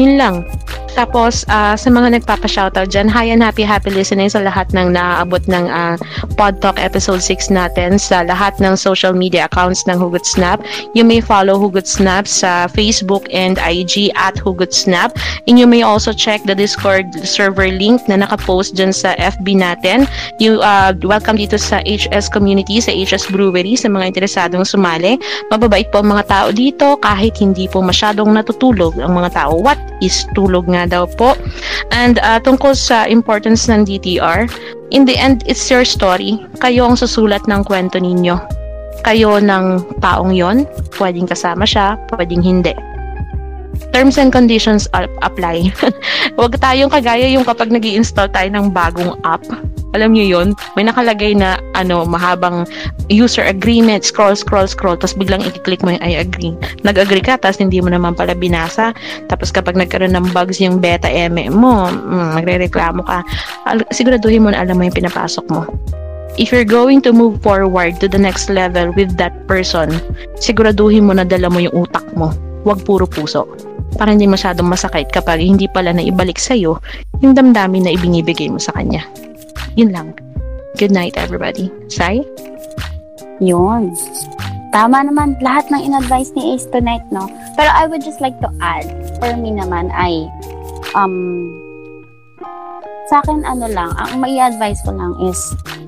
Yun 0.00 0.16
lang. 0.16 0.48
Tapos, 0.92 1.48
ah, 1.48 1.72
sa 1.72 1.88
mga 1.88 2.20
nagpapa-shoutout 2.20 2.92
dyan, 2.92 3.08
hi 3.08 3.32
and 3.32 3.40
happy, 3.40 3.64
happy 3.64 3.88
listening 3.88 4.28
sa 4.28 4.44
lahat 4.44 4.68
ng 4.76 4.92
naaabot 4.92 5.40
ng 5.48 5.64
ah, 5.72 5.96
Pod 6.36 6.60
Talk 6.60 6.76
episode 6.76 7.24
6 7.24 7.48
natin 7.48 7.96
sa 7.96 8.20
lahat 8.20 8.60
ng 8.60 8.76
social 8.76 9.16
media 9.16 9.48
accounts 9.48 9.88
ng 9.88 9.96
Hugot 9.96 10.28
Snap. 10.28 10.60
You 10.92 11.02
may 11.02 11.24
follow 11.24 11.56
Hugot 11.56 11.88
Snap 11.88 12.28
sa 12.28 12.68
Facebook 12.68 13.24
and 13.32 13.56
IG 13.56 14.12
at 14.12 14.36
Hugot 14.36 14.76
Snap. 14.76 15.16
And 15.48 15.56
you 15.56 15.64
may 15.64 15.80
also 15.80 16.12
check 16.12 16.44
the 16.44 16.54
Discord 16.54 17.08
server 17.24 17.72
link 17.72 18.04
na 18.04 18.20
nakapost 18.20 18.76
dyan 18.76 18.92
sa 18.92 19.16
FB 19.16 19.64
natin. 19.64 20.04
You 20.36 20.60
uh, 20.60 20.92
welcome 21.00 21.40
dito 21.40 21.56
sa 21.56 21.80
HS 21.88 22.28
community, 22.28 22.84
sa 22.84 22.92
HS 22.92 23.32
Brewery, 23.32 23.80
sa 23.80 23.88
mga 23.88 24.12
interesadong 24.12 24.68
sumali. 24.68 25.16
Mababait 25.48 25.88
po 25.88 26.04
ang 26.04 26.12
mga 26.12 26.24
tao 26.28 26.48
dito 26.52 27.00
kahit 27.00 27.40
hindi 27.40 27.64
po 27.66 27.80
masyadong 27.80 28.28
natutulog 28.36 29.00
ang 29.00 29.16
mga 29.16 29.32
tao. 29.34 29.56
What 29.56 29.80
is 30.04 30.28
tulog 30.36 30.68
nga 30.68 30.81
daw 30.88 31.04
po? 31.06 31.36
And 31.90 32.22
uh, 32.22 32.40
tungkol 32.40 32.74
sa 32.74 33.04
importance 33.06 33.68
ng 33.68 33.84
DTR, 33.84 34.48
in 34.90 35.04
the 35.04 35.16
end, 35.16 35.42
it's 35.46 35.68
your 35.68 35.84
story. 35.84 36.40
Kayo 36.62 36.88
ang 36.88 36.96
susulat 36.96 37.44
ng 37.46 37.62
kwento 37.66 37.98
ninyo. 38.00 38.38
Kayo 39.02 39.42
ng 39.42 39.98
taong 39.98 40.30
yon, 40.30 40.64
pwedeng 41.00 41.26
kasama 41.26 41.66
siya, 41.66 41.98
pwedeng 42.14 42.44
hindi. 42.44 42.72
Terms 43.90 44.20
and 44.20 44.30
conditions 44.30 44.86
ap- 44.94 45.10
apply. 45.24 45.72
Huwag 46.38 46.56
tayong 46.60 46.92
kagaya 46.92 47.26
yung 47.28 47.42
kapag 47.42 47.72
nag 47.72 47.82
install 47.82 48.30
tayo 48.30 48.48
ng 48.52 48.70
bagong 48.70 49.18
app. 49.26 49.42
Alam 49.92 50.16
niyo 50.16 50.40
yon 50.40 50.48
may 50.74 50.84
nakalagay 50.88 51.36
na 51.36 51.60
ano 51.76 52.04
mahabang 52.08 52.64
user 53.12 53.44
agreement, 53.44 54.04
scroll, 54.04 54.36
scroll, 54.36 54.64
scroll, 54.64 54.96
tapos 54.96 55.16
biglang 55.16 55.44
i-click 55.44 55.84
mo 55.84 55.94
yung 55.94 56.04
I 56.04 56.20
agree. 56.20 56.56
Nag-agree 56.84 57.24
ka, 57.24 57.36
tapos 57.36 57.60
hindi 57.60 57.78
mo 57.80 57.92
naman 57.92 58.16
pala 58.16 58.32
binasa. 58.32 58.96
Tapos 59.28 59.52
kapag 59.52 59.76
nagkaroon 59.76 60.16
ng 60.16 60.32
bugs 60.32 60.58
yung 60.58 60.80
beta 60.80 61.08
ME 61.08 61.52
mo, 61.52 61.88
mm, 61.88 62.40
magre-reklamo 62.40 63.04
ka. 63.04 63.20
Al- 63.68 63.88
siguraduhin 63.92 64.44
mo 64.44 64.50
na 64.50 64.64
alam 64.64 64.80
mo 64.80 64.88
yung 64.88 64.96
pinapasok 64.96 65.44
mo. 65.52 65.68
If 66.40 66.48
you're 66.48 66.64
going 66.64 67.04
to 67.04 67.12
move 67.12 67.44
forward 67.44 68.00
to 68.00 68.08
the 68.08 68.16
next 68.16 68.48
level 68.48 68.88
with 68.96 69.20
that 69.20 69.36
person, 69.44 69.92
siguraduhin 70.40 71.04
mo 71.04 71.12
na 71.12 71.28
dala 71.28 71.52
mo 71.52 71.60
yung 71.60 71.84
utak 71.84 72.08
mo. 72.16 72.32
Huwag 72.64 72.88
puro 72.88 73.04
puso. 73.04 73.44
Para 74.00 74.16
hindi 74.16 74.24
masyadong 74.24 74.64
masakit 74.64 75.12
kapag 75.12 75.44
hindi 75.44 75.68
pala 75.68 75.92
na 75.92 76.00
ibalik 76.00 76.40
sa'yo 76.40 76.80
yung 77.20 77.36
damdamin 77.36 77.84
na 77.84 77.92
ibinibigay 77.92 78.48
mo 78.48 78.56
sa 78.56 78.72
kanya. 78.72 79.04
Yun 79.76 79.92
lang. 79.92 80.12
Good 80.76 80.92
night, 80.92 81.16
everybody. 81.16 81.72
Sai? 81.88 82.20
Yun. 83.40 83.92
Tama 84.72 85.04
naman 85.04 85.36
lahat 85.44 85.68
ng 85.68 85.84
in-advise 85.84 86.32
ni 86.32 86.56
Ace 86.56 86.68
tonight, 86.68 87.04
no? 87.12 87.28
Pero 87.56 87.68
I 87.68 87.84
would 87.84 88.00
just 88.00 88.20
like 88.24 88.36
to 88.40 88.48
add, 88.60 88.88
for 89.20 89.36
me 89.36 89.52
naman 89.52 89.92
ay, 89.92 90.28
um, 90.96 91.48
sa 93.12 93.20
akin 93.20 93.44
ano 93.44 93.68
lang, 93.68 93.92
ang 94.00 94.20
may 94.20 94.40
advice 94.40 94.80
ko 94.80 94.96
lang 94.96 95.12
is, 95.20 95.40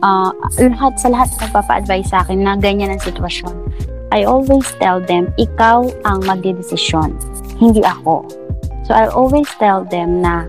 uh, 0.04 0.32
lahat, 0.60 1.00
sa 1.00 1.08
lahat 1.08 1.32
na 1.32 1.48
nagpapa-advise 1.48 2.08
sa 2.12 2.20
akin 2.24 2.44
na 2.44 2.60
ganyan 2.60 2.92
ang 2.92 3.00
sitwasyon, 3.00 3.56
I 4.12 4.28
always 4.28 4.68
tell 4.76 5.00
them, 5.00 5.32
ikaw 5.40 5.88
ang 6.04 6.28
magdidesisyon, 6.28 7.16
hindi 7.56 7.80
ako. 7.80 8.28
So, 8.84 8.92
I 8.92 9.08
always 9.08 9.48
tell 9.56 9.88
them 9.88 10.20
na 10.20 10.44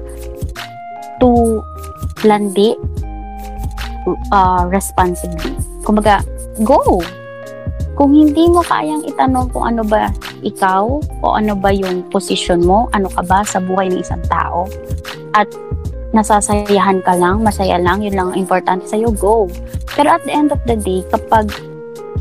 to 1.24 1.64
landi 2.28 2.76
uh, 4.32 4.64
responsibly. 4.70 5.58
Kumbaga, 5.82 6.22
go! 6.62 7.01
Kung 7.95 8.12
hindi 8.12 8.51
mo 8.51 8.60
kayang 8.60 9.08
itanong 9.08 9.56
kung 9.56 9.72
ano 9.72 9.82
ba 9.88 10.12
ikaw 10.43 10.99
o 10.99 11.26
ano 11.32 11.56
ba 11.56 11.72
yung 11.72 12.03
position 12.12 12.60
mo, 12.60 12.91
ano 12.91 13.08
ka 13.08 13.24
ba 13.24 13.41
sa 13.47 13.64
buhay 13.64 13.88
ng 13.88 14.03
isang 14.03 14.20
tao, 14.28 14.68
at 15.32 15.47
nasasayahan 16.12 16.99
ka 17.03 17.16
lang, 17.16 17.39
masaya 17.43 17.80
lang, 17.80 18.03
yun 18.03 18.16
lang 18.16 18.28
ang 18.32 18.39
importante 18.39 18.88
sa'yo, 18.88 19.16
go. 19.16 19.47
Pero 19.95 20.16
at 20.16 20.24
the 20.28 20.34
end 20.36 20.51
of 20.51 20.60
the 20.68 20.76
day, 20.76 21.03
kapag 21.08 21.51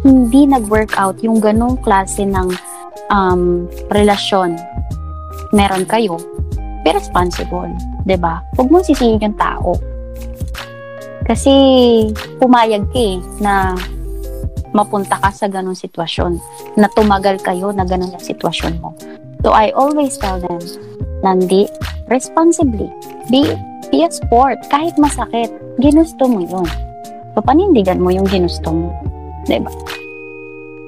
hindi 0.07 0.47
nag-work 0.47 0.95
out 0.95 1.19
yung 1.23 1.43
ganong 1.43 1.79
klase 1.83 2.23
ng 2.23 2.55
um, 3.11 3.67
relasyon 3.91 4.55
meron 5.55 5.87
kayo, 5.87 6.19
be 6.83 6.91
responsible, 6.91 7.71
ba? 8.19 8.43
Huwag 8.59 8.69
mo 8.69 8.83
sisihin 8.83 9.23
yung 9.23 9.39
tao. 9.39 9.79
Kasi 11.25 11.53
pumayag 12.39 12.85
ka 12.93 13.01
eh, 13.01 13.17
na 13.41 13.73
mapunta 14.77 15.17
ka 15.23 15.31
sa 15.33 15.49
ganong 15.49 15.79
sitwasyon, 15.79 16.37
na 16.77 16.91
tumagal 16.93 17.41
kayo 17.41 17.73
na 17.73 17.87
ganon 17.87 18.13
yung 18.13 18.23
sitwasyon 18.23 18.81
mo. 18.83 18.93
So 19.41 19.53
I 19.53 19.73
always 19.73 20.21
tell 20.21 20.41
them, 20.41 20.61
nandi, 21.25 21.71
responsibly, 22.13 22.93
be, 23.33 23.57
be 23.89 24.05
a 24.05 24.11
sport, 24.11 24.61
kahit 24.69 24.99
masakit, 25.01 25.49
ginusto 25.81 26.29
mo 26.29 26.45
yun. 26.45 26.69
So 27.33 27.41
mo 27.97 28.11
yung 28.13 28.29
ginusto 28.29 28.69
mo. 28.71 28.93
'di 29.45 29.61
ba? 29.61 29.73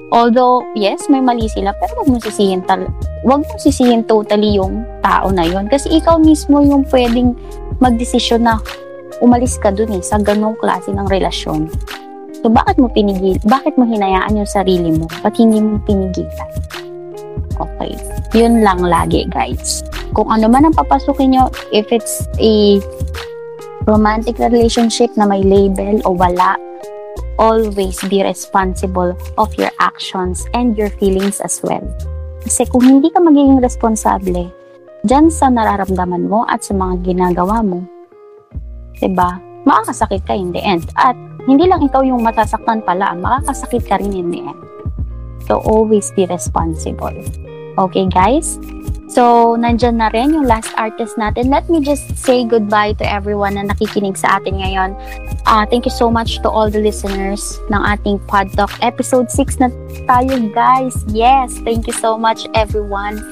Although, 0.07 0.63
yes, 0.71 1.11
may 1.11 1.19
mali 1.19 1.51
sila, 1.51 1.75
pero 1.83 1.99
wag 1.99 2.07
mo 2.07 2.17
sisihin 2.23 2.63
tal 2.63 2.87
wag 3.27 3.43
mo 3.43 3.55
sisihin 3.59 4.07
totally 4.07 4.55
yung 4.55 4.87
tao 5.03 5.27
na 5.35 5.43
yon 5.43 5.67
kasi 5.67 5.99
ikaw 5.99 6.15
mismo 6.15 6.63
yung 6.63 6.87
pwedeng 6.87 7.35
magdesisyon 7.83 8.47
na 8.47 8.55
umalis 9.21 9.57
ka 9.57 9.73
dun 9.73 9.93
eh 9.93 10.03
sa 10.03 10.21
ganong 10.21 10.57
klase 10.59 10.93
ng 10.93 11.07
relasyon. 11.09 11.69
So, 12.43 12.53
bakit 12.53 12.77
mo 12.77 12.87
pinigil? 12.91 13.41
Bakit 13.43 13.81
mo 13.81 13.89
hinayaan 13.89 14.37
yung 14.37 14.49
sarili 14.49 14.93
mo? 14.93 15.09
Ba't 15.25 15.35
hindi 15.41 15.57
mo 15.57 15.81
pinigilan? 15.83 16.49
Okay. 17.57 17.97
Yun 18.37 18.61
lang 18.61 18.85
lagi, 18.85 19.25
guys. 19.33 19.81
Kung 20.13 20.29
ano 20.29 20.45
man 20.45 20.69
ang 20.69 20.75
papasukin 20.77 21.33
nyo, 21.33 21.49
if 21.73 21.89
it's 21.89 22.29
a 22.37 22.77
romantic 23.89 24.37
relationship 24.37 25.09
na 25.17 25.25
may 25.25 25.41
label 25.41 25.97
o 26.05 26.13
wala, 26.13 26.59
always 27.41 27.97
be 28.05 28.21
responsible 28.21 29.17
of 29.41 29.49
your 29.57 29.73
actions 29.81 30.45
and 30.53 30.77
your 30.77 30.93
feelings 31.01 31.41
as 31.41 31.57
well. 31.65 31.83
Kasi 32.45 32.69
kung 32.69 32.85
hindi 32.85 33.09
ka 33.09 33.19
magiging 33.19 33.57
responsable, 33.59 34.53
dyan 35.01 35.33
sa 35.33 35.49
nararamdaman 35.49 36.29
mo 36.29 36.45
at 36.45 36.61
sa 36.61 36.77
mga 36.77 37.01
ginagawa 37.13 37.65
mo, 37.65 37.81
diba, 39.01 39.37
makakasakit 39.67 40.25
ka 40.25 40.33
in 40.33 40.51
the 40.51 40.61
end. 40.63 40.89
At 40.97 41.13
hindi 41.45 41.69
lang 41.69 41.85
ikaw 41.85 42.01
yung 42.01 42.23
masasaktan 42.23 42.81
pala, 42.83 43.13
makakasakit 43.13 43.85
ka 43.85 44.01
rin 44.01 44.13
in 44.15 44.29
the 44.31 44.41
end. 44.41 44.59
So, 45.47 45.63
always 45.63 46.11
be 46.11 46.27
responsible. 46.27 47.15
Okay, 47.77 48.09
guys? 48.09 48.59
So, 49.07 49.55
nandyan 49.55 50.03
na 50.03 50.11
rin 50.11 50.35
yung 50.35 50.43
last 50.43 50.75
artist 50.75 51.15
natin. 51.15 51.47
Let 51.47 51.71
me 51.71 51.79
just 51.79 52.19
say 52.19 52.43
goodbye 52.43 52.91
to 52.99 53.05
everyone 53.07 53.55
na 53.55 53.63
nakikinig 53.63 54.19
sa 54.19 54.37
atin 54.37 54.59
ngayon. 54.59 54.99
Uh, 55.47 55.63
thank 55.63 55.87
you 55.87 55.95
so 55.95 56.11
much 56.11 56.43
to 56.43 56.51
all 56.51 56.67
the 56.67 56.83
listeners 56.83 57.55
ng 57.71 57.79
ating 57.79 58.19
Pod 58.27 58.51
Talk. 58.51 58.73
Episode 58.83 59.31
6 59.31 59.63
na 59.63 59.71
tayo, 60.03 60.35
guys. 60.51 61.07
Yes, 61.07 61.55
thank 61.63 61.87
you 61.87 61.95
so 61.95 62.19
much, 62.19 62.51
everyone. 62.51 63.23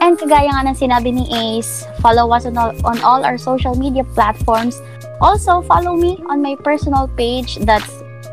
And 0.00 0.16
kagaya 0.16 0.48
nga 0.48 0.64
ng 0.72 0.78
sinabi 0.78 1.12
ni 1.12 1.28
Ace, 1.28 1.84
follow 2.00 2.32
us 2.32 2.48
on 2.48 2.56
all, 2.56 2.72
on 2.88 2.96
all 3.04 3.20
our 3.20 3.36
social 3.36 3.76
media 3.76 4.08
platforms. 4.16 4.80
Also, 5.20 5.62
follow 5.62 5.98
me 5.98 6.18
on 6.30 6.42
my 6.42 6.54
personal 6.62 7.08
page 7.18 7.58
that's 7.66 7.90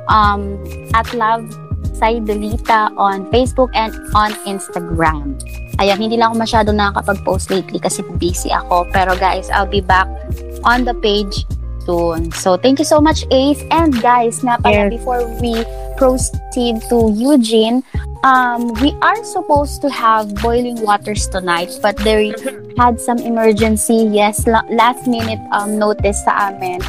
um, 0.07 0.61
at 0.93 1.09
Love 1.13 1.49
Saidolita 1.95 2.91
on 2.97 3.25
Facebook 3.31 3.71
and 3.73 3.95
on 4.13 4.35
Instagram. 4.45 5.39
Ayan, 5.79 5.97
hindi 5.99 6.15
lang 6.19 6.31
ako 6.31 6.37
masyado 6.43 6.69
nakakapag-post 6.75 7.51
lately 7.51 7.79
kasi 7.79 8.03
busy 8.19 8.51
ako. 8.51 8.87
Pero 8.91 9.15
guys, 9.15 9.49
I'll 9.49 9.67
be 9.67 9.81
back 9.81 10.07
on 10.63 10.83
the 10.83 10.95
page 10.99 11.47
soon. 11.85 12.31
So, 12.33 12.57
thank 12.57 12.79
you 12.79 12.85
so 12.85 12.99
much, 12.99 13.23
Ace. 13.31 13.61
And 13.71 13.93
guys, 14.01 14.41
nga 14.41 14.57
pala, 14.59 14.89
Yes. 14.89 14.97
before 14.97 15.23
we 15.39 15.63
proceed 15.95 16.81
to 16.89 17.13
Eugene, 17.13 17.83
um, 18.23 18.73
we 18.81 18.91
are 19.01 19.21
supposed 19.23 19.81
to 19.85 19.89
have 19.89 20.33
boiling 20.41 20.81
waters 20.81 21.27
tonight, 21.29 21.69
but 21.81 21.95
there 22.01 22.21
had 22.81 22.99
some 22.99 23.19
emergency. 23.19 24.09
Yes, 24.09 24.45
la- 24.47 24.65
last 24.69 25.07
minute 25.07 25.39
um, 25.53 25.77
notice 25.79 26.19
sa 26.25 26.51
amin. 26.51 26.81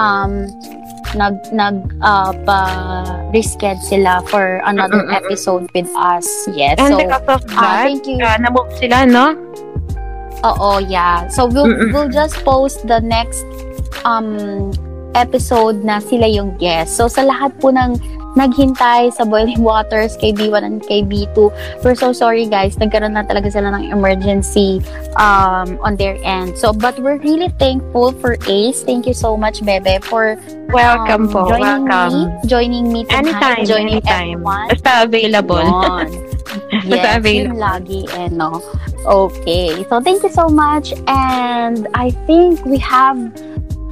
Um, 0.00 0.48
nag 1.16 1.40
nag 1.56 1.88
uh, 2.04 2.32
pa 2.44 2.58
reschedule 3.32 3.80
sila 3.80 4.20
for 4.28 4.60
another 4.68 5.00
Mm-mm-mm. 5.08 5.20
episode 5.24 5.64
with 5.72 5.88
us. 5.96 6.26
Yes. 6.52 6.76
And 6.76 6.96
so 6.96 7.00
because 7.00 7.24
of 7.28 7.40
ah, 7.56 7.60
that, 7.60 7.84
thank 7.88 8.04
you. 8.04 8.20
uh, 8.20 8.36
na-move 8.40 8.68
sila, 8.76 9.08
no? 9.08 9.32
Oo, 10.44 10.78
yeah. 10.84 11.26
So 11.32 11.46
we'll 11.48 11.66
Mm-mm. 11.66 11.90
we'll 11.92 12.12
just 12.12 12.36
post 12.46 12.86
the 12.86 13.00
next 13.00 13.42
um 14.04 14.70
episode 15.16 15.82
na 15.82 15.98
sila 15.98 16.28
yung 16.28 16.54
guest. 16.60 16.94
So 16.96 17.08
sa 17.08 17.24
lahat 17.24 17.56
po 17.58 17.72
ng 17.72 17.96
naghintay 18.36 19.10
sa 19.10 19.24
Boiling 19.24 19.64
Waters 19.66 20.14
kay 20.20 20.30
B1 20.30 20.62
and 20.62 20.78
kay 20.84 21.02
B2, 21.02 21.50
we're 21.82 21.96
so 21.98 22.12
sorry 22.12 22.46
guys. 22.46 22.76
Nagkaroon 22.78 23.16
na 23.16 23.24
talaga 23.24 23.50
sila 23.50 23.72
ng 23.74 23.90
emergency 23.90 24.78
um 25.18 25.80
on 25.82 25.96
their 25.96 26.20
end. 26.22 26.54
So 26.54 26.70
but 26.70 26.94
we're 27.00 27.18
really 27.18 27.48
thankful 27.58 28.12
for 28.20 28.36
Ace. 28.46 28.84
Thank 28.84 29.08
you 29.08 29.16
so 29.16 29.34
much, 29.34 29.64
Bebe, 29.64 29.98
for 30.04 30.36
um, 30.38 30.70
Welcome 30.70 31.24
po. 31.32 31.48
joining 31.50 31.88
Welcome. 31.88 32.14
me, 32.14 32.22
joining 32.46 32.84
me 32.92 33.00
tonight, 33.08 33.32
Anytime, 33.32 33.64
joining 33.64 33.98
anytime. 34.04 34.28
everyone. 34.38 34.66
Basta 34.70 34.92
available. 35.08 35.66
Yes, 36.88 37.20
yun 37.28 37.60
lagi 37.60 38.08
eh, 38.16 38.32
no? 38.32 38.64
Okay. 39.04 39.84
So, 39.92 40.00
thank 40.00 40.24
you 40.24 40.32
so 40.32 40.48
much. 40.48 40.96
And 41.04 41.84
I 41.92 42.10
think 42.24 42.64
we 42.64 42.80
have 42.80 43.20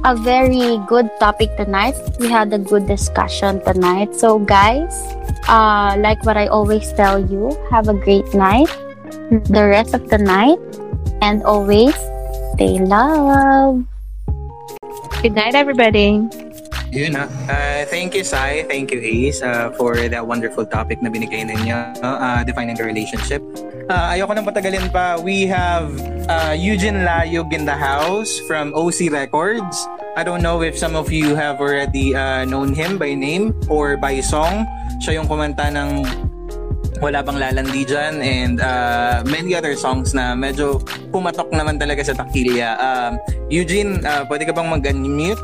a 0.03 0.15
very 0.15 0.77
good 0.87 1.09
topic 1.19 1.55
tonight. 1.57 1.95
We 2.19 2.29
had 2.29 2.53
a 2.53 2.59
good 2.59 2.87
discussion 2.87 3.61
tonight. 3.63 4.15
So, 4.15 4.39
guys, 4.39 4.93
uh, 5.47 5.97
like 5.99 6.23
what 6.25 6.37
I 6.37 6.47
always 6.47 6.91
tell 6.93 7.19
you, 7.19 7.55
have 7.71 7.87
a 7.87 7.93
great 7.93 8.33
night, 8.33 8.69
the 9.49 9.65
rest 9.67 9.93
of 9.93 10.09
the 10.09 10.17
night, 10.17 10.59
and 11.21 11.43
always 11.43 11.95
stay 12.53 12.79
love. 12.79 13.83
Good 15.21 15.33
night, 15.33 15.55
everybody. 15.55 16.27
Yun 16.95 17.19
na. 17.19 17.27
Uh, 17.51 17.83
thank 17.91 18.15
you, 18.15 18.23
Sai. 18.23 18.63
Thank 18.63 18.95
you, 18.95 18.99
Ace, 19.03 19.43
uh, 19.43 19.75
for 19.75 19.95
that 19.97 20.23
wonderful 20.23 20.63
topic 20.63 21.03
na 21.03 21.11
binigay 21.11 21.43
ninyo, 21.43 21.99
uh, 21.99 22.43
defining 22.47 22.79
the 22.79 22.85
relationship. 22.87 23.43
Uh, 23.87 24.15
ayoko 24.15 24.35
nang 24.35 24.47
patagalin 24.47 24.87
pa. 24.91 25.19
We 25.19 25.47
have 25.47 25.91
uh, 26.31 26.55
Eugene 26.55 27.03
Layog 27.07 27.51
in 27.51 27.67
the 27.67 27.75
house 27.75 28.39
from 28.47 28.71
OC 28.75 29.11
Records. 29.11 29.75
I 30.15 30.23
don't 30.23 30.41
know 30.41 30.63
if 30.63 30.75
some 30.79 30.95
of 30.95 31.11
you 31.11 31.35
have 31.35 31.59
already 31.59 32.15
uh, 32.15 32.43
known 32.47 32.73
him 32.73 32.97
by 32.97 33.15
name 33.15 33.55
or 33.67 33.95
by 33.95 34.19
song. 34.19 34.67
Siya 35.03 35.21
yung 35.21 35.27
kumanta 35.27 35.71
ng 35.71 36.03
wala 36.97 37.21
bang 37.21 37.37
lalandi 37.37 37.85
dyan 37.85 38.19
and 38.25 38.57
uh, 38.57 39.21
many 39.29 39.53
other 39.53 39.77
songs 39.77 40.17
na 40.17 40.33
medyo 40.33 40.81
pumatok 41.13 41.47
naman 41.53 41.77
talaga 41.77 42.01
sa 42.01 42.17
takilya. 42.17 42.73
Um, 42.81 43.21
Eugene, 43.53 44.01
uh, 44.01 44.25
pwede 44.25 44.49
ka 44.49 44.53
bang 44.55 44.67
mag-unmute? 44.67 45.39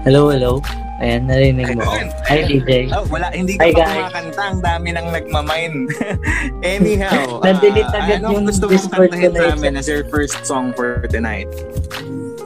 Hello, 0.00 0.32
hello. 0.32 0.64
Ayan, 1.00 1.28
narinig 1.28 1.76
mo. 1.76 1.84
Hi, 2.28 2.44
DJ. 2.44 2.88
Oh, 2.92 3.04
wala, 3.08 3.32
hindi 3.32 3.56
ka 3.56 3.68
Hi, 3.68 3.72
pa 3.72 3.80
guys. 3.84 3.96
kumakanta. 3.96 4.42
Ang 4.52 4.60
dami 4.60 4.88
nang 4.92 5.08
nagmamind. 5.12 5.92
Anyhow, 6.64 7.36
uh, 7.40 7.44
Na-delete 7.44 7.88
agad 7.92 8.20
anong 8.20 8.32
yung 8.32 8.44
gusto 8.48 8.64
mong 8.68 8.72
Discord 8.76 9.10
kantahin 9.12 9.32
connection. 9.32 9.56
namin 9.60 9.72
as 9.80 9.88
your 9.88 10.04
first 10.08 10.40
song 10.44 10.72
for 10.72 11.04
tonight? 11.08 11.48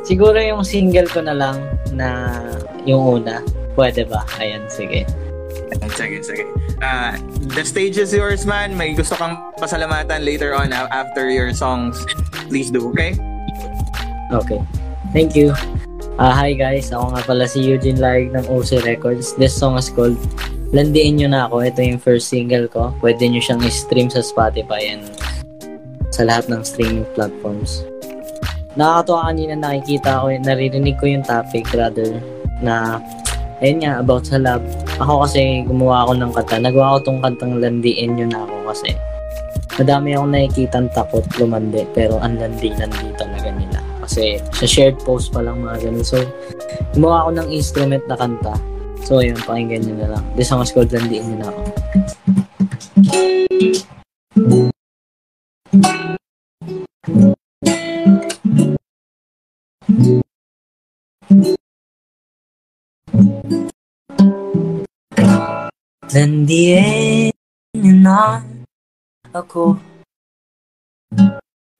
Siguro 0.07 0.38
yung 0.38 0.62
single 0.62 1.07
ko 1.11 1.22
na 1.22 1.34
lang 1.34 1.62
na 1.94 2.38
yung 2.86 3.22
una. 3.22 3.42
Pwede 3.74 4.07
ba? 4.07 4.22
Ayan, 4.38 4.66
sige. 4.70 5.02
Sige, 5.98 6.22
sige. 6.22 6.44
Uh, 6.78 7.14
the 7.55 7.66
stage 7.66 7.98
is 7.98 8.14
yours, 8.14 8.46
man. 8.46 8.74
May 8.74 8.94
gusto 8.94 9.14
kang 9.18 9.38
pasalamatan 9.59 10.22
later 10.22 10.55
on 10.55 10.70
uh, 10.70 10.86
after 10.94 11.26
your 11.26 11.50
songs. 11.50 11.98
Please 12.46 12.70
do, 12.70 12.86
okay? 12.94 13.18
Okay. 14.30 14.62
Thank 15.11 15.34
you. 15.34 15.55
Ah, 16.14 16.30
hi 16.30 16.54
guys, 16.54 16.94
ako 16.94 17.10
nga 17.10 17.26
pala 17.26 17.42
si 17.42 17.58
Eugene 17.58 17.98
Larig 17.98 18.30
ng 18.30 18.46
OC 18.46 18.86
Records. 18.86 19.34
This 19.34 19.50
song 19.50 19.74
is 19.74 19.90
called 19.90 20.14
Landiin 20.70 21.18
nyo 21.18 21.26
na 21.26 21.50
ako. 21.50 21.66
Ito 21.66 21.82
yung 21.82 21.98
first 21.98 22.30
single 22.30 22.70
ko. 22.70 22.94
Pwede 23.02 23.26
nyo 23.26 23.42
siyang 23.42 23.58
i-stream 23.66 24.06
sa 24.06 24.22
Spotify 24.22 24.94
and 24.94 25.10
sa 26.14 26.22
lahat 26.22 26.46
ng 26.46 26.62
streaming 26.62 27.02
platforms. 27.18 27.82
Nakakatuwa 28.78 29.26
kanina 29.26 29.58
nakikita 29.58 30.22
ko, 30.22 30.30
naririnig 30.30 30.94
ko 31.02 31.10
yung 31.10 31.26
topic 31.26 31.66
rather 31.74 32.06
na 32.62 33.02
ayun 33.58 33.82
nga, 33.82 33.98
about 33.98 34.22
sa 34.22 34.38
love. 34.38 34.62
Ako 35.02 35.26
kasi 35.26 35.66
gumawa 35.66 36.06
ako 36.06 36.12
ng 36.14 36.30
kanta. 36.30 36.62
Nagawa 36.62 36.94
ko 36.94 37.10
tong 37.10 37.20
kantang 37.26 37.58
Landiin 37.58 38.14
nyo 38.14 38.26
na 38.30 38.46
ako 38.46 38.70
kasi 38.70 38.94
madami 39.82 40.14
akong 40.14 40.30
nakikitang 40.30 40.86
takot 40.94 41.26
lumandi 41.42 41.82
pero 41.90 42.22
ang 42.22 42.38
landi-landi 42.38 43.10
talaga. 43.18 43.34
Kasi 44.14 44.38
sa 44.54 44.62
shared 44.62 45.02
post 45.02 45.34
pa 45.34 45.42
lang 45.42 45.58
mga 45.58 45.90
ganun. 45.90 46.06
So, 46.06 46.22
gumawa 46.94 47.26
ako 47.26 47.30
ng 47.34 47.48
instrument 47.50 48.06
na 48.06 48.14
kanta. 48.14 48.54
So, 49.02 49.18
ayun, 49.18 49.42
pakinggan 49.42 49.90
nyo 49.90 50.06
na 50.06 50.08
lang. 50.14 50.22
This 50.38 50.54
song 50.54 50.62
is 50.62 50.70
called 50.70 50.86
Landiin 50.94 51.34
nyo 51.34 51.42
na 51.42 51.50
ako. 51.50 51.62
Landiin 66.14 67.34
na 67.98 68.46
ako 69.34 69.82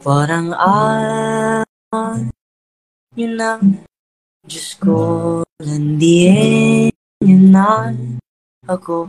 Parang 0.05 0.53
awan 0.53 1.64
nyo 3.15 3.29
na 3.39 3.51
Diyos 4.45 4.75
ko, 4.83 4.99
landiin 5.63 6.93
nyo 7.23 7.39
na 7.49 7.95
ako. 8.67 9.07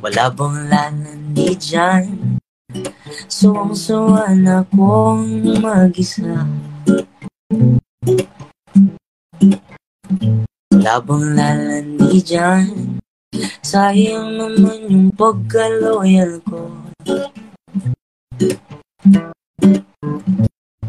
Wala 0.00 0.24
bang 0.32 0.56
lalandi 0.72 1.52
dyan? 1.60 2.04
Suwang-suwa 3.28 4.32
na 4.34 4.64
akong 4.64 5.44
mag-isa. 5.60 6.48
Wala 10.72 10.94
bang 11.04 11.26
lalandi 11.36 12.18
dyan? 12.24 12.98
Sayang 13.60 14.40
naman 14.40 14.88
yung 14.88 15.08
pagka-loyal 15.12 16.40
ko 16.48 16.65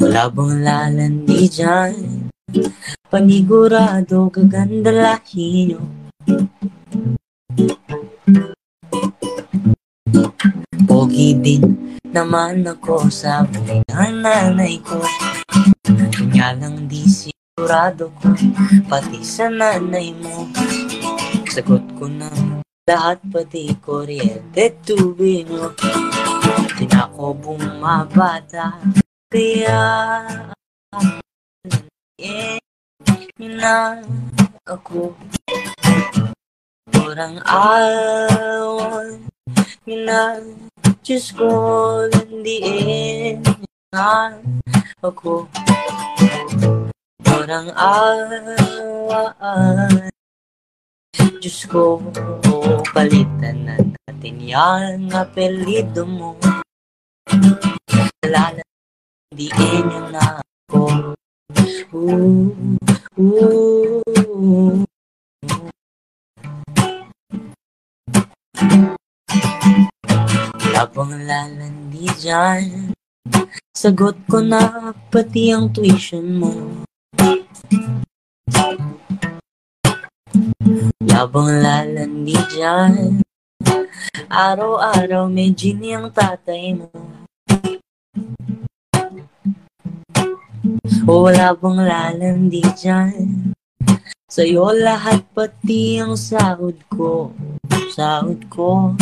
Wala 0.01 0.23
bang 0.33 0.55
lalandi 0.65 1.45
dyan? 1.45 1.93
Panigurado 3.05 4.33
gaganda 4.33 4.89
lahi 4.89 5.69
nyo. 5.69 5.81
Pogi 10.89 11.37
din 11.37 11.61
naman 12.09 12.65
ako 12.65 13.05
sabi 13.13 13.85
ng 13.85 13.85
nanay 14.25 14.81
ko. 14.81 14.97
Kanya 15.85 16.57
lang 16.57 16.89
di 16.89 17.05
sigurado 17.05 18.09
ko 18.17 18.33
Pati 18.89 19.21
sa 19.21 19.45
nanay 19.45 20.09
mo. 20.17 20.49
Sagot 21.53 21.85
ko 21.97 22.09
na 22.09 22.29
lahat 22.87 23.19
pati 23.27 23.75
kuryente 23.83 24.71
tubig 24.87 25.43
mo 25.51 25.75
Di 26.77 26.85
na 26.93 27.09
ako 27.09 27.33
bumabata. 27.41 28.77
Kaya 29.33 29.81
eh, 32.21 32.61
na 33.41 33.97
ako. 34.61 35.17
Kurang 36.93 37.41
awan. 37.49 39.25
Na 39.89 40.37
Diyos 41.01 41.33
ko 41.33 41.49
landiin 42.13 43.41
na 43.89 44.37
ako. 45.01 45.49
Kurang 47.25 47.73
awan. 47.73 48.45
Diyos 51.41 51.65
ko, 51.65 51.97
palitan 52.93 53.65
na 53.65 53.81
natin 53.81 54.37
yan 54.45 55.09
apelido 55.09 56.05
mo. 56.05 56.37
Alala, 58.27 58.59
diin 59.31 59.87
nyo 59.87 60.11
na 60.11 60.43
ako. 60.43 60.83
Ooh, 61.95 62.51
ooh. 63.15 64.83
Labang 70.75 71.23
lalandi 71.23 72.03
dyan 72.19 72.91
Sagot 73.71 74.19
ko 74.27 74.43
na 74.43 74.91
pati 75.07 75.55
ang 75.55 75.71
tuition 75.71 76.27
mo 76.35 76.83
Labang 81.07 81.63
lalandi 81.63 82.35
dyan 82.51 83.23
Araw-araw 84.27 85.31
may 85.31 85.55
genie 85.55 85.95
ang 85.95 86.11
tatay 86.11 86.75
mo 86.75 86.91
O 91.03 91.27
wala 91.27 91.51
bang 91.51 91.79
lalandi 91.83 92.63
dyan? 92.79 93.51
Sa'yo 94.31 94.71
lahat 94.71 95.23
pati 95.35 95.99
ang 95.99 96.15
sahod 96.15 96.79
ko. 96.87 97.35
Sahod 97.91 98.39
ko. 98.47 98.95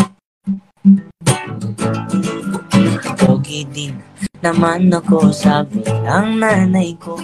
Pogi 3.21 3.69
din 3.69 4.01
naman 4.41 4.89
ako 4.89 5.29
sabi 5.29 5.85
ng 5.85 6.41
nanay 6.41 6.97
ko. 6.97 7.21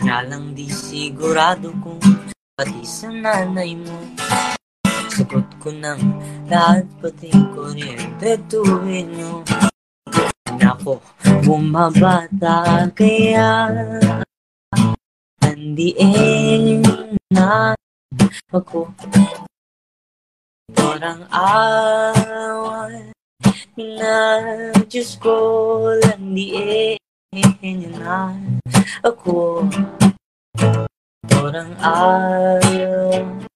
Nga 0.00 0.18
lang 0.28 0.52
di 0.52 0.68
sigurado 0.68 1.72
kung 1.80 2.00
pati 2.56 2.84
sa 2.84 3.08
nanay 3.08 3.72
mo. 3.72 3.96
Sagot 5.08 5.48
ko 5.60 5.72
ng 5.72 6.00
lahat 6.48 6.84
pati 7.00 7.32
kuryente 7.56 8.36
tuwin 8.48 9.08
mo 9.16 9.69
Nako, 10.58 10.98
bumabata 11.46 12.90
kaya 12.98 13.70
Nandiin 15.38 16.82
na 17.30 17.78
ako. 18.50 18.90
Parang 20.74 21.22
awan 21.30 23.14
na 23.78 24.16
Diyos 24.90 25.14
ko 25.22 25.36
landiin 26.02 26.98
na 27.94 28.34
ako. 29.06 29.68
Parang 31.30 31.72
awan 31.78 33.46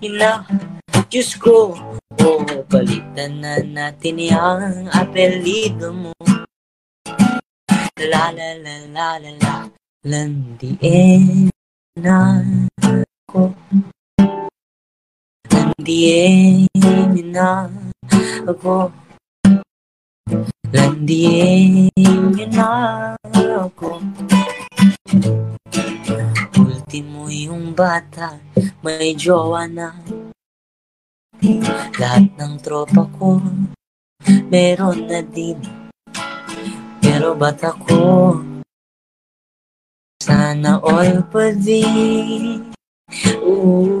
na 0.00 0.48
Diyos 1.12 1.36
ko 1.36 1.76
o 2.24 2.28
palitan 2.70 3.44
na 3.44 3.60
natin 3.60 4.16
yung 4.22 4.88
apelido 4.94 5.92
mo. 5.92 6.13
La 8.04 8.30
la 8.36 8.52
la 8.60 8.74
la 8.92 9.16
la 9.16 9.32
la 9.40 9.54
landiin 10.04 11.48
na 11.96 12.36
ako. 12.84 13.56
Landiin 15.48 16.68
niyo 16.68 17.24
na 17.32 17.64
ako. 18.44 18.92
Landiin 20.68 22.36
niyo 22.36 22.46
na 22.52 22.68
ako. 23.64 24.04
Ultimo 26.60 27.32
yung 27.32 27.72
bata, 27.72 28.36
may 28.84 29.16
jowa 29.16 29.64
na. 29.64 29.96
Lahat 31.96 32.28
ng 32.36 32.60
tropa 32.60 33.08
ko, 33.16 33.40
meron 34.52 35.08
na 35.08 35.24
din. 35.24 35.83
Pero 37.04 37.36
ba't 37.36 37.60
ako, 37.60 38.40
sana 40.24 40.80
all 40.80 41.20
pa 41.28 41.52
din. 41.52 42.64
Ooh, 43.44 44.00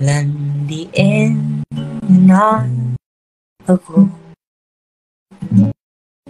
landiin 0.00 1.60
na 2.08 2.64
ako. 3.68 4.08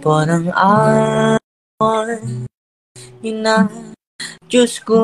Parang 0.03 0.51
awan 0.51 1.39
na 3.23 3.71
Diyos 4.51 4.83
ko 4.83 4.99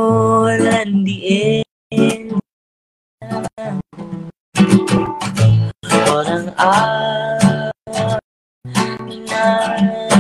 landiin 0.52 2.36
ako. 2.36 4.04
Parang 5.88 6.52
awan 6.60 7.29
na 9.10 9.44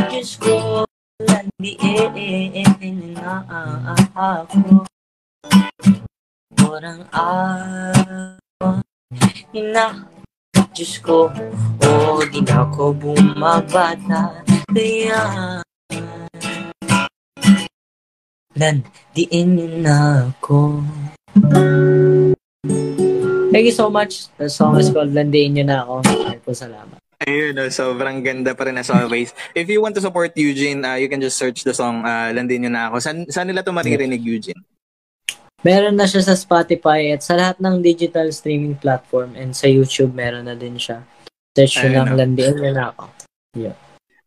Diyos 0.10 0.36
ko 0.42 0.86
landiin 1.22 3.14
na 3.14 3.46
ako. 4.18 4.86
Parang 6.58 7.02
awan 7.14 8.82
na 9.54 9.86
Diyos 10.74 11.02
ko, 11.04 11.30
oh, 11.86 12.22
di 12.30 12.42
na 12.42 12.66
ako 12.66 12.94
bumabata. 12.98 14.42
Kaya, 14.70 15.60
landiin 18.58 19.84
na 19.86 20.30
ako. 20.34 20.82
Thank 23.50 23.66
you 23.66 23.74
so 23.74 23.90
much. 23.90 24.30
The 24.38 24.46
song 24.46 24.78
is 24.78 24.94
called 24.94 25.10
Landiin 25.10 25.58
niyo 25.58 25.66
na 25.66 25.82
ako. 25.82 26.06
Maraming 26.06 26.44
po 26.46 26.54
salamat. 26.54 27.09
Ayun, 27.20 27.51
no, 27.51 27.67
sobrang 27.67 28.24
ganda 28.24 28.55
pa 28.55 28.63
rin 28.63 28.80
as 28.80 28.88
always. 28.88 29.36
If 29.51 29.67
you 29.67 29.84
want 29.84 29.91
to 29.99 30.03
support 30.03 30.32
Eugene, 30.39 30.88
uh, 30.88 30.95
you 30.95 31.11
can 31.11 31.20
just 31.20 31.36
search 31.36 31.67
the 31.67 31.76
song 31.76 32.07
uh, 32.07 32.32
Landin 32.32 32.63
Nyo 32.63 32.72
Na 32.72 32.88
Ako. 32.88 33.03
Saan, 33.03 33.28
saan 33.28 33.51
nila 33.51 33.59
ito 33.59 33.76
maririnig, 33.76 34.24
Eugene? 34.24 34.59
Meron 35.59 35.99
na 35.99 36.07
siya 36.07 36.24
sa 36.24 36.39
Spotify 36.39 37.11
at 37.11 37.20
sa 37.20 37.36
lahat 37.36 37.59
ng 37.59 37.84
digital 37.84 38.32
streaming 38.32 38.80
platform 38.80 39.36
and 39.36 39.51
sa 39.51 39.67
YouTube 39.67 40.15
meron 40.15 40.47
na 40.47 40.55
din 40.55 40.80
siya. 40.80 41.03
Search 41.51 41.84
lang 41.91 42.15
no. 42.15 42.15
Landiin 42.15 42.55
niyo 42.55 42.72
na 42.72 42.95
ako. 42.95 43.11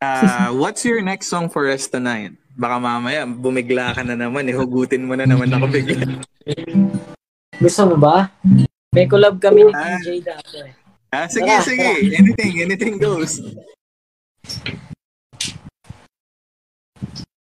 Uh, 0.02 0.52
what's 0.52 0.84
your 0.84 1.00
next 1.00 1.32
song 1.32 1.48
for 1.48 1.64
us 1.72 1.88
tonight? 1.88 2.36
Baka 2.52 2.76
mamaya, 2.76 3.24
bumigla 3.24 3.96
ka 3.96 4.04
na 4.04 4.12
naman, 4.12 4.44
eh, 4.44 4.52
hugutin 4.52 5.08
mo 5.08 5.16
na 5.16 5.24
naman 5.24 5.48
ako 5.48 5.64
bigla. 5.72 6.20
Gusto 7.64 7.88
mo 7.88 7.96
ba? 7.96 8.28
May 8.92 9.08
collab 9.08 9.40
kami 9.40 9.64
ni 9.64 9.72
Ah. 9.72 9.96
TJ 9.96 10.20
dati. 10.20 10.81
Ah, 11.12 11.28
sige, 11.28 11.44
Tara, 11.44 11.60
sige. 11.60 11.88
Anything, 12.16 12.54
anything 12.64 12.94
goes. 12.96 13.36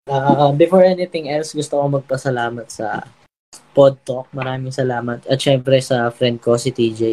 Ah, 0.08 0.56
before 0.56 0.88
anything 0.88 1.28
else, 1.28 1.52
gusto 1.52 1.76
ko 1.76 2.00
magpasalamat 2.00 2.72
sa 2.72 3.04
Pod 3.76 4.00
Talk. 4.08 4.32
Maraming 4.32 4.72
salamat. 4.72 5.28
At 5.28 5.44
syempre 5.44 5.84
sa 5.84 6.08
friend 6.16 6.40
ko, 6.40 6.56
si 6.56 6.72
TJ. 6.72 7.12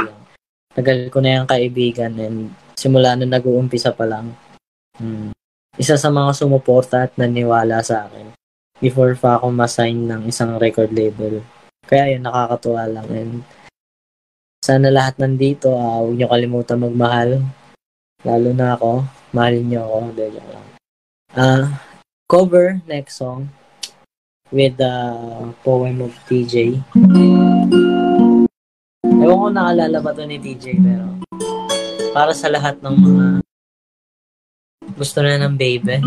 Tagal 0.78 1.10
ko 1.10 1.18
na 1.18 1.42
yung 1.42 1.50
kaibigan 1.50 2.14
and 2.22 2.54
simula 2.78 3.18
nung 3.18 3.34
nag-uumpisa 3.34 3.90
pa 3.90 4.06
lang. 4.06 4.30
Hmm, 4.94 5.34
isa 5.74 5.98
sa 5.98 6.06
mga 6.06 6.38
sumuporta 6.38 7.10
at 7.10 7.18
naniwala 7.18 7.82
sa 7.82 8.06
akin 8.06 8.30
before 8.78 9.18
pa 9.18 9.42
ako 9.42 9.50
ma-sign 9.50 10.06
ng 10.06 10.30
isang 10.30 10.54
record 10.62 10.94
label. 10.94 11.42
Kaya 11.82 12.14
yun, 12.14 12.22
nakakatuwa 12.22 12.86
lang. 12.86 13.08
And 13.10 13.32
sana 14.64 14.88
lahat 14.88 15.20
nandito, 15.20 15.76
ah, 15.76 16.00
huwag 16.00 16.16
niyo 16.16 16.32
kalimutan 16.32 16.80
magmahal. 16.80 17.44
Lalo 18.24 18.50
na 18.56 18.72
ako. 18.72 19.04
Mahalin 19.36 19.68
niyo 19.68 19.84
ako. 19.84 19.98
Joke 20.16 20.40
lang. 20.48 20.66
Ah, 21.36 21.64
cover 22.24 22.80
next 22.88 23.20
song 23.20 23.52
with 24.48 24.80
the 24.80 24.96
poem 25.60 26.00
of 26.00 26.16
TJ. 26.24 26.80
Ewan 29.04 29.36
ko 29.36 29.48
naalala 29.52 30.00
ba 30.00 30.16
to 30.16 30.24
ni 30.24 30.40
TJ 30.40 30.80
pero 30.80 31.12
para 32.16 32.32
sa 32.32 32.48
lahat 32.48 32.80
ng 32.80 32.96
mga 32.96 33.26
gusto 34.96 35.20
na 35.20 35.44
ng 35.44 35.56
baby. 35.60 36.00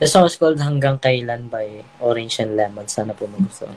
The 0.00 0.08
song 0.08 0.24
is 0.24 0.40
called 0.40 0.56
Hanggang 0.56 0.96
Kailan 0.96 1.52
by 1.52 1.84
Orange 2.00 2.40
and 2.40 2.56
Lemon. 2.56 2.88
Sana 2.88 3.12
po 3.12 3.28
magustuhan. 3.28 3.76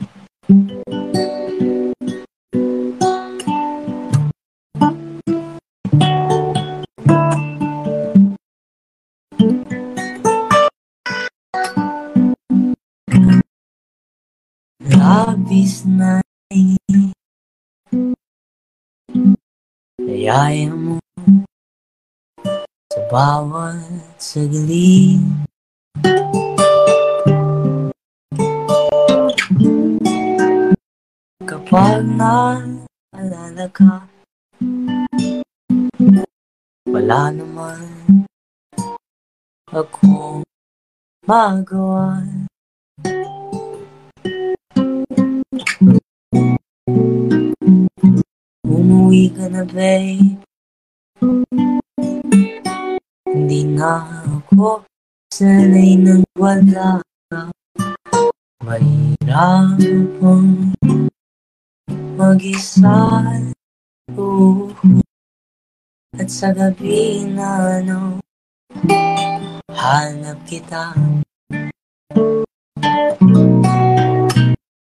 Labis 14.79 15.83
na 15.83 16.23
Nayaya 19.99 20.71
mo 20.71 21.03
Sa 22.95 23.01
bawat 23.11 24.15
saglit 24.15 25.51
Kapag 31.63 32.03
naalala 32.19 33.67
ka 33.71 34.03
Wala 36.91 37.31
naman 37.31 37.87
Ako 39.71 40.43
magawa 41.23 42.19
Umuwi 48.67 49.31
ka 49.31 49.47
na 49.47 49.63
babe 49.63 50.35
Hindi 53.23 53.59
na 53.71 54.03
ako 54.35 54.83
sanay 55.31 55.95
nang 55.95 56.27
wala 56.35 56.99
ka 57.31 57.47
Mahirap 58.67 59.79
ang 60.19 60.75
mag-isa. 62.13 63.21
At 66.13 66.29
sa 66.29 66.53
gabi 66.53 67.25
na 67.25 67.81
ano 67.81 68.21
Hanap 69.73 70.37
kita 70.45 70.93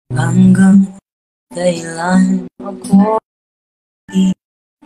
Hanggang 0.10 0.90
kailan 1.54 2.50
ako 2.58 3.22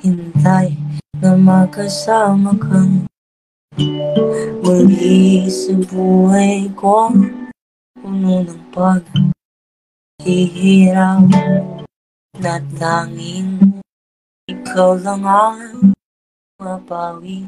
hintay 0.03 0.76
na 1.24 1.40
makasama 1.40 2.52
kang 2.60 3.07
muli 4.60 5.48
sa 5.48 5.72
buhay 5.88 6.68
ko 6.76 7.16
puno 7.95 8.44
ng 8.44 8.60
paghihirap 10.20 11.24
na 12.41 12.60
tanging 12.76 13.82
ikaw 14.49 14.99
lang 14.99 15.24
ang 15.24 15.91
mapawi 16.60 17.48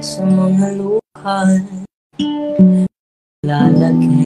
sa 0.00 0.22
mga 0.24 0.76
luha 0.76 1.38
Lalagay 3.42 4.22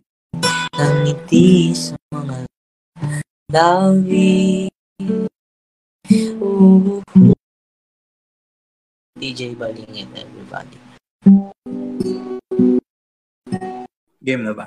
ng 0.76 0.94
ngiti 1.06 1.72
sa 1.72 1.96
mga 2.12 2.44
lawi 3.52 4.68
Ooh. 6.38 7.02
DJ 9.16 9.56
Balingin, 9.58 10.06
everybody. 10.14 10.78
Game 14.22 14.44
na 14.44 14.52
ba? 14.54 14.66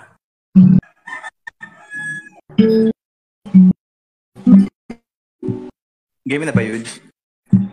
Game 6.30 6.46
na 6.46 6.54
ba 6.54 6.62
yun? 6.62 6.86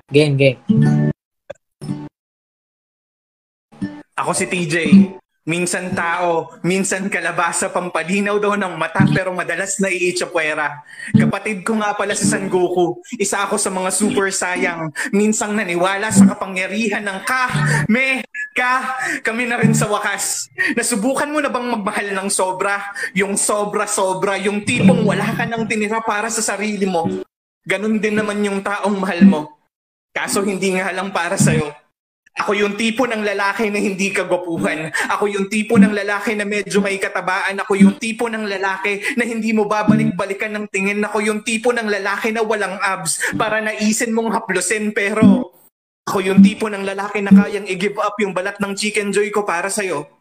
Game, 0.08 0.34
game. 0.40 0.56
Ako 4.16 4.32
si 4.32 4.48
TJ. 4.48 4.74
Minsan 5.46 5.94
tao, 5.94 6.58
minsan 6.66 7.06
kalabasa 7.06 7.70
pampalinaw 7.70 8.34
daw 8.42 8.58
ng 8.58 8.74
mata 8.74 9.06
pero 9.14 9.30
madalas 9.30 9.78
na 9.78 9.92
iitsapwera. 9.92 10.82
Kapatid 11.14 11.62
ko 11.62 11.78
nga 11.78 11.94
pala 11.94 12.18
si 12.18 12.26
San 12.26 12.50
Goku. 12.50 12.98
Isa 13.14 13.44
ako 13.46 13.60
sa 13.60 13.70
mga 13.70 13.92
super 13.94 14.32
sayang. 14.32 14.90
Minsang 15.14 15.54
naniwala 15.54 16.10
sa 16.10 16.24
kapangyarihan 16.24 17.04
ng 17.04 17.20
ka, 17.28 17.46
me, 17.92 18.26
ka, 18.58 18.98
kami 19.22 19.46
na 19.46 19.60
rin 19.60 19.76
sa 19.76 19.86
wakas. 19.86 20.50
Nasubukan 20.74 21.30
mo 21.30 21.38
na 21.44 21.52
bang 21.52 21.68
magmahal 21.76 22.08
ng 22.10 22.28
sobra? 22.32 22.82
Yung 23.14 23.38
sobra-sobra, 23.38 24.40
yung 24.42 24.66
tipong 24.66 25.06
wala 25.06 25.30
ka 25.36 25.46
nang 25.46 25.68
tinira 25.70 26.02
para 26.02 26.26
sa 26.26 26.42
sarili 26.42 26.88
mo. 26.88 27.06
Ganon 27.66 27.98
din 27.98 28.14
naman 28.14 28.38
yung 28.47 28.62
taong 28.62 28.94
mahal 28.94 29.26
mo. 29.26 29.40
Kaso 30.14 30.47
hindi 30.47 30.78
nga 30.78 30.94
lang 30.94 31.10
para 31.10 31.34
sa'yo. 31.34 31.74
Ako 32.36 32.52
yung 32.52 32.76
tipo 32.76 33.09
ng 33.09 33.24
lalaki 33.24 33.72
na 33.72 33.80
hindi 33.80 34.12
kagwapuhan. 34.12 34.93
Ako 35.09 35.24
yung 35.26 35.48
tipo 35.48 35.80
ng 35.80 35.90
lalaki 35.90 36.36
na 36.36 36.44
medyo 36.44 36.84
may 36.84 37.01
katabaan. 37.01 37.59
Ako 37.64 37.74
yung 37.74 37.97
tipo 37.97 38.28
ng 38.28 38.44
lalaki 38.44 39.16
na 39.16 39.24
hindi 39.24 39.56
mo 39.56 39.64
babalik-balikan 39.64 40.52
ng 40.52 40.66
tingin. 40.68 41.01
Ako 41.01 41.24
yung 41.24 41.40
tipo 41.43 41.72
ng 41.72 41.88
lalaki 41.88 42.36
na 42.36 42.44
walang 42.44 42.76
abs 42.78 43.34
para 43.34 43.64
naisin 43.64 44.12
mong 44.12 44.36
haplusin. 44.36 44.93
Pero 44.93 45.51
ako 46.06 46.22
yung 46.22 46.44
tipo 46.44 46.70
ng 46.70 46.84
lalaki 46.84 47.24
na 47.24 47.32
kayang 47.32 47.66
i-give 47.66 47.98
up 47.98 48.14
yung 48.20 48.36
balat 48.36 48.60
ng 48.62 48.76
chicken 48.76 49.10
joy 49.10 49.32
ko 49.32 49.43
para 49.43 49.72
sa'yo. 49.72 50.15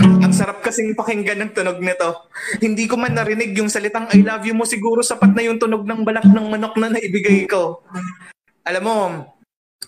Ang 0.00 0.32
sarap 0.34 0.58
kasing 0.64 0.98
pakinggan 0.98 1.38
ng 1.38 1.52
tunog 1.54 1.78
nito. 1.78 2.26
Hindi 2.58 2.90
ko 2.90 2.98
man 2.98 3.14
narinig 3.14 3.54
yung 3.54 3.70
salitang 3.70 4.10
I 4.10 4.26
love 4.26 4.42
you 4.42 4.54
mo 4.56 4.66
siguro 4.66 5.06
sapat 5.06 5.30
na 5.30 5.46
yung 5.46 5.62
tunog 5.62 5.86
ng 5.86 6.02
balat 6.02 6.26
ng 6.26 6.46
manok 6.50 6.74
na 6.82 6.90
naibigay 6.90 7.46
ko. 7.46 7.84
Alam 8.66 8.82
mo, 8.82 8.96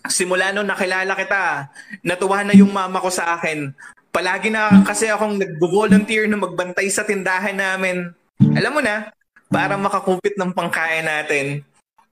simula 0.06 0.54
nung 0.54 0.68
nakilala 0.68 1.16
kita, 1.18 1.72
natuwa 2.06 2.46
na 2.46 2.54
yung 2.54 2.70
mama 2.70 3.02
ko 3.02 3.10
sa 3.10 3.34
akin. 3.34 3.74
Palagi 4.14 4.48
na 4.48 4.84
kasi 4.86 5.10
akong 5.10 5.42
nag-volunteer 5.42 6.30
na 6.30 6.38
magbantay 6.38 6.86
sa 6.88 7.02
tindahan 7.02 7.56
namin. 7.56 8.14
Alam 8.54 8.72
mo 8.78 8.80
na, 8.80 9.10
para 9.50 9.74
makakupit 9.74 10.38
ng 10.38 10.54
pangkain 10.54 11.06
natin. 11.06 11.66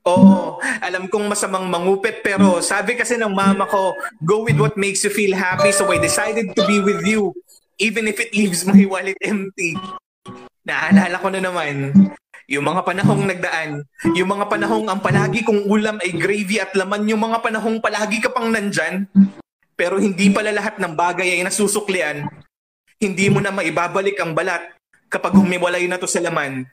Oo, 0.05 0.61
alam 0.85 1.09
kong 1.09 1.33
masamang 1.33 1.65
mangupit 1.65 2.21
pero 2.21 2.61
sabi 2.61 2.93
kasi 2.93 3.17
ng 3.17 3.33
mama 3.33 3.65
ko, 3.65 3.97
go 4.21 4.45
with 4.45 4.61
what 4.61 4.77
makes 4.77 5.01
you 5.01 5.09
feel 5.09 5.33
happy 5.33 5.73
so 5.73 5.89
I 5.89 5.97
decided 5.97 6.53
to 6.53 6.63
be 6.69 6.77
with 6.85 7.09
you 7.09 7.33
even 7.79 8.07
if 8.07 8.21
it 8.23 8.31
leaves 8.35 8.63
my 8.67 8.79
wallet 8.87 9.19
empty. 9.25 9.75
Naalala 10.65 11.21
ko 11.21 11.29
na 11.29 11.41
naman, 11.45 11.93
yung 12.49 12.65
mga 12.65 12.85
panahong 12.85 13.25
nagdaan, 13.25 13.71
yung 14.17 14.29
mga 14.29 14.49
panahong 14.49 14.87
ang 14.89 15.01
palagi 15.01 15.45
kong 15.45 15.65
ulam 15.69 15.97
ay 16.01 16.13
gravy 16.13 16.61
at 16.61 16.73
laman, 16.77 17.09
yung 17.09 17.21
mga 17.21 17.41
panahong 17.41 17.81
palagi 17.81 18.21
ka 18.21 18.33
pang 18.33 18.53
nandyan, 18.53 19.09
pero 19.75 19.99
hindi 19.99 20.31
pala 20.31 20.53
lahat 20.55 20.77
ng 20.79 20.93
bagay 20.93 21.37
ay 21.37 21.41
nasusuklian. 21.43 22.29
Hindi 23.01 23.27
mo 23.29 23.43
na 23.43 23.53
maibabalik 23.53 24.17
ang 24.21 24.33
balat 24.33 24.63
kapag 25.11 25.35
humiwalay 25.35 25.85
na 25.91 25.99
to 25.99 26.09
sa 26.09 26.23
laman. 26.23 26.65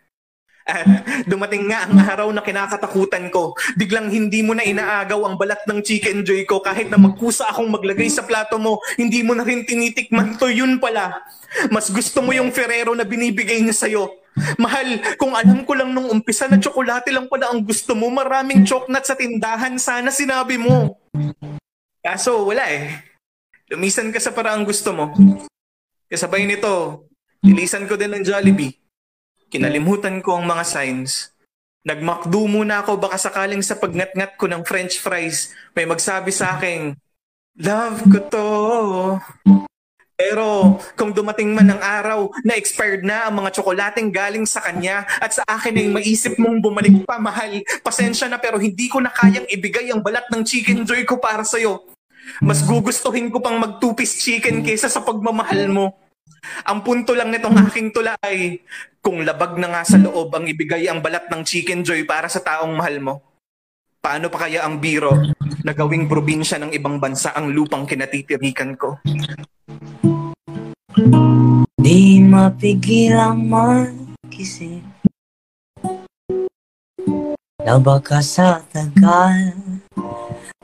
At 0.72 0.88
dumating 1.28 1.68
nga 1.68 1.84
ang 1.84 2.00
araw 2.00 2.28
na 2.32 2.40
kinakatakutan 2.40 3.28
ko. 3.28 3.52
Biglang 3.76 4.08
hindi 4.08 4.40
mo 4.40 4.56
na 4.56 4.64
inaagaw 4.64 5.28
ang 5.28 5.36
balat 5.36 5.60
ng 5.68 5.84
chicken 5.84 6.24
joy 6.24 6.48
ko 6.48 6.64
kahit 6.64 6.88
na 6.88 6.96
magkusa 6.96 7.52
akong 7.52 7.68
maglagay 7.68 8.08
sa 8.08 8.24
plato 8.24 8.56
mo, 8.56 8.80
hindi 8.96 9.20
mo 9.20 9.36
na 9.36 9.44
rin 9.44 9.68
tinitikman 9.68 10.40
to 10.40 10.48
yun 10.48 10.80
pala. 10.80 11.20
Mas 11.68 11.92
gusto 11.92 12.24
mo 12.24 12.32
yung 12.32 12.56
Ferrero 12.56 12.96
na 12.96 13.04
binibigay 13.04 13.60
niya 13.60 13.76
sa'yo. 13.76 14.08
Mahal, 14.56 15.04
kung 15.20 15.36
alam 15.36 15.68
ko 15.68 15.76
lang 15.76 15.92
nung 15.92 16.08
umpisa 16.08 16.48
na 16.48 16.56
tsokolate 16.56 17.12
lang 17.12 17.28
pala 17.28 17.52
ang 17.52 17.60
gusto 17.68 17.92
mo, 17.92 18.08
maraming 18.08 18.64
choknat 18.64 19.04
sa 19.04 19.20
tindahan, 19.20 19.76
sana 19.76 20.08
sinabi 20.08 20.56
mo. 20.56 20.96
Kaso 22.00 22.48
wala 22.48 22.64
eh. 22.72 23.04
Lumisan 23.68 24.10
ka 24.10 24.24
sa 24.24 24.32
paraang 24.32 24.64
gusto 24.64 24.96
mo. 24.96 25.12
Kasabay 26.08 26.48
nito, 26.48 27.06
nilisan 27.44 27.88
ko 27.88 28.00
din 28.00 28.12
ng 28.16 28.24
Jollibee. 28.24 28.81
Kinalimutan 29.52 30.24
ko 30.24 30.40
ang 30.40 30.48
mga 30.48 30.64
signs. 30.64 31.36
Nagmakdo 31.84 32.48
muna 32.48 32.80
ako 32.80 32.96
baka 32.96 33.20
sakaling 33.20 33.60
sa 33.60 33.76
pagngat-ngat 33.76 34.40
ko 34.40 34.48
ng 34.48 34.64
french 34.64 35.04
fries, 35.04 35.52
may 35.76 35.84
magsabi 35.84 36.32
sa 36.32 36.56
akin, 36.56 36.96
Love 37.60 38.08
ko 38.08 38.20
to. 38.32 38.50
Pero 40.16 40.80
kung 40.96 41.12
dumating 41.12 41.52
man 41.52 41.68
ang 41.68 41.84
araw 41.84 42.32
na 42.48 42.56
expired 42.56 43.04
na 43.04 43.28
ang 43.28 43.44
mga 43.44 43.52
tsokolating 43.52 44.08
galing 44.08 44.48
sa 44.48 44.64
kanya 44.64 45.04
at 45.20 45.36
sa 45.36 45.44
akin 45.44 45.76
ay 45.76 45.92
maisip 45.92 46.40
mong 46.40 46.64
bumalik 46.64 47.04
pa 47.04 47.20
mahal, 47.20 47.60
pasensya 47.84 48.32
na 48.32 48.40
pero 48.40 48.56
hindi 48.56 48.88
ko 48.88 49.04
na 49.04 49.12
kayang 49.12 49.50
ibigay 49.52 49.92
ang 49.92 50.00
balat 50.00 50.24
ng 50.32 50.48
chicken 50.48 50.88
joy 50.88 51.04
ko 51.04 51.20
para 51.20 51.44
sa'yo. 51.44 51.84
Mas 52.40 52.64
gugustuhin 52.64 53.28
ko 53.28 53.44
pang 53.44 53.60
mag 53.60 53.84
two-piece 53.84 54.24
chicken 54.24 54.64
kaysa 54.64 54.88
sa 54.88 55.04
pagmamahal 55.04 55.68
mo. 55.68 55.92
Ang 56.64 56.86
punto 56.88 57.12
lang 57.12 57.34
nitong 57.34 57.58
aking 57.68 57.90
tula 57.92 58.16
ay 58.24 58.64
kung 59.02 59.26
labag 59.26 59.58
na 59.58 59.68
nga 59.74 59.82
sa 59.82 59.98
loob 59.98 60.30
ang 60.30 60.46
ibigay 60.46 60.86
ang 60.86 61.02
balat 61.02 61.26
ng 61.26 61.42
chicken 61.42 61.82
joy 61.82 62.06
para 62.06 62.30
sa 62.30 62.38
taong 62.40 62.78
mahal 62.78 63.02
mo. 63.02 63.16
Paano 63.98 64.30
pa 64.30 64.46
kaya 64.46 64.62
ang 64.62 64.78
biro 64.78 65.14
na 65.66 65.74
gawing 65.74 66.06
probinsya 66.06 66.62
ng 66.62 66.74
ibang 66.74 67.02
bansa 67.02 67.34
ang 67.34 67.50
lupang 67.50 67.86
kinatitirikan 67.86 68.78
ko? 68.78 69.02
Di 71.82 72.22
mapigilang 72.22 73.42
mag-isip 73.50 74.86
Na 77.62 77.78
baka 77.82 78.22
sa 78.22 78.62
tagal 78.70 79.54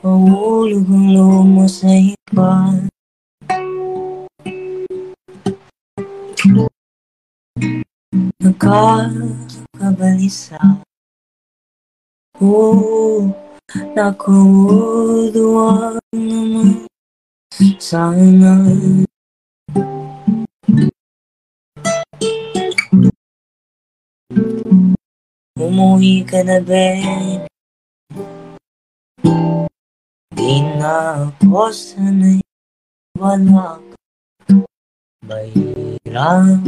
Mahulog 0.02 0.86
ang 0.86 1.08
lumo 1.14 1.66
sa 1.66 1.90
iba 1.90 2.74
Nagkakabalisa 8.38 10.62
Oo, 12.38 13.34
naku, 13.98 14.38
duwag 15.34 15.98
naman 16.14 16.86
Sana 17.82 18.62
Umuwi 25.58 26.22
ka 26.22 26.46
na, 26.46 26.62
Ben. 26.62 27.50
Di 30.38 30.62
na 30.78 31.26
ako 31.26 31.74
sanay 31.74 32.38
wala 33.18 33.82
ka. 33.82 33.98
Mahirap 35.26 36.62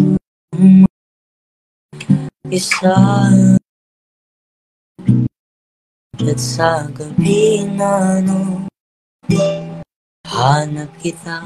isa 2.49 2.97
At 6.19 6.39
sa 6.41 6.89
gabi 6.89 7.65
na 7.77 8.21
ano 8.21 8.65
Hanap 10.25 10.89
kita 10.97 11.45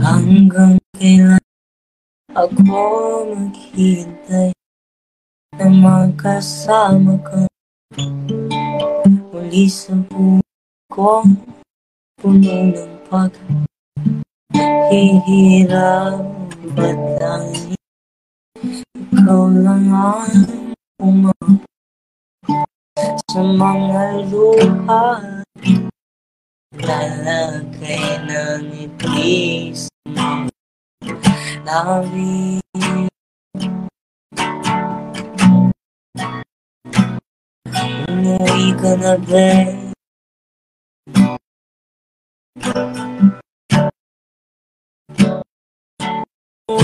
Hanggang 0.00 0.76
kailan 1.00 1.44
ako 2.36 2.60
maghintay 3.32 4.52
na 5.56 5.66
magkasama 5.72 7.16
ka 7.24 7.48
Muli 9.32 9.72
sa 9.72 9.96
buhay 10.12 10.44
ko 10.92 11.24
puno 12.20 12.76
ng 12.76 12.92
pag 13.08 13.32
hihirap 14.92 16.45
at 16.74 16.98
tanging 17.22 17.78
ikaw 19.14 19.46
lang 19.46 19.86
ang 19.94 20.34
umang 20.98 21.52
sa 23.30 23.42
mga 23.42 24.04
luha. 24.26 25.06
Lalagay 26.76 28.26
ng 28.26 28.60
ngiti 28.74 29.70
sa 29.76 30.46
labi. 31.62 32.58
Umuwi 38.10 38.64
ka 38.74 38.92
na, 38.98 39.14
babe 39.22 39.86
Ka 46.66 46.74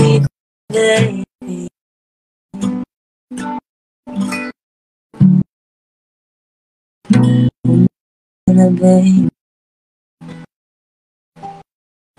na, 8.55 8.71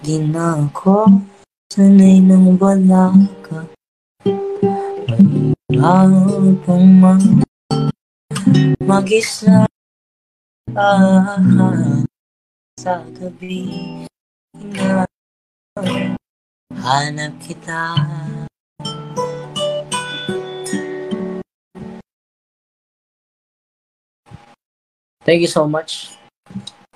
Di 0.05 0.17
na 0.29 0.61
ako 0.61 1.09
sanay 1.73 2.21
nang 2.21 2.61
wala 2.61 3.17
ka 3.41 3.65
Mahirap 5.73 6.69
pang 6.69 6.85
mag- 7.01 7.49
mag-isa 8.85 9.65
ah, 10.77 11.41
sa 12.77 13.01
gabi. 13.17 13.65
na 14.53 15.14
hanap 16.85 17.33
kita 17.41 17.97
Thank 25.25 25.41
you 25.41 25.49
so 25.49 25.65
much. 25.65 26.13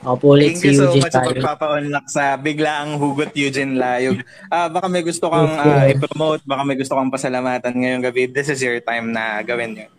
Ako 0.05 0.15
po 0.21 0.27
ulit 0.37 0.61
Thank 0.61 0.61
si 0.61 0.67
you 0.71 0.77
so 0.77 0.93
Eugene 0.93 1.01
much 1.01 1.15
sa 1.17 1.25
tayo. 1.25 1.33
pagpapa-unlock 1.33 2.07
sa 2.13 2.37
biglaang 2.37 3.01
hugot 3.01 3.33
Eugene 3.33 3.81
Layog. 3.81 4.21
Ah, 4.53 4.69
baka 4.69 4.87
may 4.87 5.01
gusto 5.01 5.33
kang 5.33 5.49
ah, 5.57 5.89
i-promote, 5.89 6.45
baka 6.45 6.63
may 6.63 6.77
gusto 6.77 6.93
kang 6.93 7.09
pasalamatan 7.09 7.73
ngayong 7.73 8.05
gabi. 8.05 8.29
This 8.29 8.53
is 8.53 8.61
your 8.61 8.79
time 8.85 9.17
na 9.17 9.41
gawin 9.41 9.81
yun. 9.81 9.93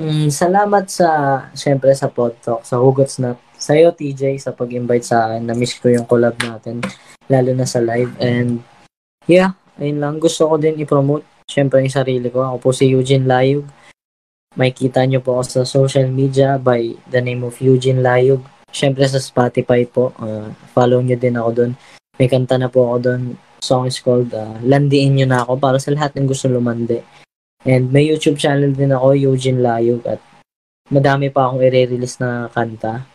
Mm, 0.00 0.32
salamat 0.32 0.88
sa, 0.88 1.10
syempre 1.52 1.92
sa 1.92 2.08
Podtalk, 2.08 2.64
sa 2.64 2.80
Hugot 2.80 3.12
Snap. 3.12 3.36
Sa 3.60 3.76
iyo, 3.76 3.92
TJ, 3.92 4.40
sa 4.40 4.56
pag-invite 4.56 5.04
sa 5.04 5.28
akin. 5.28 5.44
Na-miss 5.44 5.76
ko 5.78 5.92
yung 5.92 6.06
collab 6.08 6.38
natin, 6.40 6.80
lalo 7.28 7.50
na 7.52 7.68
sa 7.68 7.84
live. 7.84 8.14
And, 8.18 8.64
yeah, 9.28 9.54
ayun 9.78 10.00
lang. 10.02 10.14
Gusto 10.18 10.48
ko 10.48 10.54
din 10.56 10.80
i-promote, 10.80 11.24
syempre 11.46 11.84
yung 11.84 11.92
sarili 11.92 12.28
ko. 12.32 12.42
Ako 12.42 12.56
po 12.58 12.68
si 12.74 12.90
Eugene 12.90 13.28
Layog. 13.28 13.68
Makikita 14.58 15.06
nyo 15.06 15.22
po 15.22 15.38
ako 15.38 15.44
sa 15.44 15.62
social 15.62 16.08
media 16.10 16.58
by 16.58 16.96
the 17.12 17.20
name 17.22 17.46
of 17.46 17.60
Eugene 17.62 18.02
Layog. 18.02 18.42
Syempre 18.72 19.06
sa 19.06 19.22
Spotify 19.22 19.86
po. 19.86 20.10
uh, 20.18 20.50
follow 20.74 20.98
nyo 21.00 21.14
din 21.14 21.38
ako 21.38 21.50
doon. 21.54 21.72
May 22.18 22.26
kanta 22.26 22.58
na 22.58 22.66
po 22.66 22.90
ako 22.90 22.96
doon. 22.98 23.22
Song 23.58 23.86
is 23.86 23.98
called 23.98 24.30
uh, 24.34 24.58
Landiin 24.62 25.18
nyo 25.18 25.26
na 25.30 25.46
ako 25.46 25.58
para 25.58 25.78
sa 25.78 25.94
lahat 25.94 26.14
ng 26.18 26.26
gusto 26.26 26.50
lumandi. 26.50 26.98
And 27.66 27.90
may 27.90 28.06
YouTube 28.06 28.38
channel 28.38 28.70
din 28.70 28.94
ako, 28.94 29.14
Eugene 29.14 29.62
Layog. 29.62 30.02
At 30.06 30.22
madami 30.90 31.30
pa 31.30 31.48
akong 31.48 31.62
i-release 31.62 32.18
na 32.22 32.46
kanta. 32.50 33.06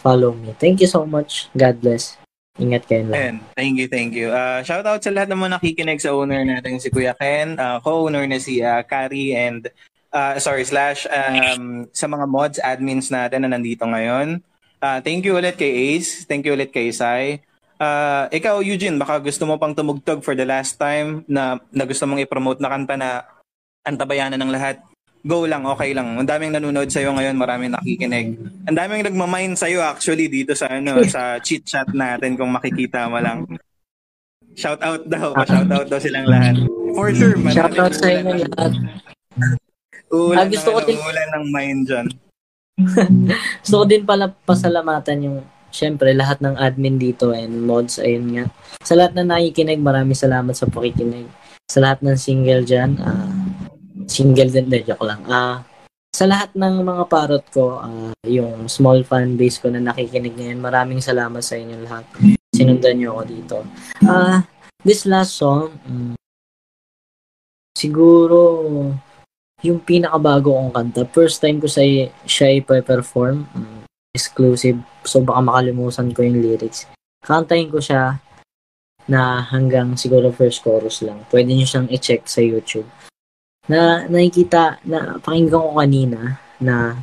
Follow 0.00 0.34
me. 0.34 0.56
Thank 0.56 0.82
you 0.82 0.90
so 0.90 1.06
much. 1.06 1.46
God 1.54 1.78
bless. 1.78 2.21
Ingat 2.60 2.84
kayo 2.84 3.08
lahat. 3.08 3.16
Ayan, 3.16 3.36
thank 3.56 3.74
you, 3.80 3.88
thank 3.88 4.12
you. 4.12 4.28
Uh, 4.28 4.60
shout 4.60 4.84
out 4.84 5.00
sa 5.00 5.08
lahat 5.08 5.32
ng 5.32 5.40
mga 5.40 5.52
nakikinig 5.56 6.04
sa 6.04 6.12
owner 6.12 6.44
natin 6.44 6.76
si 6.76 6.92
Kuya 6.92 7.16
Ken, 7.16 7.56
uh, 7.56 7.80
co-owner 7.80 8.28
na 8.28 8.36
si 8.36 8.60
uh, 8.60 8.84
Kari 8.84 9.32
and 9.32 9.72
uh, 10.12 10.36
sorry, 10.36 10.68
slash 10.68 11.08
um, 11.08 11.88
sa 11.96 12.04
mga 12.04 12.28
mods, 12.28 12.60
admins 12.60 13.08
natin 13.08 13.48
na 13.48 13.56
nandito 13.56 13.88
ngayon. 13.88 14.44
Uh, 14.84 15.00
thank 15.00 15.24
you 15.24 15.32
ulit 15.32 15.56
kay 15.56 15.96
Ace. 15.96 16.28
Thank 16.28 16.44
you 16.44 16.52
ulit 16.52 16.74
kay 16.74 16.92
Sai. 16.92 17.40
Uh, 17.80 18.28
ikaw, 18.30 18.60
Eugene, 18.60 19.00
baka 19.00 19.18
gusto 19.18 19.48
mo 19.48 19.56
pang 19.56 19.74
tumugtog 19.74 20.20
for 20.22 20.36
the 20.36 20.46
last 20.46 20.76
time 20.76 21.24
na, 21.26 21.58
na 21.72 21.88
gusto 21.88 22.04
mong 22.04 22.22
i-promote 22.22 22.60
na 22.62 22.70
kanta 22.70 22.94
na 22.94 23.26
antabayanan 23.82 24.38
ng 24.38 24.52
lahat. 24.52 24.78
Go 25.22 25.46
lang, 25.46 25.62
okay 25.64 25.94
lang. 25.94 26.18
Ang 26.18 26.26
daming 26.26 26.50
nanonood 26.50 26.90
sa'yo 26.90 27.14
ngayon, 27.14 27.38
maraming 27.38 27.70
nakikinig. 27.70 28.34
Ang 28.66 28.74
daming 28.74 29.06
nagmamind 29.06 29.54
sa'yo 29.54 29.78
actually 29.78 30.26
dito 30.26 30.50
sa 30.52 30.66
ano 30.66 30.98
sa 31.06 31.38
chit 31.38 31.62
chat 31.62 31.86
natin 31.94 32.34
kung 32.34 32.50
makikita 32.50 33.06
mo 33.06 33.22
lang. 33.22 33.46
Shout 34.52 34.82
out 34.82 35.06
daw, 35.06 35.30
pa-shout 35.32 35.70
out 35.70 35.86
daw 35.86 35.96
silang 35.96 36.26
lahat. 36.26 36.58
For 36.92 37.14
sure, 37.14 37.38
man. 37.38 37.54
Shout 37.54 37.78
out 37.78 37.94
sa 37.94 38.10
inyo 38.10 38.34
lahat. 38.44 38.72
Uulan 40.12 40.36
Ah, 40.36 40.50
gusto 40.50 40.68
ng, 40.68 40.74
ko 40.74 40.78
ano, 40.78 40.88
din- 40.90 41.00
uulan 41.00 41.28
ng 41.30 41.44
mind 41.48 41.80
dyan. 41.86 42.06
Gusto 43.62 43.76
ko 43.78 43.84
din 43.84 44.02
pala 44.02 44.32
pasalamatan 44.32 45.18
yung 45.22 45.36
syempre 45.68 46.12
lahat 46.12 46.40
ng 46.40 46.56
admin 46.56 46.96
dito 46.96 47.30
and 47.30 47.62
mods 47.62 47.96
ayun 47.96 48.28
nga. 48.28 48.44
Sa 48.80 48.92
lahat 48.92 49.12
na 49.14 49.24
nakikinig, 49.24 49.78
maraming 49.78 50.16
salamat 50.16 50.52
sa 50.52 50.66
pakikinig. 50.66 51.28
Sa 51.68 51.80
lahat 51.80 52.00
ng 52.00 52.16
single 52.16 52.64
dyan, 52.64 52.96
ah, 52.98 53.28
single 54.06 54.50
din, 54.50 54.68
de, 54.70 54.82
joke 54.86 55.04
lang. 55.04 55.22
Ah, 55.28 55.62
sa 56.12 56.28
lahat 56.28 56.52
ng 56.52 56.84
mga 56.84 57.04
parot 57.08 57.44
ko, 57.50 57.80
ah, 57.80 58.12
yung 58.28 58.68
small 58.68 59.02
fan 59.02 59.34
base 59.34 59.58
ko 59.58 59.72
na 59.72 59.80
nakikinig 59.80 60.36
ngayon, 60.36 60.60
maraming 60.60 61.00
salamat 61.00 61.40
sa 61.40 61.56
inyo 61.56 61.76
lahat. 61.84 62.04
Sinundan 62.52 63.00
niyo 63.00 63.16
ako 63.16 63.22
dito. 63.24 63.56
Ah, 64.04 64.44
this 64.84 65.08
last 65.08 65.36
song, 65.38 65.72
mm, 65.88 66.14
siguro 67.72 68.38
yung 69.62 69.78
pinakabago 69.78 70.52
kong 70.52 70.74
kanta. 70.74 71.02
First 71.08 71.40
time 71.40 71.62
ko 71.62 71.70
sa 71.70 71.82
siya 72.26 72.60
i-perform. 72.60 73.46
mm, 73.54 73.82
exclusive. 74.12 74.76
So 75.08 75.24
baka 75.24 75.40
makalimutan 75.40 76.12
ko 76.12 76.20
yung 76.20 76.44
lyrics. 76.44 76.84
Kantahin 77.24 77.72
ko 77.72 77.80
siya 77.80 78.20
na 79.08 79.40
hanggang 79.48 79.96
siguro 79.96 80.30
first 80.30 80.60
chorus 80.60 81.00
lang. 81.02 81.24
Pwede 81.32 81.50
nyo 81.56 81.64
siyang 81.64 81.88
i-check 81.88 82.28
sa 82.28 82.44
YouTube. 82.44 82.86
Na 83.70 84.06
nakikita, 84.10 84.82
na 84.82 85.22
pakinggan 85.22 85.62
ko 85.62 85.70
kanina 85.78 86.20
na 86.58 86.98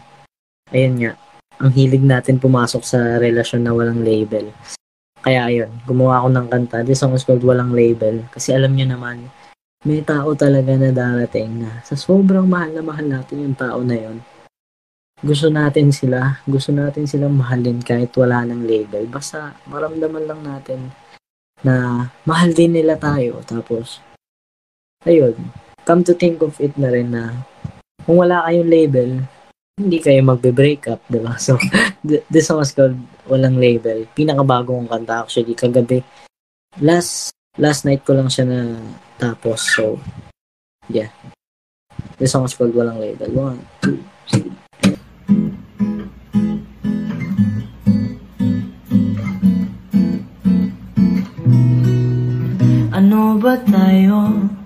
ayun 0.73 0.95
nga, 0.99 1.13
ang 1.59 1.71
hilig 1.75 2.03
natin 2.03 2.39
pumasok 2.39 2.83
sa 2.83 2.99
relasyon 3.19 3.63
na 3.63 3.75
walang 3.75 4.03
label. 4.03 4.51
Kaya 5.19 5.51
ayun, 5.51 5.71
gumawa 5.83 6.23
ako 6.23 6.27
ng 6.31 6.47
kanta. 6.47 6.77
This 6.87 7.03
song 7.03 7.11
is 7.11 7.27
called 7.27 7.43
Walang 7.43 7.75
Label. 7.75 8.23
Kasi 8.31 8.55
alam 8.55 8.71
nyo 8.71 8.87
naman, 8.87 9.27
may 9.83 9.99
tao 9.99 10.31
talaga 10.31 10.71
na 10.79 10.95
darating 10.95 11.63
na 11.63 11.83
sa 11.83 11.99
sobrang 11.99 12.47
mahal 12.47 12.71
na 12.71 12.83
mahal 12.83 13.03
natin 13.03 13.43
yung 13.43 13.55
tao 13.55 13.83
na 13.83 13.95
yon 13.99 14.23
gusto 15.19 15.51
natin 15.51 15.91
sila, 15.91 16.39
gusto 16.47 16.71
natin 16.71 17.03
silang 17.03 17.35
mahalin 17.35 17.83
kahit 17.83 18.15
wala 18.15 18.47
ng 18.47 18.63
label. 18.63 19.03
Basta 19.11 19.51
maramdaman 19.67 20.23
lang 20.23 20.41
natin 20.47 20.95
na 21.59 22.07
mahal 22.23 22.55
din 22.55 22.71
nila 22.71 22.95
tayo. 22.95 23.43
Tapos, 23.43 23.99
ayun, 25.03 25.35
come 25.89 26.05
to 26.05 26.13
think 26.13 26.45
of 26.45 26.53
it 26.61 26.77
na 26.77 26.93
rin 26.93 27.09
na 27.09 27.33
kung 28.05 28.21
wala 28.21 28.45
kayong 28.45 28.69
label, 28.69 29.09
hindi 29.81 29.97
kayo 29.97 30.21
magbe-break 30.21 30.85
up, 30.85 31.01
di 31.09 31.17
ba? 31.17 31.33
So, 31.41 31.57
th- 32.05 32.21
this 32.29 32.45
song 32.45 32.61
is 32.61 32.77
called 32.77 32.93
Walang 33.25 33.57
Label. 33.57 34.05
Pinakabago 34.13 34.77
kong 34.77 34.85
kanta 34.85 35.25
actually 35.25 35.57
kagabi. 35.57 36.05
Last 36.77 37.33
last 37.57 37.89
night 37.89 38.05
ko 38.05 38.13
lang 38.13 38.29
siya 38.29 38.45
na 38.45 38.77
tapos. 39.17 39.65
So, 39.65 39.97
yeah. 40.93 41.09
This 42.21 42.37
song 42.37 42.45
is 42.45 42.53
called 42.53 42.77
Walang 42.77 43.01
Label. 43.01 43.33
One, 43.33 43.65
two, 43.81 43.97
three. 44.29 44.53
Ano 52.93 53.41
ba 53.41 53.57
tayo? 53.65 54.58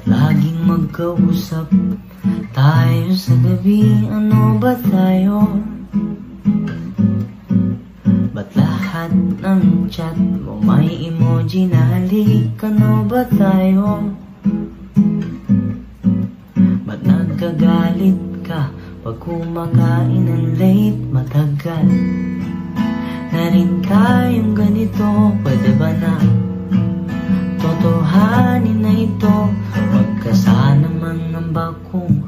Ba't 0.00 0.32
laging 0.32 0.64
magkausap 0.64 1.68
tayo 2.56 3.12
sa 3.12 3.36
gabi? 3.36 4.08
Ano 4.08 4.56
ba 4.56 4.72
tayo? 4.88 5.60
Ba't 8.32 8.48
lahat 8.56 9.12
ng 9.12 9.92
chat 9.92 10.16
mo 10.16 10.56
may 10.56 10.88
emoji 11.04 11.68
na 11.68 11.84
halik? 11.84 12.56
Ano 12.64 13.04
ba 13.04 13.28
tayo? 13.28 14.16
Ba't 16.88 17.00
nagkagalit 17.04 18.40
ka 18.40 18.72
pag 19.04 19.16
kumakain 19.20 20.24
ng 20.24 20.56
late 20.56 21.02
matagal? 21.12 21.84
na 23.36 23.52
rin 23.52 23.84
tayong 23.84 24.56
ganito 24.56 25.36
Pwede 25.44 25.76
ba 25.76 25.92
na 25.92 26.16
Totohanin 27.60 28.80
na 28.80 28.92
ito. 28.96 29.52
Huwag 29.92 30.10
ka 30.24 30.32
sana 30.32 30.88
mangamba 30.88 31.76
kung 31.92 32.24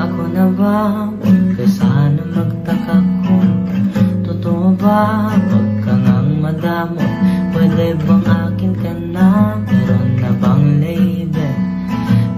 Ako 0.00 0.20
na 0.32 0.48
ba. 0.56 1.04
Huwag 1.20 1.52
ka 1.52 1.66
sana 1.68 2.24
magtaka 2.32 2.96
kung 3.28 3.68
Totoo 4.24 4.72
ba. 4.80 5.36
Huwag 5.36 5.70
ka 5.84 5.92
ngang 5.92 6.32
madamot 6.40 7.12
Pwede 7.52 7.92
bang 8.08 8.24
akin 8.24 8.72
ka 8.80 8.92
na? 9.12 9.60
Meron 9.68 10.10
na 10.16 10.30
bang 10.40 10.64
label? 10.80 11.56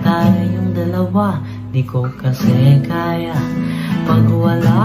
Tayong 0.02 0.70
dalawa. 0.74 1.38
Di 1.70 1.86
ko 1.86 2.10
kasi 2.18 2.82
kaya 2.82 3.38
Pag 4.02 4.26
wala 4.34 4.82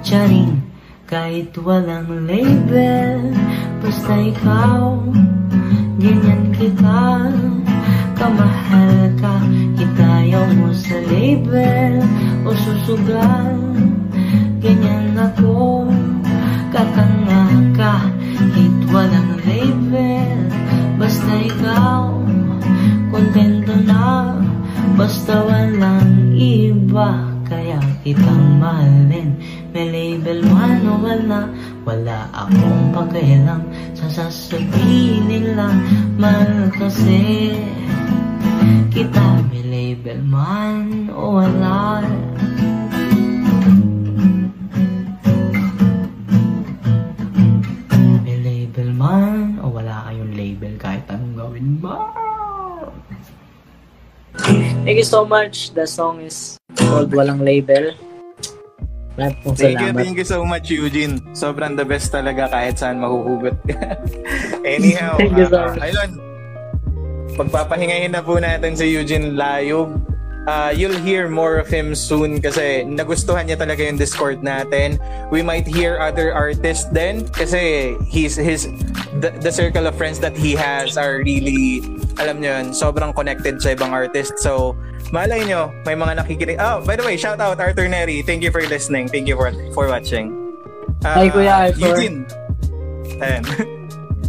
Charing 0.00 0.66
kahit 1.06 1.54
walang 1.62 2.26
label. 2.26 3.30
Basta 3.78 4.18
ikaw 4.18 4.98
Ganyan 5.96 6.52
kita. 6.52 7.32
Kamahal 8.16 9.12
ka, 9.20 9.40
itayaw 9.76 10.48
mo 10.56 10.72
sa 10.72 10.96
label 11.04 12.00
O 12.48 12.52
susugal, 12.52 13.60
ganyan 14.60 15.16
ako. 15.16 15.88
Katanga 16.72 17.44
ka, 17.76 17.94
hit 18.56 18.76
walang 18.92 19.40
label. 19.44 20.36
Basta 21.00 21.32
ikaw, 21.44 22.12
kontento 23.12 23.76
na. 23.84 24.36
Basta 24.96 25.44
walang 25.44 26.32
iba 26.40 27.36
Kaya 27.44 27.76
kitang 28.00 28.56
mahalin 28.56 29.36
May 29.76 29.92
label 29.92 30.40
man 30.48 30.88
o 30.88 30.96
wala 31.04 31.52
Wala 31.84 32.32
akong 32.32 32.96
pakialam 32.96 33.60
Sa 33.92 34.08
sasabihin 34.08 35.28
nila 35.28 35.68
Mahal 36.16 36.72
kasi 36.80 37.52
Kita 38.88 39.44
may 39.52 39.60
label 39.68 40.24
man 40.24 41.12
o 41.12 41.36
wala 41.36 42.00
May 48.24 48.40
label 48.40 48.88
man 48.96 49.60
o 49.60 49.76
wala 49.76 50.08
kayong 50.08 50.32
label 50.32 50.72
kahit 50.80 51.04
anong 51.12 51.36
gawin 51.36 51.84
mo. 51.84 52.00
Thank 54.88 54.96
you 54.96 55.04
so 55.04 55.28
much. 55.28 55.76
The 55.76 55.84
song 55.84 56.24
is 56.24 56.56
called 56.80 57.12
Walang 57.12 57.44
Label. 57.44 58.05
Maraming 59.16 59.40
pong 59.40 59.56
Thank 59.56 59.80
you, 59.80 59.88
salamat. 59.90 60.00
thank 60.04 60.16
you 60.20 60.28
so 60.28 60.38
much, 60.44 60.66
Eugene. 60.68 61.14
Sobrang 61.32 61.72
the 61.72 61.88
best 61.88 62.12
talaga 62.12 62.52
kahit 62.52 62.76
saan 62.76 63.00
mahuhugot. 63.00 63.56
Anyhow, 64.76 65.16
Thank 65.16 65.40
you 65.40 65.48
so 65.48 65.56
ah, 65.56 65.72
ayun. 65.80 66.10
Pagpapahingahin 67.36 68.12
na 68.12 68.20
po 68.20 68.36
natin 68.36 68.76
si 68.76 68.92
Eugene 68.92 69.32
Layog. 69.32 69.96
Ah, 70.46 70.70
you'll 70.70 70.94
hear 71.02 71.26
more 71.26 71.58
of 71.58 71.66
him 71.66 71.90
soon 71.90 72.38
kasi 72.38 72.86
nagustuhan 72.86 73.50
niya 73.50 73.58
talaga 73.58 73.82
yung 73.82 73.98
Discord 73.98 74.46
natin. 74.46 75.00
We 75.32 75.42
might 75.42 75.66
hear 75.66 75.98
other 75.98 76.30
artists 76.30 76.86
then 76.94 77.26
kasi 77.34 77.96
he's 78.06 78.38
his 78.38 78.70
the, 79.18 79.34
the 79.42 79.50
circle 79.50 79.90
of 79.90 79.98
friends 79.98 80.22
that 80.22 80.38
he 80.38 80.54
has 80.54 80.94
are 80.94 81.18
really 81.26 81.82
alam 82.16 82.40
niyo 82.40 82.56
yun, 82.56 82.66
sobrang 82.72 83.12
connected 83.12 83.60
sa 83.60 83.76
ibang 83.76 83.92
artist. 83.92 84.40
So, 84.40 84.76
malay 85.10 85.42
nyo, 85.46 85.70
may 85.84 85.94
mga 85.94 86.22
nakikinig. 86.22 86.58
Oh, 86.58 86.82
by 86.82 86.96
the 86.96 87.04
way, 87.04 87.16
shout 87.18 87.38
out 87.38 87.58
Arthur 87.58 87.86
Neri. 87.86 88.22
Thank 88.22 88.42
you 88.42 88.50
for 88.50 88.62
listening. 88.66 89.06
Thank 89.06 89.26
you 89.30 89.36
for 89.36 89.50
for 89.74 89.86
watching. 89.86 90.34
Ah, 91.04 91.22
Hi, 91.22 91.28
Kuya 91.30 91.70
Arthur. 91.70 91.96
Eugene. 91.98 92.18
Ayan. 93.22 93.44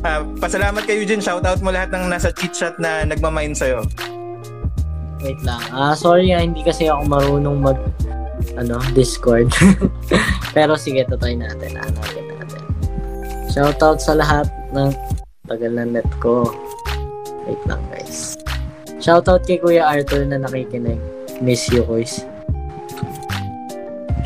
Ah, 0.06 0.22
pasalamat 0.22 0.86
kay 0.86 1.02
Eugene. 1.02 1.18
Shout 1.18 1.42
out 1.42 1.58
mo 1.66 1.74
lahat 1.74 1.90
ng 1.90 2.06
nasa 2.06 2.30
chit 2.30 2.54
chat 2.54 2.78
na 2.78 3.02
nagmamind 3.02 3.58
sa'yo. 3.58 3.82
Wait 5.26 5.42
lang. 5.42 5.58
Ah, 5.74 5.98
sorry 5.98 6.30
ah, 6.38 6.42
hindi 6.46 6.62
kasi 6.62 6.86
ako 6.86 7.10
marunong 7.10 7.58
mag 7.66 7.80
ano, 8.54 8.78
Discord. 8.94 9.50
Pero 10.56 10.78
sige, 10.78 11.02
tutoy 11.10 11.34
natin. 11.34 11.74
Hanapin 11.82 12.26
natin. 12.30 12.62
Shoutout 13.50 13.98
sa 13.98 14.14
lahat 14.14 14.46
ng 14.70 14.94
tagal 15.50 15.74
na 15.74 15.86
net 15.86 16.08
ko. 16.22 16.46
Wait 17.50 17.62
lang, 17.66 17.82
guys. 17.90 18.38
Shoutout 18.98 19.46
kay 19.46 19.62
Kuya 19.62 19.86
Arthur 19.86 20.26
na 20.26 20.42
nakikinig. 20.42 20.98
Miss 21.42 21.70
you, 21.70 21.86
guys. 21.86 22.26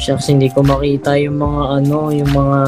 Shucks, 0.02 0.32
hindi 0.32 0.50
ko 0.50 0.66
makita 0.66 1.14
yung 1.22 1.38
mga 1.38 1.62
ano, 1.78 2.10
yung 2.10 2.32
mga 2.34 2.60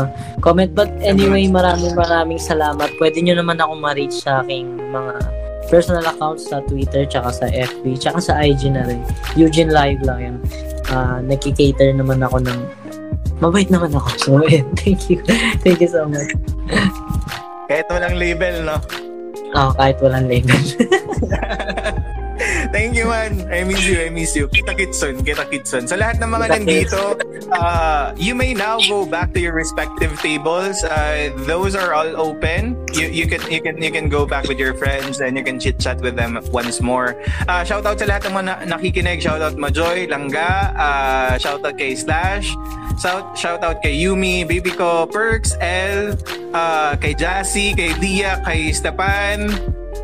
comment. 0.43 0.69
But 0.69 0.93
anyway, 1.01 1.49
maraming 1.49 1.97
maraming 1.97 2.37
salamat. 2.37 2.93
Pwede 3.01 3.25
nyo 3.25 3.41
naman 3.41 3.57
ako 3.57 3.73
ma-reach 3.79 4.21
sa 4.21 4.45
aking 4.45 4.69
mga 4.93 5.17
personal 5.65 6.05
accounts 6.05 6.45
sa 6.45 6.61
Twitter, 6.69 7.09
tsaka 7.09 7.33
sa 7.33 7.45
FB, 7.49 7.97
tsaka 7.97 8.19
sa 8.21 8.37
IG 8.43 8.69
na 8.69 8.85
rin. 8.85 9.01
Eugene 9.33 9.73
Live 9.73 10.05
lang 10.05 10.19
yan. 10.21 10.35
Uh, 10.93 11.25
nagkikater 11.25 11.95
naman 11.95 12.21
ako 12.21 12.37
ng 12.43 12.59
mabait 13.41 13.71
naman 13.73 13.89
ako. 13.97 14.09
So. 14.19 14.29
Thank 14.79 15.09
you. 15.09 15.25
Thank 15.65 15.81
you 15.81 15.89
so 15.89 16.05
much. 16.05 16.29
Kahit 17.65 17.89
walang 17.89 18.19
label, 18.19 18.61
no? 18.61 18.77
Ah, 19.53 19.69
kahit 19.77 20.01
walang 20.01 20.25
label. 20.25 20.57
Thank 22.73 22.95
you, 22.97 23.05
man. 23.05 23.45
I 23.53 23.63
miss 23.63 23.85
you, 23.85 24.01
I 24.01 24.09
miss 24.09 24.35
you. 24.35 24.49
Kita 24.49 24.73
kitson, 24.73 25.21
kita 25.21 25.45
kitson. 25.49 25.85
Sa 25.85 25.93
lahat 25.93 26.17
ng 26.17 26.29
mga 26.33 26.45
Kita 26.49 26.55
nandito, 26.57 27.01
uh, 27.53 28.13
you 28.17 28.33
may 28.33 28.53
now 28.57 28.81
go 28.89 29.05
back 29.05 29.33
to 29.33 29.39
your 29.39 29.53
respective 29.53 30.09
tables. 30.17 30.81
Uh, 30.83 31.29
those 31.45 31.77
are 31.77 31.93
all 31.93 32.09
open. 32.17 32.77
You, 32.97 33.07
you 33.13 33.25
can 33.29 33.41
you 33.53 33.61
can 33.61 33.77
you 33.77 33.93
can 33.93 34.09
go 34.09 34.25
back 34.25 34.49
with 34.49 34.57
your 34.57 34.73
friends 34.73 35.21
and 35.21 35.37
you 35.37 35.43
can 35.45 35.61
chit 35.61 35.77
chat 35.77 36.01
with 36.01 36.17
them 36.17 36.39
once 36.49 36.81
more. 36.81 37.13
Uh, 37.45 37.61
shout 37.61 37.85
out 37.85 38.01
sa 38.01 38.09
lahat 38.09 38.25
ng 38.29 38.33
mga 38.33 38.45
na- 38.49 38.61
nakikinig. 38.77 39.21
Shout 39.21 39.41
out 39.41 39.53
Majoy, 39.53 40.09
Langga, 40.09 40.73
uh, 40.73 41.37
shout 41.37 41.61
out 41.61 41.77
kay 41.77 41.93
Slash. 41.93 42.49
Shout, 42.97 43.37
shout 43.37 43.61
out 43.65 43.81
kay 43.81 43.93
Yumi, 43.97 44.45
Baby 44.45 44.69
ko, 44.69 45.09
Perks, 45.09 45.57
L, 45.61 46.13
uh, 46.53 46.93
kay 46.97 47.17
Jassy, 47.17 47.73
kay 47.73 47.89
Dia, 47.97 48.37
kay 48.45 48.69
Stepan, 48.69 49.49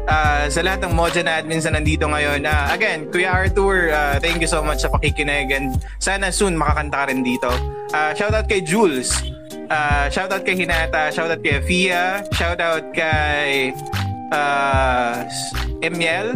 uh, 0.10 0.50
sa 0.50 0.60
lahat 0.66 0.82
ng 0.84 0.94
Moja 0.98 1.22
na 1.22 1.38
admins 1.40 1.70
na 1.70 1.78
nandito 1.78 2.10
ngayon. 2.10 2.44
Uh, 2.44 2.66
again, 2.74 3.06
Kuya 3.14 3.30
Arthur, 3.30 3.94
uh, 3.94 4.18
thank 4.18 4.42
you 4.42 4.50
so 4.50 4.66
much 4.66 4.82
sa 4.82 4.90
pakikinig 4.90 5.54
and 5.54 5.78
sana 6.02 6.34
soon 6.34 6.58
makakanta 6.58 7.06
ka 7.06 7.14
rin 7.14 7.22
dito. 7.22 7.50
Uh, 7.94 8.12
shout 8.18 8.34
out 8.34 8.50
kay 8.50 8.60
Jules. 8.60 9.14
Uh, 9.70 10.10
shout 10.10 10.34
out 10.34 10.42
kay 10.42 10.58
Hinata, 10.58 11.14
shout 11.14 11.30
out 11.30 11.46
kay 11.46 11.62
Fia, 11.62 12.26
shout 12.34 12.58
out 12.58 12.82
kay 12.90 13.70
uh, 14.34 15.30
Emiel, 15.86 16.34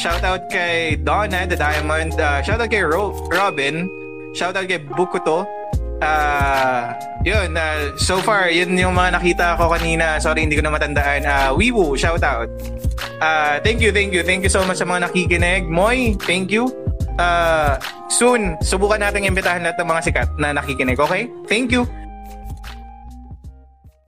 shout 0.00 0.24
out 0.24 0.48
kay 0.48 0.96
Donna 0.96 1.44
the 1.44 1.60
Diamond, 1.60 2.16
uh, 2.16 2.40
shout 2.40 2.64
out 2.64 2.72
kay 2.72 2.80
Ro- 2.80 3.12
Robin, 3.28 3.84
shout 4.32 4.56
out 4.56 4.64
kay 4.64 4.80
Bukuto. 4.80 5.44
Uh, 6.04 6.92
yun, 7.24 7.56
uh, 7.56 7.96
so 7.96 8.20
far, 8.20 8.52
yun 8.52 8.76
yung 8.76 8.92
mga 8.92 9.16
nakita 9.16 9.46
ko 9.56 9.72
kanina. 9.72 10.20
Sorry, 10.20 10.44
hindi 10.44 10.60
ko 10.60 10.62
na 10.68 10.76
matandaan. 10.76 11.24
Uh, 11.24 11.56
Wiwu, 11.56 11.96
shout 11.96 12.20
out. 12.20 12.52
Uh, 13.24 13.56
thank 13.64 13.80
you, 13.80 13.88
thank 13.88 14.12
you. 14.12 14.20
Thank 14.20 14.44
you 14.44 14.52
so 14.52 14.60
much 14.68 14.78
sa 14.78 14.84
mga 14.84 15.08
nakikinig. 15.08 15.64
Moy, 15.64 16.20
thank 16.28 16.52
you. 16.52 16.68
Uh, 17.16 17.80
soon, 18.12 18.60
subukan 18.60 19.00
natin 19.00 19.24
imbitahan 19.24 19.64
lahat 19.64 19.80
ng 19.80 19.88
mga 19.88 20.00
sikat 20.04 20.28
na 20.36 20.52
nakikinig, 20.52 21.00
okay? 21.00 21.30
Thank 21.48 21.72
you. 21.72 21.88